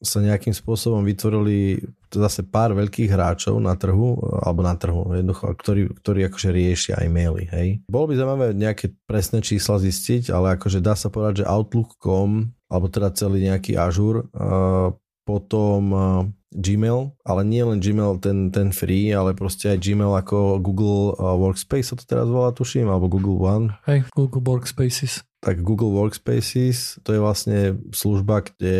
sa 0.00 0.24
nejakým 0.24 0.56
spôsobom 0.56 1.04
vytvorili 1.04 1.82
zase 2.08 2.40
pár 2.46 2.72
veľkých 2.72 3.10
hráčov 3.10 3.60
na 3.60 3.76
trhu, 3.76 4.16
alebo 4.40 4.64
na 4.64 4.72
trhu, 4.78 5.04
jednoducho, 5.12 5.52
ktorí, 5.60 5.82
ktorí 5.98 6.20
akože 6.30 6.48
riešia 6.48 6.94
aj 6.96 7.08
maily, 7.12 7.44
hej. 7.52 7.68
Bolo 7.90 8.08
by 8.08 8.14
zaujímavé 8.16 8.46
nejaké 8.56 8.96
presné 9.04 9.44
čísla 9.44 9.76
zistiť, 9.82 10.32
ale 10.32 10.56
akože 10.56 10.80
dá 10.80 10.96
sa 10.96 11.12
povedať, 11.12 11.44
že 11.44 11.50
Outlook.com, 11.50 12.54
alebo 12.70 12.86
teda 12.88 13.12
celý 13.12 13.44
nejaký 13.44 13.76
Azure, 13.76 14.24
uh, 14.32 14.94
potom 15.26 15.82
uh, 15.92 16.24
Gmail, 16.52 17.12
ale 17.28 17.40
nie 17.44 17.60
len 17.60 17.78
Gmail 17.80 18.18
ten, 18.24 18.48
ten 18.48 18.72
free, 18.72 19.12
ale 19.12 19.36
proste 19.36 19.76
aj 19.76 19.84
Gmail 19.84 20.12
ako 20.16 20.62
Google 20.64 21.12
uh, 21.16 21.36
Workspace 21.36 21.92
sa 21.92 21.96
to 21.96 22.04
teraz 22.08 22.28
volá, 22.28 22.52
tuším, 22.56 22.88
alebo 22.88 23.12
Google 23.12 23.38
One. 23.40 23.66
Hej, 23.84 24.08
Google 24.16 24.40
Workspaces 24.40 25.28
tak 25.38 25.62
Google 25.62 25.94
Workspaces, 25.94 26.98
to 27.06 27.14
je 27.14 27.22
vlastne 27.22 27.78
služba, 27.94 28.42
kde 28.42 28.78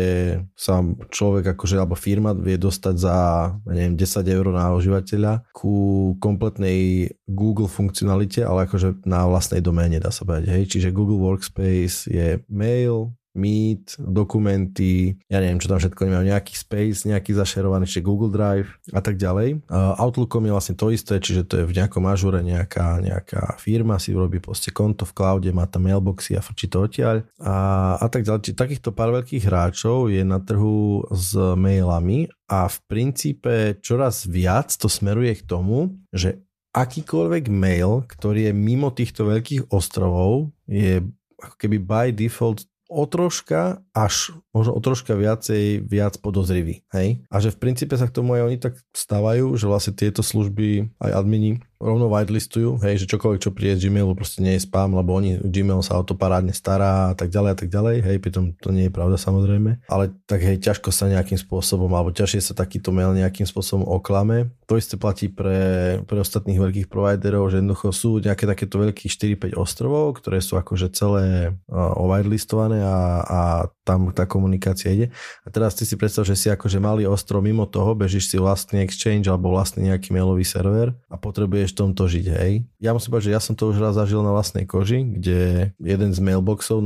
sa 0.59 0.83
človek 1.07 1.55
akože, 1.55 1.79
alebo 1.79 1.95
firma 1.95 2.35
vie 2.35 2.59
dostať 2.59 2.95
za, 2.99 3.17
neviem, 3.63 3.95
10 3.95 4.27
eur 4.27 4.45
na 4.51 4.75
užívateľa 4.75 5.47
ku 5.55 6.13
kompletnej 6.19 7.15
Google 7.31 7.71
funkcionalite, 7.71 8.43
ale 8.43 8.67
akože 8.67 9.07
na 9.07 9.23
vlastnej 9.31 9.63
doméne, 9.63 10.03
dá 10.03 10.11
sa 10.11 10.27
povedať. 10.27 10.51
Hej. 10.51 10.63
Čiže 10.67 10.95
Google 10.95 11.23
Workspace 11.23 12.11
je 12.11 12.43
mail, 12.51 13.15
Meet, 13.39 13.95
dokumenty, 14.03 15.15
ja 15.31 15.39
neviem, 15.39 15.63
čo 15.63 15.71
tam 15.71 15.79
všetko 15.79 16.01
nemajú, 16.03 16.25
nejaký 16.27 16.53
space, 16.59 17.07
nejaký 17.07 17.31
zašerovaný, 17.31 17.87
čiže 17.87 18.03
Google 18.03 18.35
Drive 18.35 18.75
a 18.91 18.99
tak 18.99 19.15
ďalej. 19.15 19.63
Uh, 19.71 19.95
Outlookom 19.95 20.43
je 20.43 20.51
vlastne 20.51 20.75
to 20.75 20.91
isté, 20.91 21.23
čiže 21.23 21.47
to 21.47 21.63
je 21.63 21.65
v 21.65 21.75
nejakom 21.79 22.03
ažure 22.11 22.43
nejaká, 22.43 22.99
nejaká 22.99 23.55
firma 23.55 23.95
si 23.95 24.11
robí 24.11 24.43
proste 24.43 24.75
konto 24.75 25.07
v 25.07 25.15
cloude, 25.15 25.49
má 25.55 25.63
tam 25.65 25.87
mailboxy 25.87 26.35
a 26.35 26.43
frčí 26.43 26.67
to 26.67 26.83
odtiaľ 26.83 27.23
a, 27.39 27.95
a 27.95 28.07
tak 28.11 28.27
ďalej. 28.27 28.51
Čiže 28.51 28.59
takýchto 28.59 28.91
pár 28.91 29.15
veľkých 29.15 29.47
hráčov 29.47 30.11
je 30.11 30.21
na 30.27 30.43
trhu 30.43 31.07
s 31.07 31.31
mailami 31.55 32.27
a 32.51 32.67
v 32.67 32.77
princípe 32.89 33.79
čoraz 33.79 34.27
viac 34.27 34.73
to 34.75 34.91
smeruje 34.91 35.39
k 35.39 35.47
tomu, 35.47 35.95
že 36.11 36.43
akýkoľvek 36.73 37.49
mail, 37.49 38.05
ktorý 38.05 38.49
je 38.49 38.53
mimo 38.53 38.93
týchto 38.93 39.25
veľkých 39.25 39.73
ostrovov, 39.73 40.53
je 40.69 41.01
ako 41.39 41.55
keby 41.55 41.77
by 41.79 42.05
default 42.13 42.67
o 42.89 43.05
troška 43.05 43.85
až 43.93 44.33
možno 44.49 44.73
o 44.73 44.81
troška 44.81 45.13
viacej 45.13 45.85
viac 45.85 46.17
podozrivý. 46.17 46.81
Hej? 46.89 47.21
A 47.29 47.37
že 47.37 47.53
v 47.53 47.61
princípe 47.61 47.93
sa 47.93 48.09
k 48.09 48.15
tomu 48.17 48.33
aj 48.33 48.49
oni 48.49 48.57
tak 48.57 48.73
stávajú, 48.91 49.53
že 49.53 49.69
vlastne 49.69 49.93
tieto 49.93 50.25
služby 50.25 50.97
aj 50.97 51.11
admini 51.13 51.61
rovno 51.79 52.11
whitelistujú, 52.11 52.75
hej, 52.83 53.03
že 53.03 53.09
čokoľvek, 53.09 53.39
čo 53.39 53.55
príde 53.55 53.79
z 53.79 53.87
Gmailu, 53.87 54.11
proste 54.11 54.43
nie 54.43 54.59
je 54.59 54.67
spam, 54.67 54.91
lebo 54.91 55.15
oni, 55.15 55.39
Gmail 55.39 55.79
sa 55.79 55.95
o 55.95 56.03
to 56.03 56.11
parádne 56.11 56.51
stará 56.51 57.11
a 57.11 57.15
tak 57.15 57.31
ďalej 57.31 57.49
a 57.55 57.57
tak 57.57 57.69
ďalej, 57.71 57.95
hej, 58.03 58.17
pritom 58.19 58.51
to 58.59 58.75
nie 58.75 58.91
je 58.91 58.93
pravda 58.93 59.15
samozrejme, 59.15 59.87
ale 59.87 60.11
tak 60.27 60.43
hej, 60.43 60.59
ťažko 60.59 60.91
sa 60.91 61.07
nejakým 61.07 61.39
spôsobom, 61.39 61.87
alebo 61.95 62.11
ťažšie 62.11 62.51
sa 62.51 62.53
takýto 62.53 62.91
mail 62.91 63.15
nejakým 63.15 63.47
spôsobom 63.47 63.87
oklame. 63.87 64.51
To 64.67 64.75
isté 64.75 64.99
platí 64.99 65.31
pre, 65.31 66.03
pre 66.03 66.19
ostatných 66.19 66.59
veľkých 66.59 66.87
providerov, 66.91 67.47
že 67.47 67.63
jednoducho 67.63 67.95
sú 67.95 68.19
nejaké 68.19 68.43
takéto 68.43 68.75
veľkých 68.83 69.55
4-5 69.55 69.55
ostrovov, 69.55 70.19
ktoré 70.19 70.43
sú 70.43 70.59
akože 70.59 70.91
celé 70.91 71.55
uh, 71.71 71.95
whitelistované 71.95 72.83
a, 72.83 73.23
a 73.23 73.41
tam 73.89 74.13
tá 74.13 74.29
komunikácia 74.29 74.93
ide. 74.93 75.07
A 75.41 75.49
teraz 75.49 75.73
ty 75.73 75.81
si 75.81 75.97
predstav, 75.97 76.29
že 76.29 76.37
si 76.37 76.53
akože 76.53 76.77
malý 76.77 77.09
ostrov 77.09 77.41
mimo 77.41 77.65
toho, 77.65 77.97
bežíš 77.97 78.29
si 78.29 78.37
vlastný 78.37 78.85
exchange 78.85 79.25
alebo 79.25 79.49
vlastný 79.49 79.89
nejaký 79.89 80.13
mailový 80.13 80.45
server 80.45 80.93
a 81.09 81.17
potrebuješ 81.17 81.73
v 81.73 81.79
tomto 81.81 82.05
žiť, 82.05 82.25
hej. 82.37 82.53
Ja 82.77 82.93
musím 82.93 83.17
povedať, 83.17 83.33
že 83.33 83.35
ja 83.35 83.41
som 83.41 83.57
to 83.57 83.73
už 83.73 83.81
raz 83.81 83.97
zažil 83.97 84.21
na 84.21 84.29
vlastnej 84.29 84.69
koži, 84.69 85.01
kde 85.01 85.73
jeden 85.81 86.13
z 86.13 86.19
mailboxov, 86.21 86.85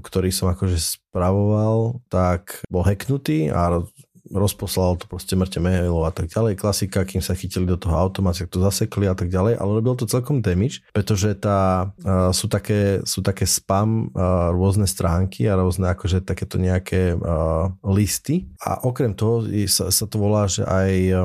ktorý 0.00 0.32
som 0.32 0.48
akože 0.48 0.80
spravoval, 0.80 2.00
tak 2.08 2.64
bol 2.72 2.80
hacknutý 2.80 3.52
a 3.52 3.84
rozposlal 4.32 5.00
to 5.00 5.08
proste 5.08 5.34
mŕte 5.34 5.58
mailov 5.60 6.08
a 6.08 6.12
tak 6.12 6.28
ďalej. 6.28 6.60
Klasika, 6.60 7.04
kým 7.04 7.20
sa 7.24 7.36
chytili 7.36 7.64
do 7.64 7.76
toho 7.76 7.96
automatu, 7.96 8.44
to 8.48 8.60
zasekli 8.60 9.08
a 9.08 9.16
tak 9.16 9.32
ďalej, 9.32 9.56
ale 9.58 9.70
robil 9.80 9.94
to 9.96 10.08
celkom 10.08 10.44
damage, 10.44 10.84
pretože 10.92 11.34
tá, 11.40 11.92
uh, 12.04 12.30
sú, 12.30 12.46
také, 12.46 13.00
sú 13.04 13.24
také 13.24 13.48
spam 13.48 14.12
uh, 14.12 14.52
rôzne 14.52 14.84
stránky 14.84 15.48
a 15.48 15.58
rôzne 15.58 15.90
akože 15.90 16.24
takéto 16.24 16.60
nejaké 16.60 17.16
uh, 17.16 17.72
listy 17.84 18.48
a 18.62 18.80
okrem 18.84 19.16
toho 19.16 19.44
sa, 19.66 19.88
sa 19.88 20.04
to 20.04 20.16
volá, 20.20 20.46
že 20.46 20.64
aj 20.64 20.90
uh, 21.12 21.20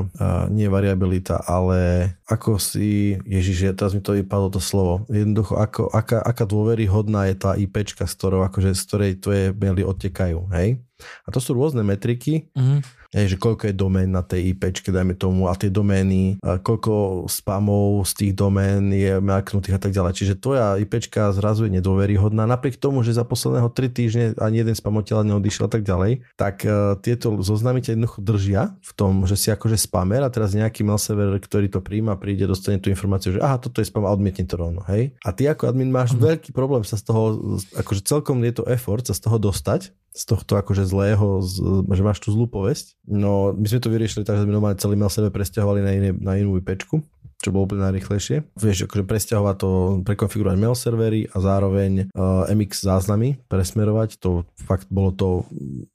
nie 0.50 0.68
variabilita, 0.72 1.44
ale 1.46 2.12
ako 2.28 2.58
si, 2.58 3.20
ježiš, 3.28 3.76
teraz 3.76 3.94
mi 3.94 4.02
to 4.02 4.16
vypadlo 4.16 4.50
to 4.50 4.62
slovo, 4.64 5.06
jednoducho 5.12 5.60
ako, 5.60 5.92
aká, 5.92 6.24
aká 6.24 6.44
dôveryhodná 6.48 7.30
je 7.30 7.36
tá 7.36 7.52
IPčka, 7.54 8.08
s 8.08 8.16
ktorou 8.18 8.48
akože, 8.48 8.74
z 8.74 8.84
ktorej 8.88 9.12
tvoje 9.20 9.44
maily 9.54 9.84
odtekajú, 9.86 10.50
hej? 10.56 10.80
A 11.26 11.30
to 11.32 11.40
sú 11.40 11.56
rôzne 11.56 11.82
metriky, 11.86 12.50
mm-hmm. 12.54 13.03
Je, 13.14 13.38
že 13.38 13.38
koľko 13.38 13.70
je 13.70 13.76
domén 13.78 14.10
na 14.10 14.26
tej 14.26 14.58
IP, 14.58 14.74
dajme 14.74 15.14
tomu, 15.14 15.46
a 15.46 15.54
tie 15.54 15.70
domény, 15.70 16.42
a 16.42 16.58
koľko 16.58 17.26
spamov 17.30 18.06
z 18.10 18.12
tých 18.18 18.34
domén 18.34 18.90
je 18.90 19.22
maknutých 19.22 19.78
a 19.78 19.82
tak 19.82 19.94
ďalej. 19.94 20.12
Čiže 20.18 20.34
tvoja 20.42 20.82
IP 20.82 20.98
zrazu 21.14 21.70
je 21.70 21.78
nedôveryhodná, 21.78 22.50
napriek 22.50 22.82
tomu, 22.82 23.06
že 23.06 23.14
za 23.14 23.26
posledného 23.26 23.70
3 23.70 23.94
týždne 23.94 24.26
ani 24.42 24.66
jeden 24.66 24.76
spamoteľ 24.76 25.22
neodišiel 25.24 25.70
a 25.70 25.72
tak 25.72 25.86
ďalej, 25.86 26.26
tak 26.34 26.66
uh, 26.66 26.98
tieto 27.00 27.38
zoznamy 27.42 27.86
ťa 27.86 27.94
jednoducho 27.94 28.20
držia 28.24 28.62
v 28.82 28.92
tom, 28.98 29.26
že 29.30 29.38
si 29.38 29.54
akože 29.54 29.78
spamer 29.78 30.26
a 30.26 30.34
teraz 30.34 30.58
nejaký 30.58 30.82
mail 30.82 30.98
server, 30.98 31.38
ktorý 31.38 31.70
to 31.70 31.80
príjma, 31.84 32.18
príde, 32.18 32.50
dostane 32.50 32.82
tú 32.82 32.90
informáciu, 32.90 33.38
že 33.38 33.44
aha, 33.44 33.62
toto 33.62 33.80
je 33.84 33.90
spam 33.90 34.06
a 34.08 34.14
odmietne 34.14 34.46
to 34.48 34.58
rovno, 34.58 34.82
hej. 34.90 35.14
A 35.22 35.30
ty 35.36 35.46
ako 35.46 35.70
admin 35.70 35.94
máš 35.94 36.14
mm-hmm. 36.14 36.28
veľký 36.34 36.50
problém 36.56 36.82
sa 36.86 36.98
z 36.98 37.06
toho, 37.10 37.58
akože 37.78 38.02
celkom 38.06 38.42
je 38.44 38.54
to 38.58 38.64
effort 38.70 39.06
sa 39.06 39.14
z 39.14 39.22
toho 39.24 39.38
dostať, 39.38 39.94
z 40.14 40.24
tohto 40.30 40.54
akože 40.62 40.86
zlého, 40.86 41.42
že 41.90 42.06
máš 42.06 42.22
tú 42.22 42.30
zlú 42.30 42.46
povesť. 42.46 42.94
No 43.04 43.52
my 43.52 43.66
sme 43.68 43.84
to 43.84 43.92
vyriešili 43.92 44.24
tak, 44.24 44.40
že 44.40 44.48
sme 44.48 44.56
normálne 44.56 44.80
celý 44.80 44.96
mail 44.96 45.12
sebe 45.12 45.28
presťahovali 45.28 45.80
na, 45.84 45.92
iné, 45.92 46.10
na 46.16 46.40
inú 46.40 46.56
IPčku, 46.56 47.04
čo 47.44 47.52
bolo 47.52 47.68
úplne 47.68 47.84
najrychlejšie. 47.92 48.56
Vieš, 48.56 48.88
akože 48.88 49.04
presťahovať 49.04 49.56
to, 49.60 49.70
prekonfigurovať 50.08 50.56
mail 50.56 50.72
servery 50.72 51.28
a 51.28 51.38
zároveň 51.44 52.08
uh, 52.16 52.48
MX 52.48 52.88
záznamy 52.88 53.44
presmerovať, 53.52 54.24
to 54.24 54.48
fakt 54.56 54.88
bolo 54.88 55.12
to 55.12 55.28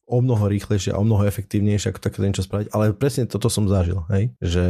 o 0.04 0.18
mnoho 0.20 0.52
rýchlejšie 0.52 0.92
a 0.92 1.00
o 1.00 1.04
mnoho 1.08 1.24
efektívnejšie, 1.24 1.92
ako 1.92 2.00
také 2.04 2.20
niečo 2.20 2.44
spraviť, 2.44 2.72
ale 2.76 2.92
presne 2.92 3.24
toto 3.24 3.48
som 3.48 3.64
zažil, 3.64 4.04
hej? 4.12 4.28
Že, 4.44 4.64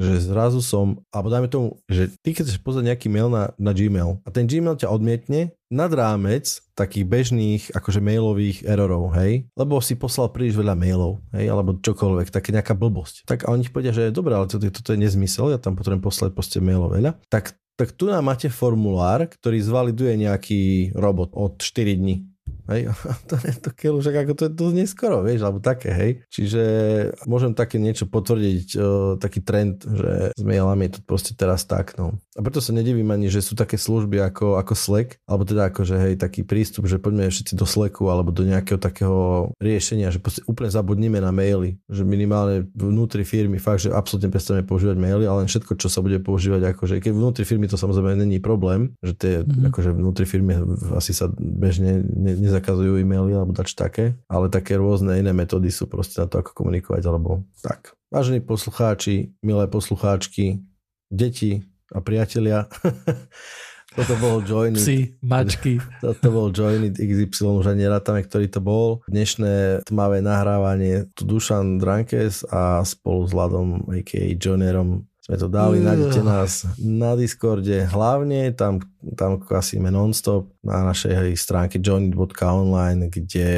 že 0.00 0.24
zrazu 0.24 0.64
som, 0.64 1.00
alebo 1.12 1.28
dajme 1.28 1.48
tomu, 1.52 1.66
že 1.86 2.08
ty 2.24 2.32
keď 2.32 2.48
chceš 2.48 2.60
pozrieť 2.64 2.94
nejaký 2.94 3.08
mail 3.12 3.28
na, 3.28 3.52
na 3.60 3.76
Gmail 3.76 4.24
a 4.24 4.28
ten 4.32 4.48
Gmail 4.48 4.80
ťa 4.80 4.88
odmietne 4.88 5.52
nad 5.72 5.88
rámec 5.92 6.60
takých 6.76 7.04
bežných 7.08 7.62
akože 7.72 8.00
mailových 8.00 8.64
errorov, 8.68 9.12
hej? 9.16 9.48
Lebo 9.56 9.80
si 9.80 9.96
poslal 9.96 10.32
príliš 10.32 10.56
veľa 10.56 10.76
mailov, 10.76 11.20
hej? 11.32 11.48
Alebo 11.48 11.76
čokoľvek, 11.80 12.28
také 12.28 12.52
nejaká 12.52 12.76
blbosť. 12.76 13.24
Tak 13.24 13.48
a 13.48 13.52
oni 13.52 13.68
povedia, 13.68 13.92
že 13.92 14.12
dobre, 14.12 14.36
ale 14.36 14.48
toto, 14.48 14.68
toto 14.68 14.92
je 14.92 15.00
nezmysel, 15.00 15.52
ja 15.52 15.60
tam 15.60 15.76
potrebujem 15.76 16.04
poslať 16.04 16.30
proste 16.36 16.60
mailov 16.60 16.92
veľa. 16.92 17.16
Tak 17.28 17.56
tak 17.72 17.96
tu 17.96 18.04
nám 18.04 18.28
máte 18.28 18.52
formulár, 18.52 19.24
ktorý 19.26 19.58
zvaliduje 19.64 20.20
nejaký 20.20 20.92
robot 20.92 21.32
od 21.32 21.56
4 21.56 21.98
dní 21.98 22.31
hej, 22.70 22.92
to 23.30 23.34
je 23.40 23.54
to 23.58 23.70
keľu, 23.74 23.98
že 24.04 24.14
ako 24.14 24.34
to 24.38 24.42
je 24.46 24.52
dosť 24.52 24.74
neskoro, 24.76 25.16
vieš, 25.24 25.40
alebo 25.42 25.58
také, 25.58 25.90
hej. 25.90 26.10
Čiže 26.30 26.62
môžem 27.26 27.56
také 27.56 27.82
niečo 27.82 28.06
potvrdiť, 28.06 28.66
o, 28.76 28.80
taký 29.18 29.40
trend, 29.42 29.82
že 29.82 30.36
s 30.36 30.42
mailami 30.42 30.86
je 30.86 30.92
to 30.98 31.00
proste 31.02 31.32
teraz 31.34 31.66
tak, 31.66 31.98
no. 31.98 32.18
A 32.32 32.40
preto 32.40 32.64
sa 32.64 32.72
nedivím 32.72 33.12
ani, 33.12 33.28
že 33.28 33.44
sú 33.44 33.52
také 33.52 33.76
služby 33.76 34.22
ako, 34.32 34.56
ako 34.56 34.72
Slack, 34.72 35.20
alebo 35.28 35.44
teda 35.44 35.68
ako, 35.68 35.84
že 35.84 35.96
hej, 36.00 36.14
taký 36.16 36.46
prístup, 36.46 36.88
že 36.88 36.96
poďme 36.96 37.28
všetci 37.28 37.52
do 37.58 37.68
Slacku 37.68 38.08
alebo 38.08 38.32
do 38.32 38.46
nejakého 38.46 38.80
takého 38.80 39.52
riešenia, 39.60 40.08
že 40.08 40.22
proste 40.22 40.40
úplne 40.48 40.72
zabudnime 40.72 41.20
na 41.20 41.28
maily, 41.28 41.76
že 41.92 42.06
minimálne 42.08 42.64
vnútri 42.72 43.24
firmy 43.28 43.60
fakt, 43.60 43.84
že 43.84 43.92
absolútne 43.92 44.32
prestaneme 44.32 44.64
používať 44.64 44.96
maily, 44.96 45.24
ale 45.28 45.44
len 45.44 45.48
všetko, 45.48 45.76
čo 45.76 45.92
sa 45.92 46.00
bude 46.00 46.18
používať, 46.24 46.72
akože 46.72 47.04
keď 47.04 47.12
vnútri 47.12 47.44
firmy 47.44 47.68
to 47.68 47.76
samozrejme 47.76 48.16
není 48.16 48.40
problém, 48.40 48.96
že 49.04 49.12
tie, 49.12 49.34
mm-hmm. 49.44 49.68
akože 49.68 49.90
vnútri 49.92 50.24
firmy 50.24 50.56
asi 50.96 51.12
sa 51.12 51.28
bežne 51.36 52.00
ne, 52.04 52.32
nezakazujú 52.52 53.00
e-maily 53.00 53.32
alebo 53.32 53.56
dač 53.56 53.72
také, 53.72 54.20
ale 54.28 54.52
také 54.52 54.76
rôzne 54.76 55.16
iné 55.16 55.32
metódy 55.32 55.72
sú 55.72 55.88
proste 55.88 56.20
na 56.20 56.28
to, 56.28 56.44
ako 56.44 56.52
komunikovať, 56.52 57.02
alebo 57.08 57.48
tak. 57.64 57.96
Vážení 58.12 58.44
poslucháči, 58.44 59.32
milé 59.40 59.64
poslucháčky, 59.72 60.60
deti, 61.08 61.64
a 61.92 62.00
priatelia. 62.00 62.68
Toto 63.92 64.16
bol 64.16 64.40
Joiny. 64.40 64.80
Psi, 64.80 64.98
mačky. 65.20 65.76
Toto 66.04 66.32
bol 66.32 66.48
Joiny 66.48 66.96
XY, 66.96 67.60
už 67.60 67.76
ani 67.76 67.84
nerátame, 67.84 68.24
ktorý 68.24 68.48
to 68.48 68.64
bol. 68.64 69.04
Dnešné 69.04 69.84
tmavé 69.84 70.24
nahrávanie 70.24 71.12
tu 71.12 71.28
Dušan 71.28 71.76
Drankes 71.76 72.48
a 72.48 72.80
spolu 72.88 73.28
s 73.28 73.36
Ladom, 73.36 73.84
a.k.a. 73.92 74.32
Joinerom 74.32 75.04
sme 75.22 75.38
to 75.38 75.46
dali, 75.46 75.78
nájdete 75.78 76.20
nás 76.26 76.66
na 76.82 77.14
Discorde, 77.14 77.86
hlavne 77.86 78.50
tam, 78.58 78.82
tam 79.14 79.38
klasíme 79.38 79.86
nonstop 79.86 80.50
na 80.66 80.82
našej 80.82 81.38
stránke 81.38 81.78
joiny.online, 81.78 83.06
kde 83.06 83.50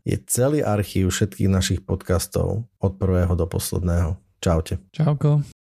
je 0.00 0.16
celý 0.24 0.64
archív 0.64 1.12
všetkých 1.12 1.52
našich 1.52 1.80
podcastov 1.84 2.64
od 2.80 2.92
prvého 2.96 3.36
do 3.36 3.44
posledného. 3.44 4.16
Čaute. 4.40 4.80
Čauko. 4.96 5.59